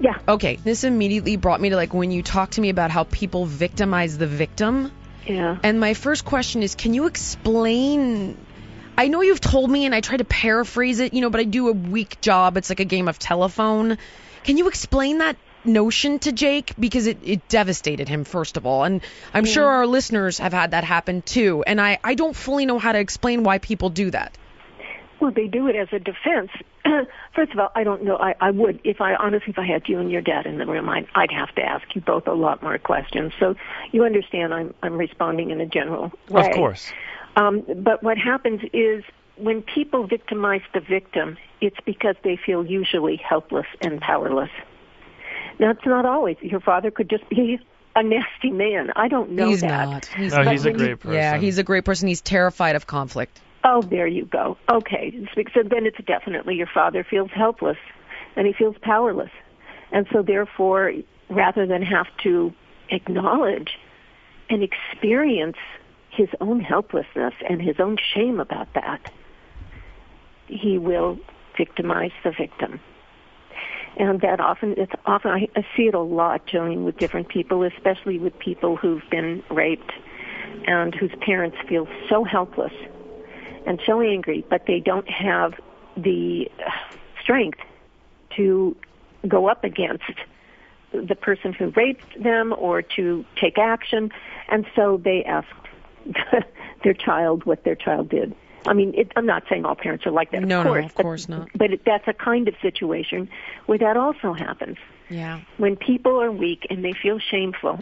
Yeah. 0.00 0.14
okay, 0.26 0.56
this 0.64 0.84
immediately 0.84 1.36
brought 1.36 1.60
me 1.60 1.68
to 1.70 1.76
like 1.76 1.92
when 1.92 2.10
you 2.10 2.22
talk 2.22 2.52
to 2.52 2.60
me 2.60 2.70
about 2.70 2.90
how 2.90 3.04
people 3.04 3.44
victimize 3.44 4.16
the 4.16 4.26
victim. 4.26 4.90
Yeah. 5.26 5.58
And 5.62 5.78
my 5.78 5.92
first 5.92 6.24
question 6.24 6.62
is 6.62 6.74
can 6.74 6.94
you 6.94 7.06
explain? 7.06 8.38
I 8.98 9.06
know 9.06 9.22
you've 9.22 9.40
told 9.40 9.70
me 9.70 9.86
and 9.86 9.94
I 9.94 10.00
try 10.00 10.16
to 10.16 10.24
paraphrase 10.24 10.98
it, 10.98 11.14
you 11.14 11.20
know, 11.20 11.30
but 11.30 11.40
I 11.40 11.44
do 11.44 11.68
a 11.68 11.72
weak 11.72 12.20
job. 12.20 12.56
It's 12.56 12.68
like 12.68 12.80
a 12.80 12.84
game 12.84 13.06
of 13.06 13.16
telephone. 13.16 13.96
Can 14.42 14.58
you 14.58 14.66
explain 14.66 15.18
that 15.18 15.36
notion 15.64 16.18
to 16.20 16.32
Jake? 16.32 16.74
Because 16.78 17.06
it, 17.06 17.18
it 17.22 17.48
devastated 17.48 18.08
him, 18.08 18.24
first 18.24 18.56
of 18.56 18.66
all. 18.66 18.82
And 18.82 19.00
I'm 19.32 19.44
sure 19.44 19.64
our 19.66 19.86
listeners 19.86 20.38
have 20.38 20.52
had 20.52 20.72
that 20.72 20.82
happen 20.82 21.22
too. 21.22 21.62
And 21.64 21.80
I, 21.80 21.98
I 22.02 22.16
don't 22.16 22.34
fully 22.34 22.66
know 22.66 22.80
how 22.80 22.90
to 22.90 22.98
explain 22.98 23.44
why 23.44 23.58
people 23.58 23.88
do 23.88 24.10
that. 24.10 24.36
Well, 25.20 25.30
they 25.30 25.46
do 25.46 25.68
it 25.68 25.76
as 25.76 25.88
a 25.92 26.00
defense. 26.00 26.50
First 27.36 27.52
of 27.52 27.58
all, 27.60 27.70
I 27.76 27.84
don't 27.84 28.02
know. 28.02 28.16
I, 28.16 28.34
I 28.40 28.50
would, 28.50 28.80
if 28.82 29.00
I 29.00 29.14
honestly, 29.14 29.50
if 29.50 29.58
I 29.58 29.66
had 29.66 29.88
you 29.88 29.98
and 30.00 30.10
your 30.10 30.22
dad 30.22 30.46
in 30.46 30.58
the 30.58 30.66
room, 30.66 30.88
I'd, 30.88 31.06
I'd 31.14 31.32
have 31.32 31.54
to 31.54 31.62
ask 31.62 31.86
you 31.94 32.00
both 32.00 32.26
a 32.26 32.34
lot 32.34 32.62
more 32.64 32.78
questions. 32.78 33.32
So 33.38 33.54
you 33.92 34.04
understand, 34.04 34.52
I'm, 34.52 34.74
I'm 34.82 34.96
responding 34.96 35.50
in 35.50 35.60
a 35.60 35.66
general 35.66 36.12
way. 36.28 36.48
Of 36.48 36.54
course. 36.54 36.92
Um, 37.38 37.62
but 37.84 38.02
what 38.02 38.18
happens 38.18 38.60
is 38.72 39.04
when 39.36 39.62
people 39.62 40.06
victimize 40.06 40.62
the 40.74 40.80
victim, 40.80 41.36
it's 41.60 41.76
because 41.86 42.16
they 42.24 42.36
feel 42.44 42.66
usually 42.66 43.16
helpless 43.16 43.66
and 43.80 44.00
powerless. 44.00 44.50
Now, 45.60 45.70
it's 45.70 45.86
not 45.86 46.04
always. 46.04 46.36
Your 46.40 46.60
father 46.60 46.90
could 46.90 47.08
just 47.08 47.28
be 47.28 47.58
a 47.94 48.02
nasty 48.02 48.50
man. 48.50 48.90
I 48.96 49.08
don't 49.08 49.30
know 49.32 49.48
he's 49.48 49.60
that. 49.60 49.88
not. 49.88 50.06
He's 50.06 50.32
No, 50.32 50.42
he's 50.42 50.64
a 50.64 50.70
when 50.70 50.78
you- 50.80 50.86
great 50.86 51.00
person. 51.00 51.14
Yeah, 51.14 51.38
he's 51.38 51.58
a 51.58 51.62
great 51.64 51.84
person. 51.84 52.08
He's 52.08 52.20
terrified 52.20 52.76
of 52.76 52.86
conflict. 52.86 53.40
Oh, 53.64 53.82
there 53.82 54.06
you 54.06 54.24
go. 54.24 54.56
Okay. 54.70 55.12
So 55.54 55.62
then 55.64 55.86
it's 55.86 55.98
definitely 56.06 56.56
your 56.56 56.68
father 56.72 57.04
feels 57.04 57.30
helpless 57.32 57.78
and 58.36 58.46
he 58.46 58.52
feels 58.52 58.76
powerless. 58.82 59.30
And 59.92 60.06
so 60.12 60.22
therefore, 60.22 60.92
rather 61.28 61.66
than 61.66 61.82
have 61.82 62.06
to 62.24 62.52
acknowledge 62.90 63.70
and 64.48 64.62
experience 64.62 65.56
his 66.18 66.28
own 66.40 66.58
helplessness 66.58 67.32
and 67.48 67.62
his 67.62 67.76
own 67.78 67.96
shame 68.12 68.40
about 68.40 68.74
that, 68.74 69.12
he 70.48 70.76
will 70.76 71.16
victimize 71.56 72.10
the 72.24 72.32
victim. 72.32 72.80
And 73.96 74.20
that 74.20 74.40
often, 74.40 74.74
it's 74.76 74.92
often, 75.06 75.30
I, 75.30 75.48
I 75.54 75.64
see 75.76 75.84
it 75.84 75.94
a 75.94 76.00
lot, 76.00 76.46
Jillian, 76.46 76.84
with 76.84 76.98
different 76.98 77.28
people, 77.28 77.62
especially 77.62 78.18
with 78.18 78.36
people 78.38 78.76
who've 78.76 79.08
been 79.10 79.44
raped 79.48 79.92
and 80.66 80.92
whose 80.92 81.12
parents 81.20 81.56
feel 81.68 81.86
so 82.08 82.24
helpless 82.24 82.72
and 83.64 83.80
so 83.86 84.00
angry, 84.00 84.44
but 84.50 84.66
they 84.66 84.80
don't 84.80 85.08
have 85.08 85.54
the 85.96 86.50
strength 87.22 87.60
to 88.36 88.76
go 89.26 89.48
up 89.48 89.62
against 89.62 90.04
the 90.92 91.14
person 91.14 91.52
who 91.52 91.68
raped 91.70 92.22
them 92.22 92.54
or 92.58 92.82
to 92.82 93.24
take 93.40 93.58
action, 93.58 94.10
and 94.48 94.66
so 94.74 95.00
they 95.04 95.22
ask 95.24 95.46
their 96.84 96.94
child 96.94 97.44
what 97.44 97.64
their 97.64 97.74
child 97.76 98.08
did. 98.08 98.34
I 98.66 98.74
mean, 98.74 98.92
it, 98.94 99.12
I'm 99.16 99.24
not 99.26 99.44
saying 99.48 99.64
all 99.64 99.76
parents 99.76 100.04
are 100.06 100.10
like 100.10 100.30
that, 100.32 100.42
No, 100.42 100.60
of 100.60 100.66
no, 100.66 100.72
course, 100.72 100.84
of 100.86 100.94
but, 100.96 101.02
course 101.02 101.28
not. 101.28 101.48
But 101.54 101.72
it, 101.74 101.84
that's 101.86 102.06
a 102.08 102.12
kind 102.12 102.48
of 102.48 102.54
situation 102.60 103.28
where 103.66 103.78
that 103.78 103.96
also 103.96 104.32
happens 104.32 104.76
Yeah. 105.08 105.40
when 105.56 105.76
people 105.76 106.20
are 106.20 106.30
weak 106.30 106.66
and 106.68 106.84
they 106.84 106.92
feel 106.92 107.18
shameful 107.18 107.80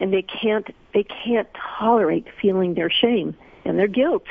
and 0.00 0.12
they 0.12 0.22
can't 0.22 0.66
they 0.94 1.04
can't 1.04 1.48
tolerate 1.78 2.26
feeling 2.40 2.74
their 2.74 2.90
shame 2.90 3.36
and 3.64 3.78
their 3.78 3.88
guilt 3.88 4.24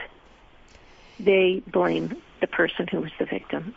they 1.20 1.62
blame 1.68 2.16
the 2.42 2.48
person 2.48 2.88
who 2.88 3.02
was 3.02 3.12
the 3.20 3.26
victim 3.26 3.76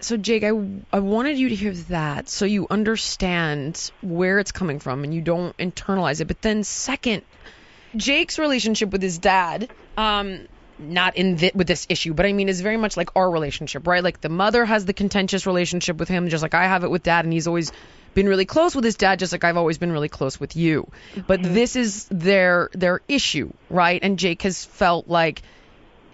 So 0.00 0.16
Jake, 0.16 0.44
I 0.44 0.50
I 0.92 1.00
wanted 1.00 1.38
you 1.38 1.48
to 1.50 1.54
hear 1.54 1.72
that 1.88 2.28
so 2.28 2.44
you 2.44 2.66
understand 2.70 3.90
where 4.02 4.38
it's 4.38 4.52
coming 4.52 4.78
from 4.80 5.04
and 5.04 5.14
you 5.14 5.20
don't 5.22 5.56
internalize 5.56 6.20
it. 6.20 6.26
But 6.26 6.42
then 6.42 6.64
second, 6.64 7.22
Jake's 7.96 8.38
relationship 8.38 8.90
with 8.90 9.02
his 9.02 9.18
dad, 9.18 9.70
um, 9.96 10.46
not 10.78 11.16
in 11.16 11.36
thi- 11.38 11.52
with 11.54 11.66
this 11.66 11.86
issue, 11.88 12.14
but 12.14 12.26
I 12.26 12.32
mean 12.32 12.48
is 12.48 12.60
very 12.60 12.76
much 12.76 12.96
like 12.96 13.10
our 13.16 13.30
relationship, 13.30 13.86
right? 13.86 14.02
Like 14.02 14.20
the 14.20 14.28
mother 14.28 14.64
has 14.64 14.84
the 14.84 14.92
contentious 14.92 15.46
relationship 15.46 15.96
with 15.96 16.08
him, 16.08 16.28
just 16.28 16.42
like 16.42 16.54
I 16.54 16.64
have 16.64 16.84
it 16.84 16.90
with 16.90 17.02
dad, 17.02 17.24
and 17.24 17.32
he's 17.32 17.46
always 17.46 17.72
been 18.14 18.28
really 18.28 18.44
close 18.44 18.74
with 18.74 18.84
his 18.84 18.96
dad, 18.96 19.18
just 19.18 19.32
like 19.32 19.44
I've 19.44 19.56
always 19.56 19.78
been 19.78 19.92
really 19.92 20.08
close 20.08 20.38
with 20.38 20.56
you. 20.56 20.90
But 21.26 21.42
this 21.42 21.76
is 21.76 22.06
their 22.10 22.70
their 22.72 23.00
issue, 23.08 23.52
right? 23.70 24.00
And 24.02 24.18
Jake 24.18 24.42
has 24.42 24.64
felt 24.64 25.08
like 25.08 25.42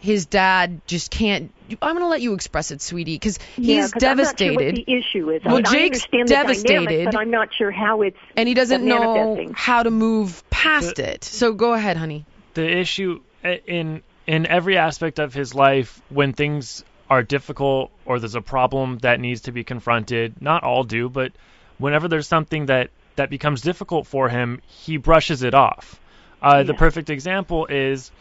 his 0.00 0.26
dad 0.26 0.80
just 0.86 1.10
can't. 1.10 1.52
I'm 1.82 1.94
gonna 1.94 2.08
let 2.08 2.20
you 2.22 2.34
express 2.34 2.70
it, 2.70 2.80
sweetie, 2.82 3.16
because 3.16 3.38
he's 3.56 3.66
yeah, 3.66 3.82
he's 3.82 3.92
'cause 3.92 4.02
I'm 4.02 4.16
not 4.16 4.38
sure 4.38 4.48
devastated 4.48 4.76
what 4.76 4.86
the 4.86 4.92
issue 4.92 5.30
is 5.30 5.44
Well, 5.44 5.54
I, 5.54 5.56
mean, 5.58 5.66
I 5.66 5.70
Jake's 5.70 6.04
understand 6.04 6.28
the 6.28 6.34
devastated. 6.34 6.74
dynamic, 6.86 7.04
but 7.06 7.16
i'm 7.16 7.30
not 7.30 7.48
sure 7.56 7.70
how 7.70 8.02
it's 8.02 8.16
and 8.36 8.48
he 8.48 8.54
doesn't 8.54 8.84
know 8.84 9.50
how 9.54 9.82
to 9.82 9.90
move 9.90 10.42
past 10.50 10.98
it. 10.98 11.24
So 11.24 11.52
go 11.52 11.72
ahead, 11.74 11.96
honey. 11.96 12.24
the 12.54 12.68
issue 12.78 13.20
in 13.66 14.02
in 14.26 14.46
every 14.46 14.76
aspect 14.76 15.18
of 15.18 15.32
his 15.34 15.54
life 15.54 16.00
when 16.10 16.32
things 16.32 16.84
are 17.08 17.22
difficult 17.22 17.90
or 18.04 18.18
there's 18.20 18.34
a 18.34 18.40
problem 18.42 18.98
that 18.98 19.18
needs 19.18 19.42
to 19.42 19.52
be 19.52 19.64
confronted 19.64 20.40
not 20.40 20.62
all 20.62 20.84
do 20.84 21.08
but 21.08 21.32
whenever 21.78 22.06
there's 22.08 22.28
something 22.28 22.66
that 22.66 22.90
that 23.16 23.30
becomes 23.30 23.60
difficult 23.62 24.06
for 24.06 24.28
him 24.28 24.60
he 24.66 24.96
brushes 24.98 25.42
it 25.42 25.54
off 25.54 25.98
uh, 26.42 26.62
the 26.62 26.74
perfect 26.74 27.10
example 27.10 27.66
is 27.66 28.12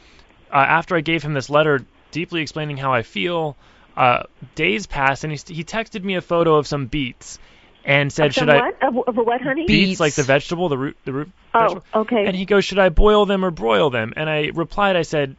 uh, 0.52 0.56
after 0.56 0.96
i 0.96 1.02
gave 1.02 1.22
him 1.22 1.34
this 1.34 1.50
letter 1.50 1.86
deeply 2.12 2.42
explaining 2.42 2.78
how 2.78 2.94
i 2.94 3.02
feel 3.02 3.56
uh, 3.98 4.24
days 4.56 4.88
passed 4.88 5.24
and 5.26 5.34
he, 5.34 5.54
he 5.54 5.64
texted 5.64 6.04
me 6.04 6.16
a 6.16 6.22
photo 6.22 6.56
of 6.56 6.66
some 6.66 6.86
beets 6.86 7.38
and 7.84 8.12
said 8.12 8.34
Some 8.34 8.48
should 8.48 8.50
i 8.50 8.60
what? 8.60 8.84
Of, 8.84 9.08
of 9.08 9.18
a 9.18 9.24
what 9.24 9.42
honey 9.42 9.66
Beets. 9.66 9.90
beets 9.90 10.00
like 10.00 10.14
the 10.14 10.24
vegetable 10.24 10.70
the 10.70 10.78
root 10.78 10.98
the 11.06 11.14
root 11.14 11.32
oh 11.54 11.60
vegetable? 11.60 11.84
okay 11.96 12.26
And 12.26 12.36
he 12.36 12.46
goes, 12.46 12.66
Should 12.66 12.80
I 12.80 12.90
boil 12.90 13.26
them 13.26 13.44
or 13.44 13.52
broil 13.52 13.90
them? 13.90 14.14
And 14.16 14.30
I 14.30 14.52
replied, 14.54 14.96
I 14.96 15.02
said, 15.02 15.36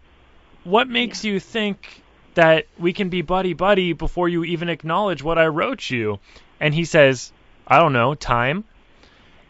What 0.65 0.89
makes 0.89 1.25
you 1.25 1.39
think 1.41 2.03
that 2.35 2.67
we 2.79 2.93
can 2.93 3.09
be 3.09 3.23
buddy 3.23 3.53
buddy 3.55 3.93
before 3.93 4.29
you 4.29 4.45
even 4.45 4.69
acknowledge 4.69 5.23
what 5.23 5.39
I 5.39 5.47
wrote 5.47 5.89
you? 5.89 6.19
And 6.61 6.75
he 6.75 6.85
says, 6.85 7.33
I 7.67 7.79
don't 7.79 7.93
know, 7.93 8.15
time. 8.15 8.65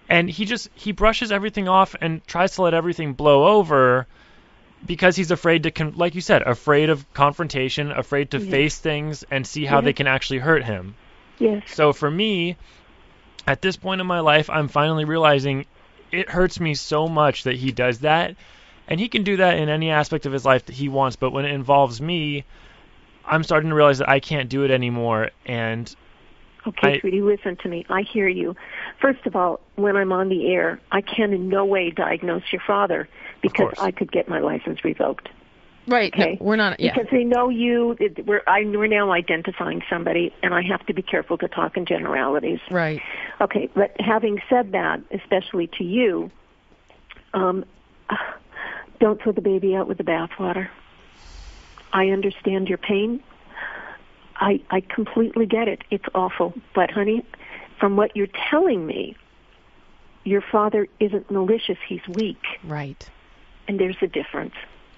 And 0.09 0.29
he 0.29 0.45
just 0.45 0.69
he 0.75 0.93
brushes 0.93 1.31
everything 1.33 1.69
off 1.69 1.95
and 2.01 2.27
tries 2.27 2.55
to 2.57 2.63
let 2.63 2.75
everything 2.75 3.15
blow 3.15 3.47
over 3.59 4.07
because 4.87 5.17
he's 5.17 5.31
afraid 5.31 5.65
to, 5.65 5.71
con- 5.71 5.95
like 5.97 6.15
you 6.15 6.21
said, 6.21 6.43
afraid 6.43 6.91
of 6.91 7.11
confrontation, 7.13 7.91
afraid 7.93 8.31
to 8.33 8.39
Yes. 8.39 8.49
face 8.51 8.79
things 8.79 9.25
and 9.31 9.47
see 9.47 9.65
how 9.65 9.81
they 9.81 9.93
can 9.93 10.07
actually 10.07 10.39
hurt 10.39 10.65
him. 10.65 10.95
Yes. 11.39 11.63
So 11.67 11.93
for 11.93 12.11
me, 12.11 12.57
at 13.47 13.63
this 13.63 13.77
point 13.77 14.01
in 14.01 14.07
my 14.07 14.21
life, 14.21 14.49
I'm 14.51 14.69
finally 14.69 15.05
realizing 15.05 15.67
it 16.13 16.29
hurts 16.29 16.59
me 16.61 16.75
so 16.75 17.09
much 17.09 17.45
that 17.45 17.57
he 17.57 17.73
does 17.73 18.01
that. 18.01 18.37
And 18.89 18.99
he 18.99 19.09
can 19.09 19.23
do 19.23 19.37
that 19.37 19.59
in 19.59 19.69
any 19.69 19.91
aspect 19.91 20.27
of 20.27 20.33
his 20.33 20.45
life 20.45 20.67
that 20.67 20.75
he 20.75 20.89
wants, 20.89 21.17
but 21.17 21.31
when 21.31 21.45
it 21.45 21.53
involves 21.53 22.01
me, 22.01 22.45
I'm 23.25 23.45
starting 23.45 23.71
to 23.71 23.77
realize 23.77 23.99
that 23.99 24.09
I 24.09 24.19
can't 24.19 24.49
do 24.49 24.65
it 24.65 24.71
anymore. 24.73 25.31
And 25.47 25.95
Okay, 26.67 26.95
I- 26.97 27.01
sweetie, 27.01 27.23
listen 27.23 27.57
to 27.57 27.69
me. 27.69 27.87
I 27.89 28.03
hear 28.03 28.29
you. 28.29 28.57
First 29.01 29.25
of 29.27 29.35
all, 29.35 29.61
when 29.77 29.97
I'm 29.97 30.13
on 30.13 30.29
the 30.29 30.53
air, 30.53 30.81
I 30.93 31.01
can 31.01 31.33
in 31.33 31.49
no 31.49 31.65
way 31.65 31.91
diagnose 31.91 32.43
your 32.53 32.63
father 32.67 33.09
because. 33.43 33.75
I 33.79 33.91
could 33.91 34.13
get 34.13 34.29
my 34.29 34.41
license 34.41 34.85
revoked. 34.85 35.29
Right. 35.87 36.13
Okay. 36.13 36.37
No, 36.39 36.47
we're 36.47 36.57
not. 36.57 36.79
Yeah. 36.79 36.95
Because 36.95 37.11
they 37.11 37.25
know 37.25 37.49
you. 37.49 37.97
it- 37.99 38.27
We're 38.27 38.43
I, 38.47 38.65
we're 38.65 38.87
now 38.87 39.11
identifying 39.13 39.83
somebody, 39.89 40.33
and 40.43 40.55
I 40.55 40.63
have 40.63 40.85
to 40.87 40.93
be 40.95 41.03
careful 41.03 41.39
to 41.39 41.49
talk 41.49 41.77
in 41.77 41.87
generalities. 41.87 42.61
Right. 42.71 43.01
Okay, 43.41 43.71
but 43.75 43.97
having 43.99 44.41
said 44.51 44.73
that, 44.73 45.01
especially 45.11 45.69
to 45.79 45.85
you, 45.85 46.31
um, 47.33 47.65
don't 49.01 49.21
throw 49.23 49.33
the 49.33 49.41
baby 49.41 49.75
out 49.75 49.89
with 49.89 49.99
the 49.99 50.05
bathwater. 50.05 50.69
I 51.93 52.09
understand 52.11 52.69
your 52.69 52.79
pain. 52.79 53.23
I 54.37 54.61
I 54.71 54.81
completely 54.83 55.47
get 55.47 55.67
it. 55.67 55.83
It's 55.91 56.05
awful, 56.15 56.53
but 56.75 56.91
honey, 56.91 57.25
from 57.81 57.97
what 57.97 58.15
you're 58.15 58.29
telling 58.51 58.87
me, 58.87 59.17
your 60.25 60.43
father 60.43 60.87
isn't 61.01 61.31
malicious. 61.31 61.79
He's 61.89 62.07
weak, 62.09 62.43
Right. 62.65 63.09
and 63.67 63.81
there's 63.81 63.97
a 64.03 64.07
difference. 64.07 64.55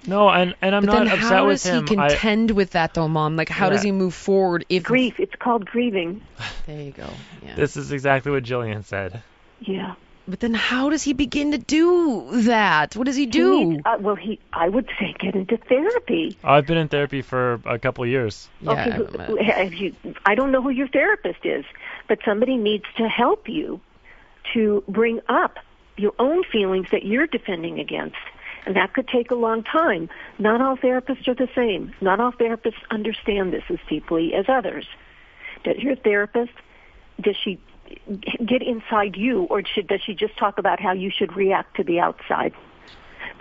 no, 0.07 0.29
and 0.29 0.55
and 0.61 0.75
I'm 0.75 0.85
But 0.85 0.93
not 0.95 0.99
then 1.05 1.13
upset 1.13 1.31
how 1.33 1.47
with 1.47 1.63
does 1.63 1.73
him. 1.73 1.87
he 1.87 1.97
I, 1.97 2.09
contend 2.09 2.51
with 2.51 2.71
that 2.73 2.95
though, 2.95 3.07
mom? 3.09 3.37
Like 3.37 3.49
how 3.49 3.71
does 3.71 3.83
he 3.83 3.93
move 3.93 4.15
forward 4.15 4.65
if 4.69 4.83
Grief. 4.83 5.21
It's 5.21 5.35
called 5.37 5.65
grieving. 5.65 6.21
There 6.67 6.81
you 6.81 6.91
go. 6.93 7.09
Yeah. 7.45 7.55
this 7.57 7.77
is 7.77 7.91
exactly 7.93 8.31
what 8.33 8.43
Jillian 8.45 8.85
said. 8.85 9.23
Yeah. 9.61 9.95
But 10.29 10.39
then 10.39 10.55
how 10.55 10.89
does 10.91 11.03
he 11.03 11.13
begin 11.15 11.51
to 11.51 11.59
do 11.59 12.29
that? 12.43 12.95
What 12.95 13.07
does 13.07 13.17
he 13.17 13.25
He 13.25 13.31
do? 13.31 13.71
needs- 13.71 13.83
uh, 13.85 13.97
well, 14.01 14.15
he. 14.15 14.39
I 14.53 14.69
would 14.69 14.89
say 14.99 15.15
get 15.19 15.35
into 15.35 15.57
therapy. 15.57 16.37
I've 16.45 16.67
been 16.67 16.79
in 16.79 16.87
therapy 16.89 17.23
for 17.23 17.61
a 17.65 17.79
couple 17.81 18.07
years. 18.07 18.49
yeah. 18.61 18.71
okay, 18.73 18.83
I 18.83 18.91
who- 18.95 19.05
who- 19.05 19.37
have 19.43 19.75
you, 19.75 19.95
I 20.27 20.35
don't 20.37 20.53
know 20.53 20.63
who 20.63 20.71
your 20.71 20.87
therapist 20.89 21.45
is, 21.45 21.65
but 22.09 22.19
somebody 22.25 22.57
needs 22.57 22.85
to 22.97 23.09
help 23.09 23.49
you 23.49 23.81
to 24.53 24.83
bring 24.89 25.21
up 25.29 25.59
your 25.97 26.13
own 26.19 26.43
feelings 26.45 26.89
that 26.93 27.05
you're 27.05 27.27
defending 27.27 27.79
against. 27.79 28.17
And 28.65 28.77
that 28.77 28.93
could 28.95 29.09
take 29.09 29.31
a 29.31 29.35
long 29.35 29.63
time. 29.65 30.09
Not 30.39 30.61
all 30.61 30.77
therapists 30.77 31.27
are 31.27 31.35
the 31.35 31.49
same. 31.55 31.95
Not 32.01 32.21
all 32.21 32.33
therapists 32.33 32.83
understand 32.91 33.53
this 33.53 33.65
as 33.69 33.79
deeply 33.89 34.35
as 34.35 34.47
others. 34.49 34.87
Does 35.65 35.79
your 35.79 35.97
therapist, 35.97 36.53
does 37.21 37.37
she 37.37 37.61
get 38.45 38.63
inside 38.63 39.17
you 39.17 39.43
or 39.45 39.65
should, 39.65 39.89
does 39.89 40.01
she 40.03 40.15
just 40.15 40.37
talk 40.39 40.59
about 40.59 40.81
how 40.81 40.93
you 40.93 41.11
should 41.11 41.37
react 41.37 41.77
to 41.77 41.85
the 41.85 42.01
outside? 42.01 42.55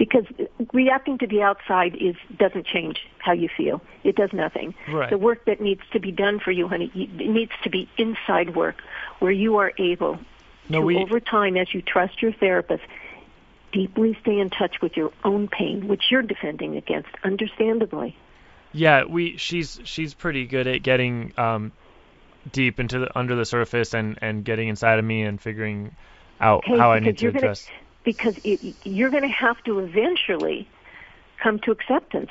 Because 0.03 0.25
reacting 0.73 1.19
to 1.19 1.27
the 1.27 1.43
outside 1.43 1.95
is 1.95 2.15
doesn't 2.35 2.65
change 2.65 2.97
how 3.19 3.33
you 3.33 3.49
feel. 3.55 3.81
It 4.03 4.15
does 4.15 4.33
nothing. 4.33 4.73
Right. 4.91 5.11
The 5.11 5.17
work 5.19 5.45
that 5.45 5.61
needs 5.61 5.81
to 5.93 5.99
be 5.99 6.11
done 6.11 6.39
for 6.39 6.49
you, 6.51 6.67
honey, 6.67 6.89
it 6.95 7.29
needs 7.29 7.51
to 7.63 7.69
be 7.69 7.87
inside 7.99 8.55
work 8.55 8.77
where 9.19 9.31
you 9.31 9.57
are 9.57 9.71
able 9.77 10.17
No, 10.69 10.79
to, 10.79 10.85
we 10.85 10.97
over 10.97 11.19
time, 11.19 11.55
as 11.55 11.71
you 11.75 11.83
trust 11.83 12.19
your 12.21 12.31
therapist, 12.33 12.83
deeply 13.71 14.17
stay 14.21 14.39
in 14.39 14.49
touch 14.49 14.81
with 14.81 14.97
your 14.97 15.11
own 15.23 15.47
pain, 15.47 15.87
which 15.87 16.05
you're 16.09 16.23
defending 16.23 16.77
against, 16.77 17.09
understandably. 17.23 18.15
yeah 18.73 19.03
we 19.03 19.37
she's 19.37 19.79
she's 19.83 20.13
pretty 20.15 20.45
good 20.47 20.65
at 20.65 20.81
getting 20.81 21.31
um 21.37 21.71
deep 22.51 22.79
into 22.79 22.97
the 22.99 23.19
under 23.19 23.35
the 23.35 23.45
surface 23.45 23.93
and 23.93 24.17
and 24.21 24.43
getting 24.45 24.67
inside 24.69 24.97
of 24.97 25.05
me 25.05 25.21
and 25.21 25.39
figuring 25.39 25.93
out 26.39 26.63
how 26.65 26.91
I 26.91 26.99
need 26.99 27.17
to 27.19 27.23
you're 27.23 27.31
gonna- 27.33 27.45
address. 27.51 27.69
Because 28.03 28.35
it, 28.43 28.75
you're 28.83 29.09
going 29.09 29.23
to 29.23 29.29
have 29.29 29.63
to 29.65 29.79
eventually 29.79 30.67
come 31.41 31.59
to 31.59 31.71
acceptance. 31.71 32.29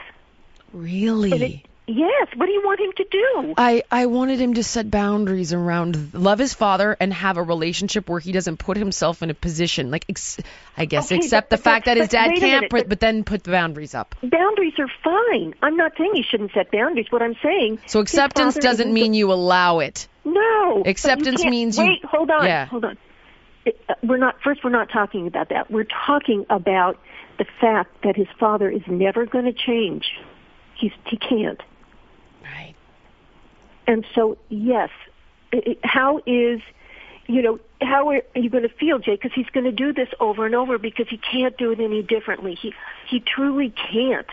And 0.73 0.83
it, 0.87 0.89
Really? 1.31 1.65
yes. 1.87 2.29
What 2.37 2.47
do 2.47 2.53
you 2.53 2.63
want 2.65 2.81
him 2.81 2.93
to 2.97 3.05
do? 3.11 3.55
I, 3.57 3.83
I 3.91 4.07
wanted 4.07 4.41
him 4.41 4.55
to 4.55 4.63
set 4.63 4.89
boundaries 4.91 5.53
around 5.53 6.15
love 6.15 6.39
his 6.39 6.55
father 6.55 6.97
and 7.01 7.13
have 7.13 7.37
a 7.37 7.43
relationship 7.43 8.09
where 8.09 8.21
he 8.21 8.31
doesn't 8.33 8.59
put 8.59 8.77
himself 8.77 9.23
in 9.23 9.31
a 9.31 9.35
position 9.35 9.91
like 9.91 10.05
ex- 10.09 10.39
I 10.77 10.85
guess 10.85 11.07
Okay, 11.11 11.17
accept 11.17 11.51
but- 11.51 11.57
the 11.57 11.63
but 11.63 11.71
fact 11.71 11.87
that 11.87 11.97
his 11.97 12.09
dad 12.09 12.29
can't 12.29 12.41
minute, 12.43 12.71
but, 12.71 12.89
but- 12.89 13.01
then 13.01 13.25
put 13.25 13.43
the 13.45 13.51
boundaries 13.51 13.95
up. 13.95 14.15
Boundaries 14.23 14.75
are 14.79 14.91
fine. 15.03 15.55
I'm 15.63 15.77
not 15.77 15.93
saying 15.99 16.13
you 16.15 16.23
shouldn't 16.23 16.53
set 16.53 16.71
boundaries. 16.71 17.07
What 17.11 17.23
I'm 17.23 17.37
saying. 17.43 17.81
So 17.87 17.99
acceptance 18.01 18.55
doesn't 18.55 18.93
mean 18.93 19.13
you 19.15 19.33
allow 19.33 19.81
it. 19.81 20.07
No. 20.25 20.83
you 20.85 20.91
Acceptance 20.91 21.45
means 21.45 21.79
you- 21.79 21.85
Wait, 21.85 22.05
hold 22.05 22.31
on. 22.31 22.45
Yeah. 22.47 22.67
Hold 22.67 22.85
on. 22.85 22.99
We're 24.03 24.17
not 24.17 24.41
first 24.43 24.65
we're 24.65 24.71
not 24.71 24.91
talking 24.91 25.27
about 25.27 25.51
that. 25.51 25.71
We're 25.71 25.85
talking 26.07 26.47
about 26.49 26.99
the 27.39 27.47
fact 27.61 28.03
that 28.03 28.17
his 28.17 28.29
father 28.39 28.71
is 28.71 28.83
never 28.87 29.27
going 29.27 29.45
to 29.45 29.53
change. 29.53 30.13
He's 30.77 30.93
he 31.05 31.17
can't. 31.17 31.63
Right. 32.43 32.75
And 33.87 34.07
so 34.15 34.39
yes, 34.49 34.91
it- 35.53 35.79
how 35.85 36.21
is 36.27 36.61
you 37.31 37.43
know, 37.43 37.61
how 37.81 38.09
are 38.09 38.23
you 38.35 38.51
going 38.51 38.65
to 38.65 38.69
feel, 38.69 38.99
Jay? 38.99 39.13
Because 39.13 39.31
he's 39.33 39.49
going 39.53 39.65
to 39.65 39.73
do 39.73 39.93
this 39.93 40.09
over 40.19 40.47
and 40.47 40.55
over 40.55 40.79
because 40.79 41.07
he 41.09 41.17
can't 41.17 41.57
do 41.57 41.71
it 41.71 41.79
any 41.79 42.03
differently. 42.03 42.57
He 42.61 42.75
he 43.09 43.21
truly 43.21 43.71
can't. 43.71 44.27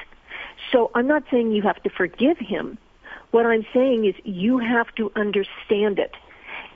So 0.71 0.89
I'm 0.95 1.07
not 1.07 1.23
saying 1.30 1.51
you 1.51 1.61
have 1.61 1.82
to 1.84 1.89
forgive 1.89 2.38
him. 2.39 2.78
What 3.32 3.45
I'm 3.45 3.65
saying 3.73 4.05
is 4.05 4.15
you 4.23 4.57
have 4.57 4.93
to 4.95 5.11
understand 5.15 5.99
it, 5.99 6.15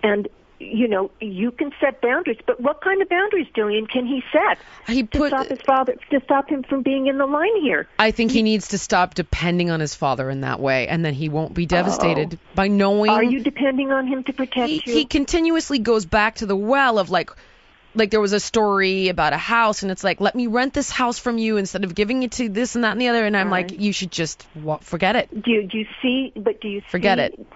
and 0.03 0.27
you 0.61 0.87
know 0.87 1.11
you 1.19 1.51
can 1.51 1.71
set 1.79 2.01
boundaries. 2.01 2.37
But 2.45 2.61
what 2.61 2.81
kind 2.81 3.01
of 3.01 3.09
boundaries, 3.09 3.47
Jillian, 3.55 3.89
can 3.89 4.05
he 4.05 4.23
set 4.31 4.59
He 4.87 5.03
to 5.03 5.17
put 5.17 5.29
stop 5.29 5.47
his 5.47 5.61
father 5.61 5.95
to 6.11 6.21
stop 6.23 6.49
him 6.49 6.63
from 6.63 6.83
being 6.83 7.07
in 7.07 7.17
the 7.17 7.25
line 7.25 7.61
here? 7.61 7.87
I 7.97 8.11
think 8.11 8.31
he 8.31 8.43
needs 8.43 8.69
to 8.69 8.77
stop 8.77 9.13
depending 9.15 9.69
on 9.69 9.79
his 9.79 9.95
father 9.95 10.29
in 10.29 10.41
that 10.41 10.59
way 10.59 10.87
and 10.87 11.03
then 11.03 11.13
he 11.13 11.29
won't 11.29 11.53
be 11.53 11.63
oh. 11.63 11.67
devastated 11.67 12.39
by 12.55 12.67
knowing 12.67 13.11
Are 13.11 13.23
you 13.23 13.41
depending 13.43 13.91
on 13.91 14.07
him 14.07 14.23
to 14.25 14.33
protect 14.33 14.69
he, 14.69 14.83
you? 14.85 14.93
he 14.93 15.05
continuously 15.05 15.79
goes 15.79 16.05
back 16.05 16.35
to 16.35 16.45
the 16.45 16.55
well 16.55 16.99
of 16.99 17.09
like 17.09 17.31
like 17.93 18.09
there 18.09 18.21
was 18.21 18.33
a 18.33 18.39
story 18.39 19.09
about 19.09 19.33
a 19.33 19.37
house 19.37 19.83
and 19.83 19.91
it's 19.91 20.03
like 20.03 20.21
let 20.21 20.35
me 20.35 20.47
rent 20.47 20.73
this 20.73 20.89
house 20.89 21.19
from 21.19 21.37
you 21.37 21.57
instead 21.57 21.83
of 21.83 21.93
giving 21.93 22.23
it 22.23 22.31
to 22.33 22.47
this 22.47 22.75
and 22.75 22.83
that 22.83 22.91
and 22.91 23.01
the 23.01 23.09
other 23.09 23.25
and 23.25 23.35
I'm 23.35 23.49
like 23.49 23.71
Right. 23.71 23.79
you 23.79 23.91
should 23.91 24.11
just 24.11 24.47
forget 24.81 25.15
it 25.15 25.43
Do 25.43 25.51
you, 25.51 25.63
do 25.67 25.77
you 25.79 25.87
see? 26.01 26.31
But 26.35 26.61
do 26.61 26.67
you 26.69 26.81
Forget 26.87 27.17
see, 27.17 27.23
it. 27.23 27.47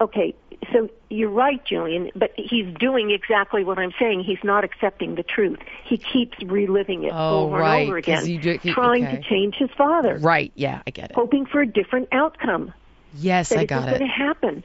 Okay, 0.00 0.34
so 0.72 0.88
you're 1.08 1.30
right, 1.30 1.60
Jillian. 1.64 2.10
But 2.14 2.32
he's 2.36 2.72
doing 2.78 3.10
exactly 3.10 3.64
what 3.64 3.78
I'm 3.78 3.92
saying. 3.98 4.24
He's 4.24 4.42
not 4.44 4.64
accepting 4.64 5.14
the 5.16 5.22
truth. 5.22 5.58
He 5.84 5.98
keeps 5.98 6.40
reliving 6.42 7.04
it 7.04 7.12
Oh, 7.14 7.44
over 7.46 7.56
right, 7.58 7.80
and 7.80 7.88
over 7.88 7.96
again, 7.96 8.24
do- 8.40 8.58
he- 8.62 8.72
trying 8.72 9.06
okay. 9.06 9.16
to 9.16 9.22
change 9.22 9.56
his 9.56 9.70
father, 9.76 10.16
right 10.18 10.52
yeah 10.54 10.82
I 10.86 10.90
get 10.90 11.10
it 11.10 11.14
hoping 11.16 11.46
for 11.46 11.60
a 11.60 11.66
different 11.66 12.08
outcome. 12.12 12.72
yes 13.14 13.48
That 13.50 13.58
I 13.58 13.64
got 13.66 13.88
it. 13.88 13.98
going 13.98 14.00
to 14.00 14.06
happen. 14.06 14.64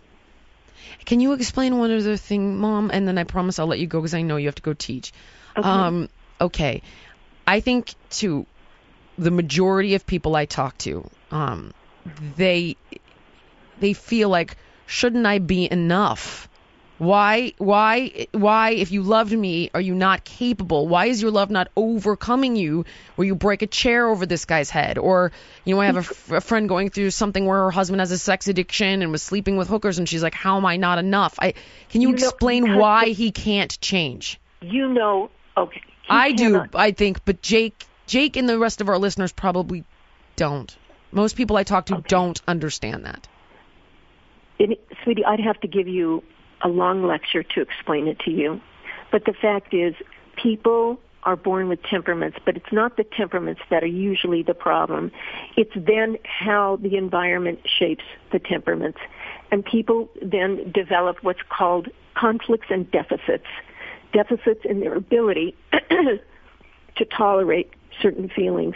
can 1.05 1.19
you 1.19 1.33
explain 1.33 1.77
one 1.77 1.91
other 1.91 2.17
thing 2.17 2.57
mom 2.59 2.91
and 2.93 3.07
then 3.07 3.17
I 3.17 3.23
promise 3.23 3.57
I'll 3.59 3.67
let 3.67 3.79
you 3.79 3.87
go 3.87 3.99
because 3.99 4.13
I 4.13 4.21
know 4.21 4.37
you 4.37 4.47
have 4.47 4.55
to 4.55 4.61
go 4.61 4.73
teach 4.73 5.11
Okay. 5.57 5.67
um 5.67 6.09
okay 6.39 6.81
I 7.47 7.59
think 7.61 7.95
too 8.09 8.45
the 9.17 9.31
majority 9.31 9.95
of 9.95 10.05
people 10.05 10.35
I 10.35 10.45
talk 10.45 10.77
to 10.79 11.09
um 11.31 11.73
they 12.35 12.75
they 13.79 13.93
feel 13.93 14.29
like 14.29 14.55
shouldn't 14.87 15.25
I 15.27 15.37
be 15.39 15.71
enough? 15.71 16.49
Why 16.97 17.53
why 17.59 18.25
why 18.31 18.71
if 18.71 18.91
you 18.91 19.03
loved 19.03 19.31
me 19.31 19.69
are 19.75 19.81
you 19.81 19.93
not 19.93 20.23
capable? 20.23 20.87
Why 20.87 21.05
is 21.05 21.21
your 21.21 21.29
love 21.29 21.51
not 21.51 21.67
overcoming 21.75 22.55
you 22.55 22.85
where 23.15 23.27
you 23.27 23.35
break 23.35 23.61
a 23.61 23.67
chair 23.67 24.09
over 24.09 24.25
this 24.25 24.45
guy's 24.45 24.71
head? 24.71 24.97
Or 24.97 25.31
you 25.63 25.75
know 25.75 25.81
I 25.81 25.85
have 25.85 25.97
a, 25.97 25.99
f- 25.99 26.31
a 26.31 26.41
friend 26.41 26.67
going 26.67 26.89
through 26.89 27.11
something 27.11 27.45
where 27.45 27.65
her 27.65 27.69
husband 27.71 27.99
has 27.99 28.09
a 28.11 28.17
sex 28.17 28.47
addiction 28.47 29.03
and 29.03 29.11
was 29.11 29.21
sleeping 29.21 29.57
with 29.57 29.67
hookers 29.67 29.99
and 29.99 30.09
she's 30.09 30.23
like 30.23 30.33
how 30.33 30.57
am 30.57 30.65
I 30.65 30.77
not 30.77 30.97
enough? 30.97 31.35
I 31.39 31.53
can 31.89 32.01
you, 32.01 32.09
You 32.09 32.13
explain 32.15 32.63
because 32.63 32.79
why 32.79 33.09
he 33.09 33.29
can't 33.31 33.79
change? 33.79 34.39
You 34.61 34.87
know, 34.91 35.29
okay. 35.55 35.83
I 36.09 36.31
do 36.31 36.63
I 36.73 36.93
think 36.93 37.23
but 37.25 37.43
Jake 37.43 37.85
Jake 38.07 38.37
and 38.37 38.49
the 38.49 38.57
rest 38.57 38.81
of 38.81 38.89
our 38.89 38.97
listeners 38.97 39.31
probably 39.31 39.83
don't. 40.35 40.75
Most 41.11 41.35
people 41.35 41.57
I 41.57 41.63
talk 41.63 41.85
to 41.87 41.93
Okay. 41.97 42.05
don't 42.07 42.41
understand 42.47 43.05
that 43.05 43.27
It, 44.59 44.79
sweetie, 45.03 45.25
I'd 45.25 45.39
have 45.39 45.59
to 45.61 45.67
give 45.67 45.87
you 45.87 46.23
a 46.61 46.67
long 46.67 47.05
lecture 47.05 47.43
to 47.43 47.61
explain 47.61 48.07
it 48.07 48.19
to 48.19 48.31
you. 48.31 48.59
But 49.11 49.25
the 49.25 49.33
fact 49.33 49.73
is, 49.73 49.95
people 50.35 50.99
are 51.23 51.35
born 51.35 51.67
with 51.67 51.83
temperaments, 51.83 52.37
but 52.45 52.55
it's 52.55 52.71
not 52.71 52.95
the 52.95 53.03
temperaments 53.03 53.61
that 53.69 53.83
are 53.83 53.87
usually 53.87 54.43
the 54.43 54.53
problem. 54.53 55.11
It's 55.57 55.73
then 55.75 56.17
how 56.23 56.77
the 56.77 56.95
environment 56.95 57.59
shapes 57.65 58.03
the 58.31 58.39
temperaments. 58.39 58.99
And 59.51 59.63
people 59.63 60.09
then 60.21 60.71
develop 60.71 61.17
what's 61.21 61.41
called 61.49 61.89
conflicts 62.15 62.67
and 62.69 62.89
deficits. 62.91 63.45
Deficits 64.13 64.61
in 64.63 64.79
their 64.79 64.95
ability 64.95 65.55
to 65.71 67.05
tolerate 67.05 67.71
certain 68.01 68.29
feelings. 68.29 68.75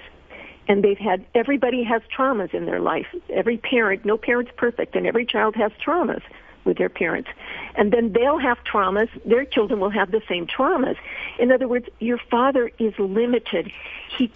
And 0.68 0.84
they've 0.84 0.98
had 0.98 1.26
everybody 1.36 1.84
has 1.84 2.02
traumas 2.16 2.54
in 2.54 2.66
their 2.66 2.80
life. 2.80 3.08
Every 3.30 3.58
parent, 3.58 4.06
no 4.06 4.18
parent's 4.18 4.52
perfect, 4.56 4.96
and 4.96 5.06
every 5.08 5.26
child 5.26 5.56
has 5.56 5.72
traumas 5.86 6.22
with 6.64 6.78
their 6.78 6.90
parents. 6.90 7.30
And 7.76 7.92
then 7.92 8.14
they'll 8.14 8.38
have 8.38 8.60
traumas, 8.64 9.10
their 9.26 9.46
children 9.46 9.80
will 9.80 9.90
have 9.90 10.12
the 10.12 10.22
same 10.30 10.46
traumas. 10.46 10.96
In 11.40 11.52
other 11.52 11.68
words, 11.68 11.88
your 12.00 12.20
father 12.30 12.72
is 12.80 12.94
limited. 13.00 13.72
He 14.18 14.32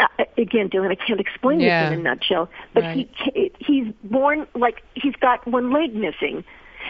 uh, 0.00 0.06
again, 0.38 0.70
Dylan, 0.70 0.90
I 0.90 0.94
can't 0.94 1.20
explain 1.20 1.60
Yeah. 1.60 1.88
this 1.90 1.92
in 1.92 2.00
a 2.00 2.02
nutshell, 2.02 2.48
but 2.74 2.84
Right. 2.84 3.08
he 3.34 3.52
he's 3.58 3.92
born 4.04 4.46
like 4.54 4.82
he's 4.94 5.14
got 5.16 5.46
one 5.46 5.70
leg 5.72 5.94
missing. 5.94 6.42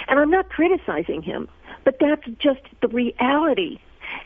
And 0.08 0.18
I'm 0.18 0.30
not 0.30 0.48
criticizing 0.48 1.20
him, 1.20 1.48
but 1.84 1.98
that's 1.98 2.24
just 2.38 2.60
the 2.80 2.88
reality. 2.88 3.78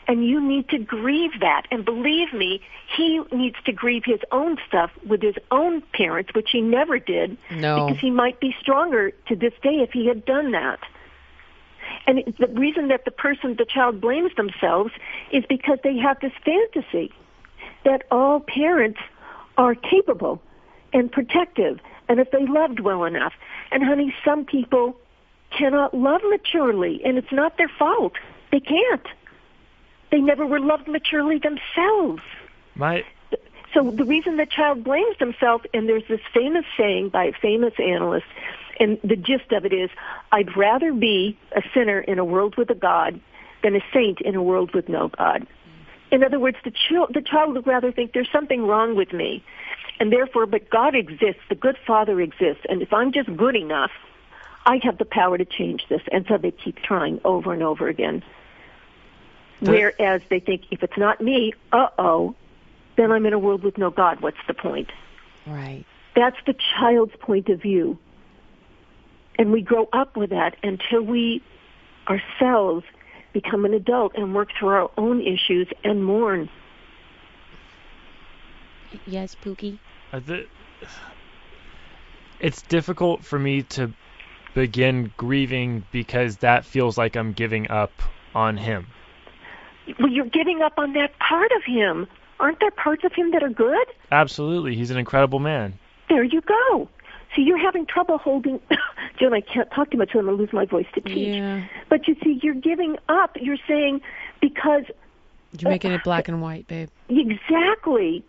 And 0.07 0.25
you 0.25 0.39
need 0.39 0.69
to 0.69 0.77
grieve 0.77 1.39
that. 1.39 1.63
And 1.71 1.83
believe 1.83 2.31
me, 2.33 2.61
he 2.95 3.21
needs 3.31 3.55
to 3.65 3.71
grieve 3.71 4.03
his 4.05 4.19
own 4.31 4.57
stuff 4.67 4.91
with 5.07 5.21
his 5.21 5.35
own 5.51 5.81
parents, 5.93 6.31
which 6.35 6.49
he 6.51 6.61
never 6.61 6.99
did. 6.99 7.37
No. 7.51 7.87
Because 7.87 8.01
he 8.01 8.11
might 8.11 8.39
be 8.39 8.55
stronger 8.59 9.11
to 9.27 9.35
this 9.35 9.53
day 9.63 9.77
if 9.81 9.91
he 9.91 10.07
had 10.07 10.23
done 10.25 10.51
that. 10.51 10.79
And 12.07 12.23
the 12.39 12.47
reason 12.47 12.87
that 12.89 13.05
the 13.05 13.11
person, 13.11 13.55
the 13.57 13.65
child 13.65 13.99
blames 13.99 14.35
themselves 14.35 14.91
is 15.31 15.43
because 15.49 15.79
they 15.83 15.97
have 15.97 16.19
this 16.19 16.33
fantasy 16.43 17.11
that 17.83 18.03
all 18.11 18.39
parents 18.39 18.99
are 19.57 19.75
capable 19.75 20.41
and 20.93 21.11
protective 21.11 21.79
and 22.07 22.19
if 22.19 22.29
they 22.31 22.45
loved 22.45 22.79
well 22.79 23.03
enough. 23.05 23.33
And 23.71 23.83
honey, 23.83 24.13
some 24.23 24.45
people 24.45 24.95
cannot 25.57 25.93
love 25.93 26.21
maturely 26.29 27.01
and 27.03 27.17
it's 27.17 27.31
not 27.31 27.57
their 27.57 27.71
fault. 27.79 28.13
They 28.51 28.59
can't. 28.59 29.07
They 30.15 30.21
never 30.21 30.45
were 30.45 30.61
loved 30.61 30.87
maturely 30.87 31.39
themselves. 31.39 32.21
My 32.73 33.03
So 33.73 33.91
the 33.91 34.05
reason 34.05 34.37
the 34.37 34.45
child 34.45 34.81
blames 34.81 35.17
themselves, 35.17 35.65
and 35.73 35.89
there's 35.89 36.07
this 36.07 36.21
famous 36.33 36.63
saying 36.77 37.09
by 37.09 37.25
a 37.25 37.33
famous 37.33 37.73
analyst, 37.77 38.27
and 38.79 38.97
the 39.03 39.17
gist 39.17 39.51
of 39.51 39.65
it 39.65 39.73
is, 39.73 39.89
I'd 40.31 40.55
rather 40.55 40.93
be 40.93 41.37
a 41.53 41.61
sinner 41.73 41.99
in 41.99 42.17
a 42.17 42.23
world 42.23 42.55
with 42.55 42.69
a 42.69 42.75
God 42.75 43.19
than 43.61 43.75
a 43.75 43.81
saint 43.93 44.21
in 44.21 44.35
a 44.35 44.41
world 44.41 44.73
with 44.73 44.87
no 44.87 45.09
God. 45.09 45.45
In 46.11 46.23
other 46.23 46.39
words, 46.39 46.55
the, 46.63 46.71
chil- 46.71 47.09
the 47.13 47.21
child 47.21 47.53
would 47.53 47.67
rather 47.67 47.91
think 47.91 48.13
there's 48.13 48.31
something 48.31 48.65
wrong 48.65 48.95
with 48.95 49.11
me, 49.11 49.43
and 49.99 50.13
therefore, 50.13 50.45
but 50.45 50.69
God 50.69 50.95
exists, 50.95 51.41
the 51.49 51.55
good 51.55 51.77
Father 51.85 52.21
exists, 52.21 52.63
and 52.69 52.81
if 52.81 52.93
I'm 52.93 53.11
just 53.11 53.35
good 53.35 53.57
enough, 53.57 53.91
I 54.65 54.79
have 54.83 54.97
the 54.97 55.03
power 55.03 55.37
to 55.37 55.43
change 55.43 55.85
this. 55.89 56.03
And 56.09 56.25
so 56.29 56.37
they 56.37 56.51
keep 56.51 56.77
trying 56.77 57.19
over 57.25 57.51
and 57.51 57.61
over 57.61 57.89
again. 57.89 58.23
The- 59.61 59.71
Whereas 59.71 60.21
they 60.29 60.39
think, 60.39 60.63
if 60.71 60.83
it's 60.83 60.97
not 60.97 61.21
me, 61.21 61.53
uh-oh, 61.71 62.35
then 62.97 63.11
I'm 63.11 63.25
in 63.25 63.33
a 63.33 63.39
world 63.39 63.63
with 63.63 63.77
no 63.77 63.89
God. 63.89 64.21
What's 64.21 64.37
the 64.47 64.53
point? 64.53 64.91
Right. 65.45 65.85
That's 66.15 66.37
the 66.45 66.55
child's 66.77 67.15
point 67.19 67.49
of 67.49 67.61
view. 67.61 67.97
And 69.37 69.51
we 69.51 69.61
grow 69.61 69.89
up 69.91 70.15
with 70.15 70.29
that 70.29 70.55
until 70.63 71.01
we 71.01 71.41
ourselves 72.07 72.85
become 73.33 73.65
an 73.65 73.73
adult 73.73 74.13
and 74.15 74.33
work 74.33 74.49
through 74.57 74.69
our 74.69 74.91
own 74.97 75.21
issues 75.21 75.67
and 75.83 76.05
mourn. 76.05 76.49
Yes, 79.05 79.35
Pookie. 79.35 79.77
Uh, 80.13 80.17
I 80.17 80.19
thi- 80.21 80.47
it's 82.39 82.61
difficult 82.61 83.23
for 83.25 83.37
me 83.37 83.63
to 83.63 83.91
begin 84.53 85.11
grieving 85.17 85.83
because 85.91 86.37
that 86.37 86.63
feels 86.63 86.97
like 86.97 87.17
I'm 87.17 87.33
giving 87.33 87.69
up 87.69 87.91
on 88.33 88.55
him. 88.55 88.87
Well, 89.99 90.09
you're 90.09 90.25
giving 90.25 90.61
up 90.61 90.73
on 90.77 90.93
that 90.93 91.17
part 91.19 91.51
of 91.51 91.63
him. 91.63 92.07
Aren't 92.39 92.59
there 92.59 92.71
parts 92.71 93.03
of 93.03 93.13
him 93.13 93.31
that 93.31 93.43
are 93.43 93.49
good? 93.49 93.87
Absolutely, 94.11 94.75
he's 94.75 94.91
an 94.91 94.97
incredible 94.97 95.39
man. 95.39 95.77
There 96.09 96.23
you 96.23 96.41
go. 96.41 96.89
See, 97.35 97.41
you're 97.41 97.57
having 97.57 97.85
trouble 97.85 98.17
holding. 98.17 98.59
Joan, 99.19 99.33
I 99.33 99.41
can't 99.41 99.69
talk 99.71 99.91
too 99.91 99.97
much, 99.97 100.11
so 100.13 100.19
I'm 100.19 100.25
going 100.25 100.37
to 100.37 100.43
lose 100.43 100.53
my 100.53 100.65
voice 100.65 100.87
to 100.95 101.01
teach. 101.01 101.35
Yeah. 101.35 101.65
But 101.89 102.07
you 102.07 102.15
see, 102.23 102.39
you're 102.41 102.53
giving 102.53 102.97
up. 103.09 103.37
You're 103.39 103.57
saying 103.67 104.01
because 104.41 104.83
You're 105.57 105.71
making 105.71 105.91
uh, 105.91 105.95
it 105.95 106.03
black 106.03 106.27
and 106.27 106.41
white, 106.41 106.67
babe. 106.67 106.89
exactly 107.09 108.23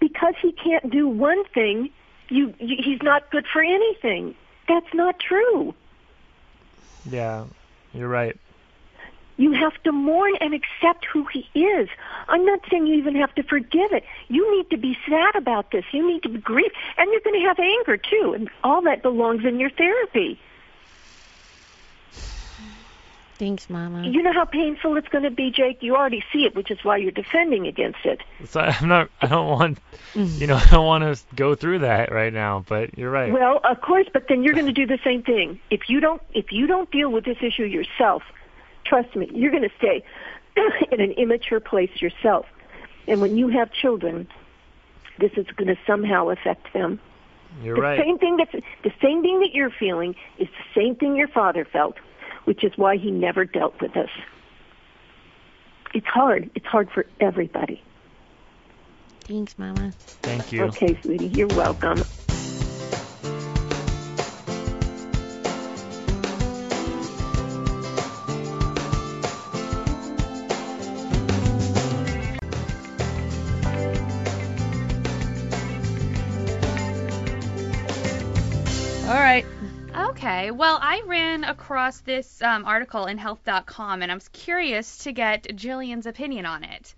because 0.00 0.34
he 0.40 0.52
can't 0.52 0.90
do 0.90 1.08
one 1.08 1.44
thing, 1.54 1.90
you, 2.28 2.54
you 2.58 2.76
he's 2.82 3.02
not 3.02 3.30
good 3.30 3.46
for 3.52 3.62
anything. 3.62 4.34
That's 4.68 4.92
not 4.94 5.18
true. 5.18 5.74
Yeah, 7.08 7.44
you're 7.94 8.08
right. 8.08 8.36
You 9.36 9.52
have 9.52 9.80
to 9.82 9.92
mourn 9.92 10.34
and 10.40 10.54
accept 10.54 11.04
who 11.04 11.26
he 11.26 11.48
is. 11.58 11.88
I'm 12.28 12.44
not 12.44 12.60
saying 12.70 12.86
you 12.86 12.94
even 12.94 13.16
have 13.16 13.34
to 13.34 13.42
forgive 13.42 13.92
it. 13.92 14.04
You 14.28 14.56
need 14.56 14.70
to 14.70 14.76
be 14.76 14.96
sad 15.08 15.36
about 15.36 15.70
this. 15.70 15.84
You 15.92 16.06
need 16.06 16.22
to 16.22 16.28
be 16.28 16.38
grief, 16.38 16.72
and 16.96 17.10
you're 17.12 17.20
going 17.20 17.40
to 17.40 17.46
have 17.46 17.58
anger 17.58 17.96
too, 17.96 18.32
and 18.34 18.50
all 18.64 18.82
that 18.82 19.02
belongs 19.02 19.44
in 19.44 19.60
your 19.60 19.70
therapy. 19.70 20.38
Thanks, 23.38 23.68
Mama. 23.68 24.08
You 24.08 24.22
know 24.22 24.32
how 24.32 24.46
painful 24.46 24.96
it's 24.96 25.08
going 25.08 25.24
to 25.24 25.30
be, 25.30 25.50
Jake. 25.50 25.82
You 25.82 25.94
already 25.94 26.24
see 26.32 26.46
it, 26.46 26.54
which 26.54 26.70
is 26.70 26.82
why 26.82 26.96
you're 26.96 27.10
defending 27.10 27.66
against 27.66 28.04
it. 28.04 28.22
So 28.46 28.60
I'm 28.80 28.88
not. 28.88 29.10
I 29.20 29.26
don't 29.26 29.48
want. 29.48 29.78
Mm. 30.14 30.40
You 30.40 30.46
know, 30.46 30.56
I 30.62 30.66
don't 30.66 30.86
want 30.86 31.04
to 31.04 31.22
go 31.34 31.54
through 31.54 31.80
that 31.80 32.10
right 32.12 32.32
now. 32.32 32.64
But 32.66 32.96
you're 32.96 33.10
right. 33.10 33.32
Well, 33.32 33.60
of 33.62 33.80
course, 33.82 34.06
but 34.12 34.28
then 34.28 34.42
you're 34.42 34.54
going 34.54 34.66
to 34.66 34.72
do 34.72 34.86
the 34.86 34.98
same 35.04 35.22
thing. 35.22 35.60
If 35.70 35.90
you 35.90 36.00
don't, 36.00 36.22
if 36.32 36.50
you 36.50 36.66
don't 36.66 36.90
deal 36.90 37.10
with 37.10 37.24
this 37.24 37.38
issue 37.42 37.64
yourself, 37.64 38.22
trust 38.88 39.14
me, 39.16 39.28
you're 39.32 39.50
going 39.50 39.62
to 39.62 39.74
stay 39.78 40.04
in 40.92 41.00
an 41.00 41.12
immature 41.12 41.60
place 41.60 41.90
yourself. 42.00 42.46
And 43.08 43.20
when 43.20 43.36
you 43.36 43.48
have 43.48 43.72
children, 43.72 44.28
this 45.18 45.32
is 45.36 45.46
going 45.56 45.68
to 45.68 45.78
somehow 45.86 46.28
affect 46.28 46.72
them. 46.72 47.00
You're 47.62 47.76
the 47.76 47.82
right. 47.82 48.00
same 48.00 48.18
thing 48.18 48.36
that's 48.36 48.52
the 48.52 48.92
same 49.02 49.22
thing 49.22 49.40
that 49.40 49.54
you're 49.54 49.70
feeling 49.70 50.14
is 50.38 50.48
the 50.48 50.80
same 50.80 50.94
thing 50.94 51.16
your 51.16 51.28
father 51.28 51.64
felt, 51.64 51.96
which 52.44 52.64
is 52.64 52.72
why 52.76 52.96
he 52.96 53.10
never 53.10 53.44
dealt 53.44 53.80
with 53.80 53.96
us. 53.96 54.10
It's 55.94 56.06
hard. 56.06 56.50
It's 56.54 56.66
hard 56.66 56.90
for 56.92 57.06
everybody. 57.20 57.82
Thanks, 59.26 59.54
Mama. 59.56 59.94
Thank 60.22 60.52
you. 60.52 60.64
Okay, 60.64 60.98
sweetie, 61.02 61.26
you're 61.26 61.48
welcome. 61.48 62.04
Well, 80.50 80.78
I 80.80 81.02
ran 81.06 81.44
across 81.44 82.00
this 82.00 82.40
um, 82.40 82.64
article 82.64 83.06
in 83.06 83.18
health.com 83.18 84.02
and 84.02 84.12
I'm 84.12 84.20
curious 84.32 84.98
to 84.98 85.12
get 85.12 85.44
Jillian's 85.56 86.06
opinion 86.06 86.46
on 86.46 86.62
it. 86.62 86.94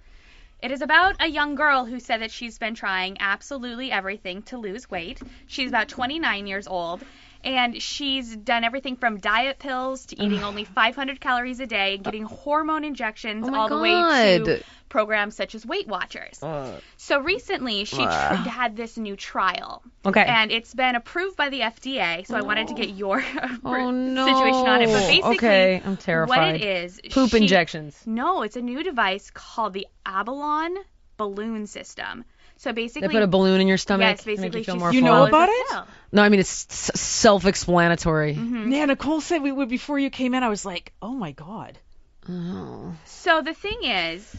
It 0.61 0.71
is 0.71 0.83
about 0.83 1.17
a 1.21 1.29
young 1.29 1.55
girl 1.55 1.85
who 1.85 2.01
said 2.01 2.21
that 2.21 2.31
she's 2.31 2.59
been 2.59 2.75
trying 2.75 3.17
absolutely 3.21 3.91
everything 3.91 4.43
to 4.43 4.59
lose 4.59 4.91
weight. 4.91 5.21
She's 5.47 5.71
about 5.71 5.89
29 5.89 6.47
years 6.47 6.67
old 6.67 7.03
and 7.45 7.81
she's 7.83 8.35
done 8.37 8.65
everything 8.65 8.97
from 8.97 9.19
diet 9.19 9.59
pills 9.59 10.07
to 10.07 10.23
eating 10.23 10.43
only 10.43 10.65
500 10.79 11.21
calories 11.21 11.61
a 11.61 11.67
day 11.67 11.95
and 11.95 12.05
getting 12.05 12.25
hormone 12.25 12.85
injections 12.85 13.47
Oh 13.49 13.55
all 13.55 13.69
the 13.69 13.79
way 13.79 14.39
to 14.45 14.63
programs 14.89 15.37
such 15.37 15.55
as 15.55 15.67
Weight 15.67 15.87
Watchers. 15.87 16.43
Uh, 16.43 16.81
So 16.97 17.21
recently 17.21 17.85
she 17.85 17.97
tr- 17.97 18.09
had 18.09 18.75
this 18.77 18.97
new 18.97 19.17
trial. 19.17 19.83
Okay. 20.07 20.25
And 20.25 20.51
it's 20.51 20.73
been 20.75 20.95
approved 20.97 21.37
by 21.37 21.51
the 21.51 21.61
FDA, 21.61 22.27
so 22.27 22.37
I 22.37 22.41
wanted 22.41 22.69
to 22.69 22.75
get 22.75 22.89
your 22.97 23.23
oh 23.65 23.91
no. 23.91 24.25
situation 24.27 24.67
on 24.67 24.81
it. 24.83 24.87
But 24.87 25.07
basically, 25.09 25.37
okay, 25.37 25.83
I'm 25.85 25.91
what 25.93 26.01
terrified. 26.01 26.55
it 26.57 26.63
is, 26.63 27.01
Poop 27.11 27.31
she- 27.31 27.37
injections. 27.37 28.03
No, 28.07 28.43
it's 28.43 28.57
a 28.57 28.63
new 28.63 28.83
device 28.83 29.31
called 29.31 29.75
the 29.75 29.87
Obalon 30.07 30.75
balloon 31.19 31.67
system. 31.67 32.25
So 32.59 32.73
basically, 32.73 33.09
They 33.09 33.15
put 33.15 33.23
a 33.23 33.29
balloon 33.29 33.61
in 33.61 33.69
your 33.69 33.77
stomach. 33.79 34.05
yes, 34.19 34.23
to 34.25 34.29
make 34.31 34.37
basically, 34.53 34.61
you 34.61 34.65
feel 34.65 34.77
more 34.77 34.93
You 34.93 35.01
know 35.01 35.25
about 35.27 35.49
it? 35.49 35.69
cell. 35.69 35.87
No, 36.13 36.23
I 36.23 36.29
mean 36.29 36.41
it's 36.41 36.67
s- 36.71 37.01
self-explanatory. 37.01 38.35
Mm-hmm. 38.35 38.73
Yeah, 38.73 38.85
Nicole 38.87 39.21
said 39.21 39.43
we 39.43 39.53
would 39.53 39.69
before 39.69 39.99
you 39.99 40.11
came 40.11 40.35
in. 40.35 40.43
I 40.43 40.49
was 40.49 40.65
like, 40.65 40.93
oh 41.01 41.13
my 41.15 41.33
god. 41.33 41.79
Oh. 42.29 42.95
So 43.07 43.41
the 43.43 43.55
thing 43.55 43.85
is, 43.85 44.37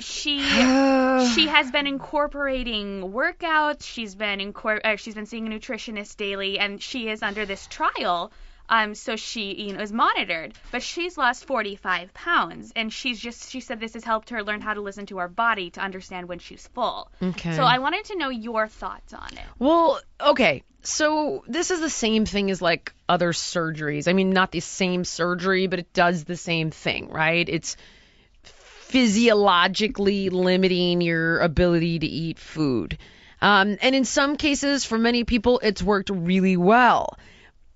she 0.00 0.40
she 1.34 1.46
has 1.48 1.70
been 1.70 1.86
incorporating 1.86 3.02
workouts. 3.12 3.84
She's 3.84 4.14
been 4.14 4.40
incor- 4.40 4.80
uh, 4.84 4.96
she's 4.96 5.14
been 5.14 5.26
seeing 5.26 5.46
a 5.46 5.50
nutritionist 5.50 6.16
daily, 6.16 6.58
and 6.58 6.82
she 6.82 7.08
is 7.08 7.22
under 7.22 7.46
this 7.46 7.66
trial. 7.66 8.32
Um, 8.70 8.94
so 8.94 9.16
she 9.16 9.52
you 9.66 9.74
know 9.74 9.80
is 9.80 9.92
monitored, 9.92 10.54
but 10.70 10.80
she's 10.82 11.18
lost 11.18 11.44
45 11.44 12.14
pounds, 12.14 12.72
and 12.76 12.92
she's 12.92 13.18
just 13.18 13.50
she 13.50 13.60
said 13.60 13.80
this 13.80 13.94
has 13.94 14.04
helped 14.04 14.30
her 14.30 14.44
learn 14.44 14.60
how 14.60 14.74
to 14.74 14.80
listen 14.80 15.06
to 15.06 15.18
her 15.18 15.26
body 15.26 15.70
to 15.70 15.80
understand 15.80 16.28
when 16.28 16.38
she's 16.38 16.68
full. 16.68 17.10
Okay. 17.20 17.56
So 17.56 17.64
I 17.64 17.80
wanted 17.80 18.04
to 18.06 18.16
know 18.16 18.28
your 18.28 18.68
thoughts 18.68 19.12
on 19.12 19.28
it. 19.32 19.44
Well, 19.58 20.00
okay. 20.20 20.62
So 20.82 21.44
this 21.48 21.72
is 21.72 21.80
the 21.80 21.90
same 21.90 22.24
thing 22.24 22.48
as 22.50 22.62
like 22.62 22.94
other 23.08 23.32
surgeries. 23.32 24.06
I 24.06 24.12
mean, 24.12 24.30
not 24.30 24.52
the 24.52 24.60
same 24.60 25.04
surgery, 25.04 25.66
but 25.66 25.80
it 25.80 25.92
does 25.92 26.22
the 26.22 26.36
same 26.36 26.70
thing, 26.70 27.08
right? 27.10 27.46
It's 27.48 27.76
physiologically 28.44 30.30
limiting 30.30 31.00
your 31.00 31.40
ability 31.40 31.98
to 31.98 32.06
eat 32.06 32.38
food. 32.38 32.98
Um, 33.42 33.78
and 33.82 33.94
in 33.96 34.04
some 34.04 34.36
cases, 34.36 34.84
for 34.84 34.96
many 34.96 35.24
people, 35.24 35.58
it's 35.60 35.82
worked 35.82 36.10
really 36.10 36.56
well. 36.56 37.18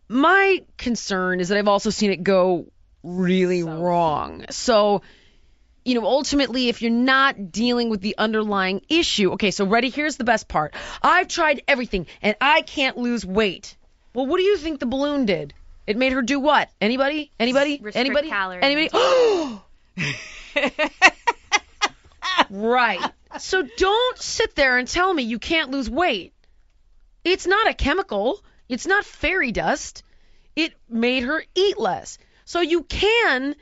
My 0.08 0.62
concern 0.76 1.40
is 1.40 1.48
that 1.48 1.58
I've 1.58 1.68
also 1.68 1.90
seen 1.90 2.10
it 2.10 2.22
go 2.22 2.66
really 3.02 3.62
wrong. 3.62 4.44
So, 4.50 5.02
you 5.84 5.94
know, 5.94 6.06
ultimately, 6.06 6.68
if 6.68 6.82
you're 6.82 6.90
not 6.90 7.52
dealing 7.52 7.90
with 7.90 8.00
the 8.00 8.16
underlying 8.18 8.82
issue, 8.88 9.32
okay, 9.32 9.50
so 9.50 9.66
ready, 9.66 9.90
here's 9.90 10.16
the 10.16 10.24
best 10.24 10.48
part. 10.48 10.74
I've 11.02 11.28
tried 11.28 11.62
everything 11.68 12.06
and 12.22 12.36
I 12.40 12.62
can't 12.62 12.96
lose 12.96 13.24
weight. 13.24 13.76
Well, 14.14 14.26
what 14.26 14.38
do 14.38 14.44
you 14.44 14.56
think 14.56 14.80
the 14.80 14.86
balloon 14.86 15.26
did? 15.26 15.54
It 15.86 15.96
made 15.96 16.12
her 16.12 16.22
do 16.22 16.40
what? 16.40 16.70
Anybody? 16.80 17.30
Anybody? 17.38 17.80
Restrict 17.82 17.96
Anybody? 17.96 18.28
calories. 18.28 18.64
Anybody? 18.64 18.90
right. 22.50 23.00
So 23.38 23.62
don't 23.76 24.18
sit 24.18 24.54
there 24.54 24.78
and 24.78 24.88
tell 24.88 25.12
me 25.12 25.24
you 25.24 25.38
can't 25.38 25.70
lose 25.70 25.90
weight. 25.90 26.32
It's 27.24 27.46
not 27.46 27.68
a 27.68 27.74
chemical. 27.74 28.42
It's 28.68 28.86
not 28.86 29.04
fairy 29.04 29.52
dust. 29.52 30.02
It 30.56 30.74
made 30.88 31.24
her 31.24 31.44
eat 31.54 31.78
less. 31.78 32.18
So 32.44 32.60
you 32.60 32.82
can 32.82 33.56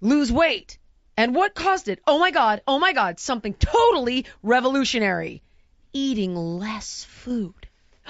lose 0.00 0.32
weight. 0.32 0.78
And 1.16 1.34
what 1.34 1.54
caused 1.54 1.88
it? 1.88 2.00
Oh 2.06 2.18
my 2.18 2.30
God. 2.30 2.62
Oh 2.66 2.78
my 2.78 2.92
God. 2.92 3.20
Something 3.20 3.54
totally 3.54 4.26
revolutionary. 4.42 5.42
Eating 5.92 6.34
less 6.34 7.04
food. 7.04 7.68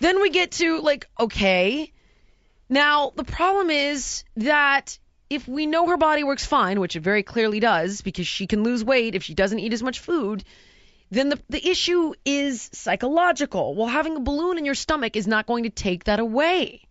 then 0.00 0.20
we 0.20 0.30
get 0.30 0.52
to 0.52 0.80
like, 0.80 1.08
okay. 1.18 1.92
Now, 2.68 3.12
the 3.14 3.24
problem 3.24 3.70
is 3.70 4.24
that 4.36 4.98
if 5.30 5.46
we 5.46 5.66
know 5.66 5.86
her 5.88 5.96
body 5.96 6.24
works 6.24 6.44
fine, 6.44 6.80
which 6.80 6.96
it 6.96 7.00
very 7.00 7.22
clearly 7.22 7.60
does, 7.60 8.00
because 8.00 8.26
she 8.26 8.46
can 8.46 8.62
lose 8.62 8.84
weight 8.84 9.14
if 9.14 9.22
she 9.22 9.34
doesn't 9.34 9.58
eat 9.58 9.72
as 9.72 9.82
much 9.82 10.00
food, 10.00 10.44
then 11.10 11.28
the, 11.28 11.40
the 11.48 11.68
issue 11.68 12.14
is 12.24 12.68
psychological. 12.72 13.74
Well, 13.74 13.86
having 13.86 14.16
a 14.16 14.20
balloon 14.20 14.58
in 14.58 14.64
your 14.64 14.74
stomach 14.74 15.16
is 15.16 15.26
not 15.26 15.46
going 15.46 15.64
to 15.64 15.70
take 15.70 16.04
that 16.04 16.20
away. 16.20 16.82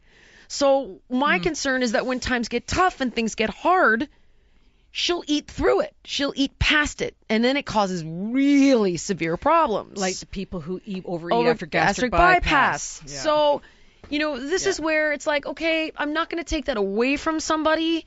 So, 0.47 1.01
my 1.09 1.37
hmm. 1.37 1.43
concern 1.43 1.83
is 1.83 1.93
that 1.93 2.05
when 2.05 2.19
times 2.19 2.49
get 2.49 2.67
tough 2.67 3.01
and 3.01 3.13
things 3.13 3.35
get 3.35 3.49
hard, 3.49 4.07
she'll 4.91 5.23
eat 5.27 5.47
through 5.47 5.81
it. 5.81 5.93
She'll 6.05 6.33
eat 6.35 6.57
past 6.57 7.01
it. 7.01 7.15
And 7.29 7.43
then 7.43 7.57
it 7.57 7.65
causes 7.65 8.03
really 8.05 8.95
severe 8.95 9.35
problems. 9.35 9.99
Like 9.99 10.15
the 10.15 10.25
people 10.25 10.61
who 10.61 10.79
eat 10.85 11.03
overeat 11.05 11.35
over 11.35 11.49
after 11.49 11.65
gastric, 11.65 12.11
bypass. 12.11 13.01
Yeah. 13.05 13.11
So, 13.11 13.61
you 14.09 14.19
know, 14.19 14.39
this 14.39 14.65
is 14.65 14.79
where 14.79 15.11
it's 15.11 15.27
like, 15.27 15.45
okay, 15.45 15.91
I'm 15.97 16.13
not 16.13 16.29
going 16.29 16.41
to 16.41 16.47
take 16.47 16.65
that 16.65 16.77
away 16.77 17.17
from 17.17 17.41
somebody, 17.41 18.05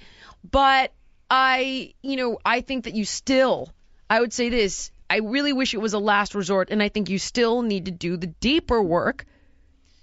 but 0.50 0.92
I, 1.30 1.92
you 2.00 2.16
know, 2.16 2.38
I 2.42 2.62
think 2.62 2.84
that 2.84 2.94
you 2.94 3.04
still, 3.04 3.70
I 4.08 4.20
would 4.20 4.32
say 4.32 4.48
this, 4.48 4.90
I 5.10 5.18
really 5.18 5.52
wish 5.52 5.74
it 5.74 5.80
was 5.80 5.94
a 5.94 5.98
last 5.98 6.34
resort, 6.34 6.68
and 6.70 6.82
I 6.82 6.88
think 6.88 7.08
you 7.08 7.18
still 7.18 7.62
need 7.62 7.86
to 7.86 7.90
do 7.90 8.16
the 8.16 8.26
deeper 8.26 8.82
work, 8.82 9.24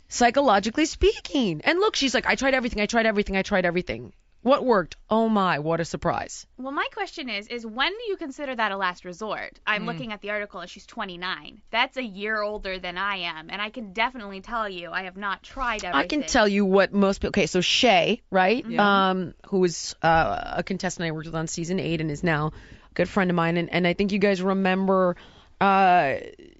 psychologically 0.07 0.85
speaking. 0.85 1.61
And 1.63 1.79
look, 1.79 1.95
she's 1.95 2.13
like, 2.13 2.25
I 2.25 2.35
tried 2.35 2.53
everything, 2.53 2.81
I 2.81 2.85
tried 2.85 3.05
everything, 3.05 3.37
I 3.37 3.41
tried 3.41 3.65
everything. 3.65 4.13
What 4.41 4.63
worked? 4.63 4.95
Oh 5.09 5.27
my, 5.27 5.57
what 5.57 5.79
a 5.79 5.85
surprise. 5.85 6.45
Well, 6.59 6.71
my 6.71 6.85
question 6.93 7.29
is, 7.29 7.47
is 7.47 7.65
when 7.65 7.91
do 7.91 8.03
you 8.09 8.15
consider 8.15 8.55
that 8.55 8.71
a 8.71 8.77
last 8.77 9.03
resort? 9.03 9.59
I'm 9.65 9.83
Mm. 9.83 9.85
looking 9.87 10.11
at 10.13 10.21
the 10.21 10.29
article 10.29 10.59
and 10.59 10.69
she's 10.69 10.85
29. 10.85 11.63
That's 11.71 11.97
a 11.97 12.03
year 12.03 12.43
older 12.43 12.77
than 12.77 12.95
I 12.95 13.15
am, 13.17 13.49
and 13.49 13.59
I 13.59 13.71
can 13.71 13.91
definitely 13.93 14.41
tell 14.41 14.69
you 14.69 14.91
I 14.91 15.03
have 15.05 15.17
not 15.17 15.41
tried 15.41 15.83
everything. 15.83 15.95
I 15.95 16.05
can 16.05 16.21
tell 16.23 16.47
you 16.47 16.63
what 16.63 16.93
most 16.93 17.21
people. 17.21 17.29
Okay, 17.29 17.47
so 17.47 17.61
Shay, 17.61 18.21
right? 18.29 18.63
Yeah. 18.69 19.09
Um, 19.09 19.33
who 19.47 19.61
was 19.61 19.95
uh, 20.03 20.53
a 20.57 20.63
contestant 20.63 21.07
I 21.07 21.11
worked 21.11 21.25
with 21.25 21.35
on 21.35 21.47
season 21.47 21.79
eight 21.79 21.99
and 21.99 22.11
is 22.11 22.21
now 22.23 22.51
good 22.95 23.09
friend 23.09 23.29
of 23.29 23.35
mine, 23.35 23.57
and, 23.57 23.71
and 23.71 23.85
I 23.85 23.93
think 23.93 24.11
you 24.11 24.19
guys 24.19 24.41
remember. 24.41 25.15
Uh, 25.61 26.15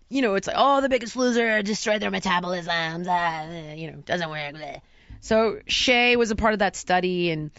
you 0.10 0.22
know, 0.22 0.36
it's 0.36 0.48
like, 0.48 0.56
oh, 0.58 0.82
the 0.82 0.90
biggest 0.90 1.16
loser 1.16 1.62
destroyed 1.64 2.02
their 2.02 2.12
metabolism. 2.12 3.06
ah, 3.08 3.74
you 3.74 3.92
know, 3.92 3.98
doesn't 3.98 4.30
work. 4.30 4.56
So 5.22 5.60
Shay 5.66 6.16
was 6.16 6.32
a 6.32 6.36
part 6.36 6.54
of 6.54 6.60
that 6.60 6.76
study, 6.76 7.32
and 7.32 7.52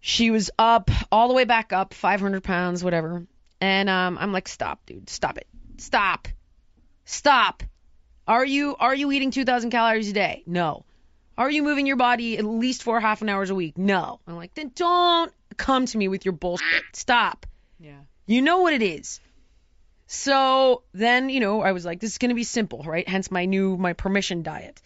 she 0.00 0.30
was 0.30 0.50
up 0.58 0.90
all 1.10 1.28
the 1.28 1.34
way 1.34 1.44
back 1.44 1.72
up, 1.72 1.94
500 1.94 2.42
pounds, 2.42 2.84
whatever. 2.84 3.26
And 3.60 3.88
um, 3.88 4.18
I'm 4.20 4.32
like, 4.32 4.48
stop, 4.48 4.84
dude, 4.86 5.08
stop 5.08 5.38
it, 5.38 5.46
stop, 5.78 6.28
stop. 7.04 7.62
Are 8.26 8.44
you 8.44 8.76
are 8.78 8.94
you 8.94 9.10
eating 9.12 9.30
2,000 9.30 9.70
calories 9.70 10.10
a 10.10 10.12
day? 10.12 10.42
No. 10.46 10.84
Are 11.38 11.50
you 11.50 11.62
moving 11.62 11.86
your 11.86 11.96
body 11.96 12.36
at 12.36 12.44
least 12.44 12.82
four 12.82 13.00
half 13.00 13.22
an 13.22 13.28
hours 13.28 13.50
a 13.50 13.54
week? 13.54 13.78
No. 13.78 14.20
I'm 14.26 14.36
like, 14.36 14.54
then 14.54 14.70
don't 14.74 15.32
come 15.56 15.86
to 15.86 15.98
me 15.98 16.08
with 16.08 16.24
your 16.24 16.32
bullshit. 16.32 16.82
Stop. 16.92 17.46
Yeah. 17.82 18.00
You 18.26 18.42
know 18.42 18.60
what 18.60 18.72
it 18.72 18.82
is. 18.82 19.20
So 20.06 20.82
then, 20.92 21.28
you 21.28 21.40
know, 21.40 21.62
I 21.62 21.72
was 21.72 21.84
like, 21.84 22.00
this 22.00 22.12
is 22.12 22.18
going 22.18 22.28
to 22.28 22.34
be 22.34 22.44
simple, 22.44 22.82
right? 22.82 23.08
Hence 23.08 23.30
my 23.30 23.46
new, 23.46 23.76
my 23.76 23.94
permission 23.94 24.42
diet. 24.42 24.80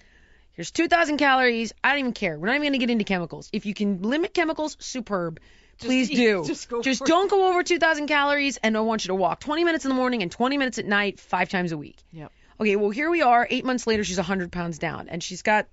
Here's 0.53 0.71
2,000 0.71 1.19
calories. 1.19 1.75
I 1.85 1.91
don't 1.91 1.99
even 1.99 2.13
care. 2.13 2.39
We're 2.39 2.47
not 2.47 2.55
even 2.55 2.63
going 2.63 2.73
to 2.73 2.79
get 2.79 2.91
into 2.91 3.05
chemicals. 3.05 3.51
If 3.53 3.67
you 3.67 3.75
can 3.75 4.03
limit 4.03 4.33
chemicals, 4.33 4.77
superb. 4.81 5.41
Please 5.79 6.11
eat. 6.11 6.17
do. 6.17 6.45
Just 6.47 6.69
go 6.71 6.81
it. 6.81 6.99
don't 7.05 7.29
go 7.29 7.51
over 7.51 7.63
2,000 7.63 8.07
calories, 8.07 8.57
and 8.57 8.77
I 8.77 8.81
want 8.81 9.05
you 9.05 9.09
to 9.09 9.15
walk 9.15 9.41
20 9.41 9.65
minutes 9.65 9.85
in 9.85 9.91
the 9.91 9.95
morning 9.95 10.23
and 10.23 10.33
20 10.33 10.57
minutes 10.57 10.79
at 10.79 10.87
night, 10.87 11.21
five 11.21 11.51
times 11.51 11.73
a 11.73 11.77
week. 11.77 11.99
Yep. 12.13 12.33
Okay, 12.59 12.77
well, 12.77 12.91
here 12.91 13.11
we 13.11 13.21
are. 13.21 13.47
Eight 13.51 13.67
months 13.67 13.87
later, 13.87 14.03
she's 14.03 14.17
100 14.17 14.51
pounds 14.51 14.79
down, 14.79 15.09
and 15.09 15.23
she's 15.23 15.43
got 15.43 15.67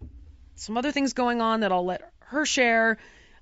some 0.55 0.77
other 0.77 0.91
things 0.91 1.13
going 1.13 1.41
on 1.41 1.61
that 1.61 1.71
I'll 1.71 1.85
let 1.85 2.11
her 2.19 2.45
share 2.45 2.97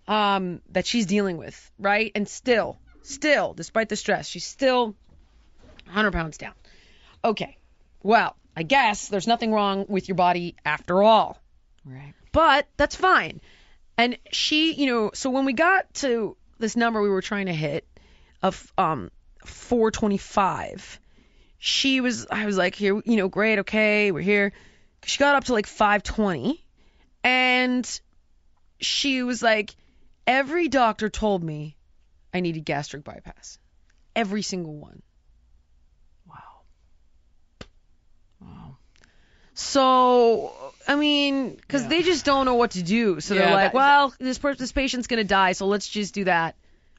um, 0.08 0.62
that 0.72 0.86
she's 0.86 1.08
dealing 1.08 1.38
with, 1.38 1.72
right? 1.80 2.12
And 2.14 2.28
still, 2.28 2.78
still, 3.04 3.54
despite 3.54 3.90
the 3.90 3.96
stress, 3.96 4.28
she's 4.28 4.46
still 4.46 4.96
100 5.86 6.12
pounds 6.12 6.38
down. 6.38 6.54
Okay, 7.24 7.58
well, 8.04 8.36
I 8.56 8.64
guess 8.64 9.08
there's 9.08 9.28
nothing 9.28 9.52
wrong 9.52 9.86
with 9.88 10.08
your 10.08 10.16
body 10.16 10.56
after 10.66 11.02
all 11.04 11.40
Right. 11.86 12.14
but 12.32 12.68
that's 12.78 12.96
fine. 12.96 13.42
And 13.98 14.18
she, 14.32 14.74
you 14.74 14.88
know, 14.88 15.12
so 15.14 15.30
when 15.30 15.46
we 15.46 15.54
got 15.54 15.94
to 15.96 16.36
this 16.60 16.76
number 16.76 17.02
we 17.02 17.10
were 17.10 17.22
trying 17.22 17.48
to 17.48 17.54
hit 17.54 17.88
of 18.42 18.72
um 18.78 19.12
425, 19.46 21.00
she 21.60 22.02
was, 22.02 22.28
I 22.32 22.46
was 22.46 22.58
like, 22.58 22.76
here, 22.76 23.02
you 23.06 23.18
know, 23.18 23.28
great, 23.28 23.60
okay, 23.60 24.12
we're 24.12 24.22
here. 24.22 24.52
She 25.06 25.18
got 25.18 25.36
up 25.36 25.46
to 25.46 25.54
like 25.54 25.68
520, 25.68 26.64
and 27.24 28.02
she 28.80 29.24
was 29.24 29.42
like, 29.44 29.76
every 30.26 30.68
doctor 30.68 31.10
told 31.10 31.44
me 31.44 31.76
I 32.34 32.40
needed 32.40 32.66
gastric 32.66 33.04
bypass, 33.04 33.58
every 34.16 34.42
single 34.42 34.76
one. 34.76 35.02
Wow. 36.28 36.62
Wow. 38.42 38.78
So, 39.54 40.54
I 40.88 40.96
mean, 40.96 41.56
because 41.56 41.84
Yeah. 41.84 41.90
they 41.90 42.04
just 42.04 42.26
don't 42.26 42.46
know 42.46 42.56
what 42.56 42.72
to 42.72 42.84
do. 42.84 43.20
So 43.20 43.34
Yeah, 43.34 43.42
they're 43.46 43.54
like, 43.54 43.72
that- 43.72 43.74
well, 43.74 44.14
this 44.20 44.38
per- 44.38 44.56
this 44.56 44.72
patient's 44.72 45.08
gonna 45.08 45.24
die, 45.24 45.52
so 45.54 45.68
let's 45.68 45.88
just 45.88 46.14
do 46.14 46.24
that. 46.26 46.56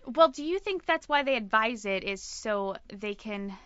Well, 0.07 0.28
do 0.28 0.45
you 0.45 0.59
think 0.59 0.85
that's 0.85 1.09
why 1.09 1.22
they 1.22 1.37
advise 1.37 1.85
it 1.85 2.05
is 2.05 2.22
so 2.22 2.76
they 2.93 3.14
can 3.14 3.57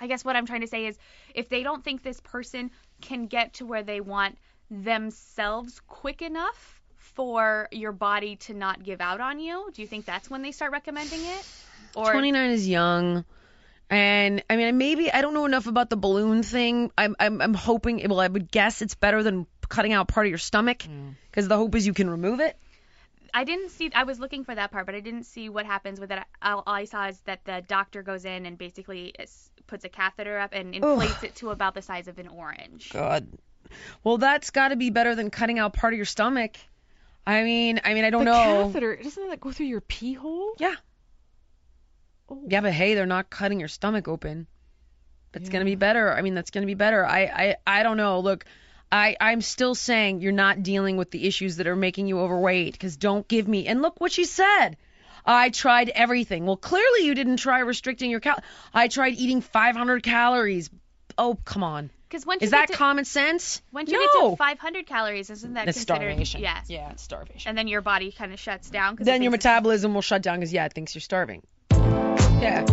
I 0.00 0.06
guess 0.06 0.22
what 0.22 0.36
I'm 0.36 0.44
trying 0.44 0.60
to 0.60 0.66
say 0.66 0.84
is 0.84 0.98
if 1.34 1.48
they 1.48 1.62
don't 1.62 1.82
think 1.82 2.02
this 2.02 2.20
person 2.20 2.70
can 3.00 3.26
get 3.26 3.54
to 3.54 3.64
where 3.64 3.82
they 3.82 4.00
want 4.02 4.36
themselves 4.70 5.80
quick 5.86 6.20
enough 6.20 6.81
for 7.14 7.68
your 7.70 7.92
body 7.92 8.36
to 8.36 8.54
not 8.54 8.82
give 8.82 9.00
out 9.00 9.20
on 9.20 9.38
you, 9.38 9.70
do 9.72 9.82
you 9.82 9.88
think 9.88 10.04
that's 10.04 10.30
when 10.30 10.42
they 10.42 10.52
start 10.52 10.72
recommending 10.72 11.20
it? 11.20 11.46
Or 11.94 12.10
29 12.10 12.50
is 12.50 12.68
young, 12.68 13.24
and 13.90 14.42
I 14.48 14.56
mean, 14.56 14.78
maybe 14.78 15.12
I 15.12 15.20
don't 15.20 15.34
know 15.34 15.44
enough 15.44 15.66
about 15.66 15.90
the 15.90 15.96
balloon 15.96 16.42
thing. 16.42 16.90
I'm 16.96 17.14
I'm 17.20 17.42
I'm 17.42 17.54
hoping. 17.54 18.02
Well, 18.08 18.20
I 18.20 18.28
would 18.28 18.50
guess 18.50 18.80
it's 18.80 18.94
better 18.94 19.22
than 19.22 19.46
cutting 19.68 19.92
out 19.92 20.08
part 20.08 20.26
of 20.26 20.30
your 20.30 20.38
stomach, 20.38 20.78
mm. 20.78 21.14
because 21.30 21.48
the 21.48 21.56
hope 21.56 21.74
is 21.74 21.86
you 21.86 21.92
can 21.92 22.08
remove 22.08 22.40
it. 22.40 22.56
I 23.34 23.44
didn't 23.44 23.70
see. 23.70 23.90
I 23.94 24.04
was 24.04 24.18
looking 24.20 24.44
for 24.44 24.54
that 24.54 24.70
part, 24.70 24.86
but 24.86 24.94
I 24.94 25.00
didn't 25.00 25.24
see 25.24 25.48
what 25.48 25.66
happens 25.66 26.00
with 26.00 26.10
it. 26.10 26.18
All, 26.42 26.62
all 26.66 26.74
I 26.74 26.84
saw 26.84 27.08
is 27.08 27.18
that 27.20 27.44
the 27.44 27.62
doctor 27.66 28.02
goes 28.02 28.24
in 28.24 28.46
and 28.46 28.58
basically 28.58 29.14
puts 29.66 29.84
a 29.84 29.88
catheter 29.88 30.38
up 30.38 30.50
and 30.52 30.74
inflates 30.74 31.22
it 31.22 31.34
to 31.36 31.50
about 31.50 31.74
the 31.74 31.82
size 31.82 32.08
of 32.08 32.18
an 32.18 32.28
orange. 32.28 32.90
God. 32.92 33.26
Well, 34.04 34.18
that's 34.18 34.50
got 34.50 34.68
to 34.68 34.76
be 34.76 34.90
better 34.90 35.14
than 35.14 35.30
cutting 35.30 35.58
out 35.58 35.72
part 35.72 35.94
of 35.94 35.96
your 35.96 36.06
stomach. 36.06 36.56
I 37.26 37.42
mean, 37.44 37.80
I 37.84 37.94
mean, 37.94 38.04
I 38.04 38.10
don't 38.10 38.24
the 38.24 38.32
know. 38.32 38.64
catheter 38.66 38.96
doesn't 38.96 39.28
that 39.28 39.40
go 39.40 39.52
through 39.52 39.66
your 39.66 39.80
pee 39.80 40.14
hole? 40.14 40.54
Yeah. 40.58 40.74
Oh. 42.28 42.42
Yeah, 42.48 42.60
but 42.60 42.72
hey, 42.72 42.94
they're 42.94 43.06
not 43.06 43.30
cutting 43.30 43.60
your 43.60 43.68
stomach 43.68 44.08
open. 44.08 44.46
That's 45.32 45.48
gonna 45.48 45.64
be 45.64 45.76
better. 45.76 46.12
I 46.12 46.20
mean, 46.20 46.34
that's 46.34 46.50
gonna 46.50 46.66
be 46.66 46.74
better. 46.74 47.06
I, 47.06 47.22
I, 47.22 47.56
I 47.66 47.82
don't 47.82 47.96
know. 47.96 48.20
Look, 48.20 48.44
I, 48.90 49.16
I'm 49.18 49.40
still 49.40 49.74
saying 49.74 50.20
you're 50.20 50.32
not 50.32 50.62
dealing 50.62 50.98
with 50.98 51.10
the 51.10 51.26
issues 51.26 51.56
that 51.56 51.66
are 51.66 51.76
making 51.76 52.06
you 52.06 52.20
overweight. 52.20 52.72
Because 52.72 52.96
don't 52.98 53.26
give 53.26 53.48
me. 53.48 53.66
And 53.66 53.80
look 53.80 54.00
what 54.00 54.12
she 54.12 54.24
said. 54.24 54.76
I 55.24 55.50
tried 55.50 55.88
everything. 55.88 56.44
Well, 56.44 56.56
clearly 56.56 57.06
you 57.06 57.14
didn't 57.14 57.36
try 57.36 57.60
restricting 57.60 58.10
your 58.10 58.20
cal. 58.20 58.42
I 58.74 58.88
tried 58.88 59.14
eating 59.14 59.40
500 59.40 60.02
calories. 60.02 60.68
Oh, 61.16 61.38
come 61.44 61.62
on. 61.62 61.90
Because 62.12 62.26
is 62.42 62.50
that 62.50 62.68
to, 62.68 62.74
common 62.74 63.06
sense? 63.06 63.62
Once 63.72 63.90
you 63.90 63.98
no. 63.98 64.04
get 64.04 64.30
to 64.32 64.36
500 64.36 64.86
calories, 64.86 65.30
isn't 65.30 65.54
that 65.54 65.64
considered, 65.64 65.96
starvation? 65.96 66.42
Yes. 66.42 66.66
Yeah, 66.68 66.90
it's 66.90 67.02
starvation. 67.02 67.48
And 67.48 67.56
then 67.56 67.68
your 67.68 67.80
body 67.80 68.12
kind 68.12 68.34
of 68.34 68.38
shuts 68.38 68.68
down. 68.68 68.98
Then 69.00 69.22
your 69.22 69.30
metabolism 69.30 69.94
will 69.94 70.02
shut 70.02 70.20
down 70.20 70.38
because 70.38 70.52
yeah, 70.52 70.66
it 70.66 70.74
thinks 70.74 70.94
you're 70.94 71.00
starving. 71.00 71.42
Yeah. 71.70 72.66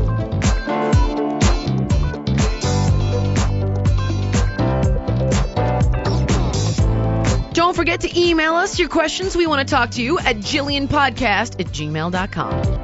Don't 7.54 7.76
forget 7.76 8.02
to 8.02 8.20
email 8.20 8.56
us 8.56 8.78
your 8.78 8.90
questions. 8.90 9.38
We 9.38 9.48
want 9.48 9.66
to 9.66 9.74
talk 9.74 9.92
to 9.92 10.02
you 10.02 10.20
at 10.20 10.38
jillianpodcast 10.38 11.62
at 11.62 11.68
gmail.com. 11.68 12.79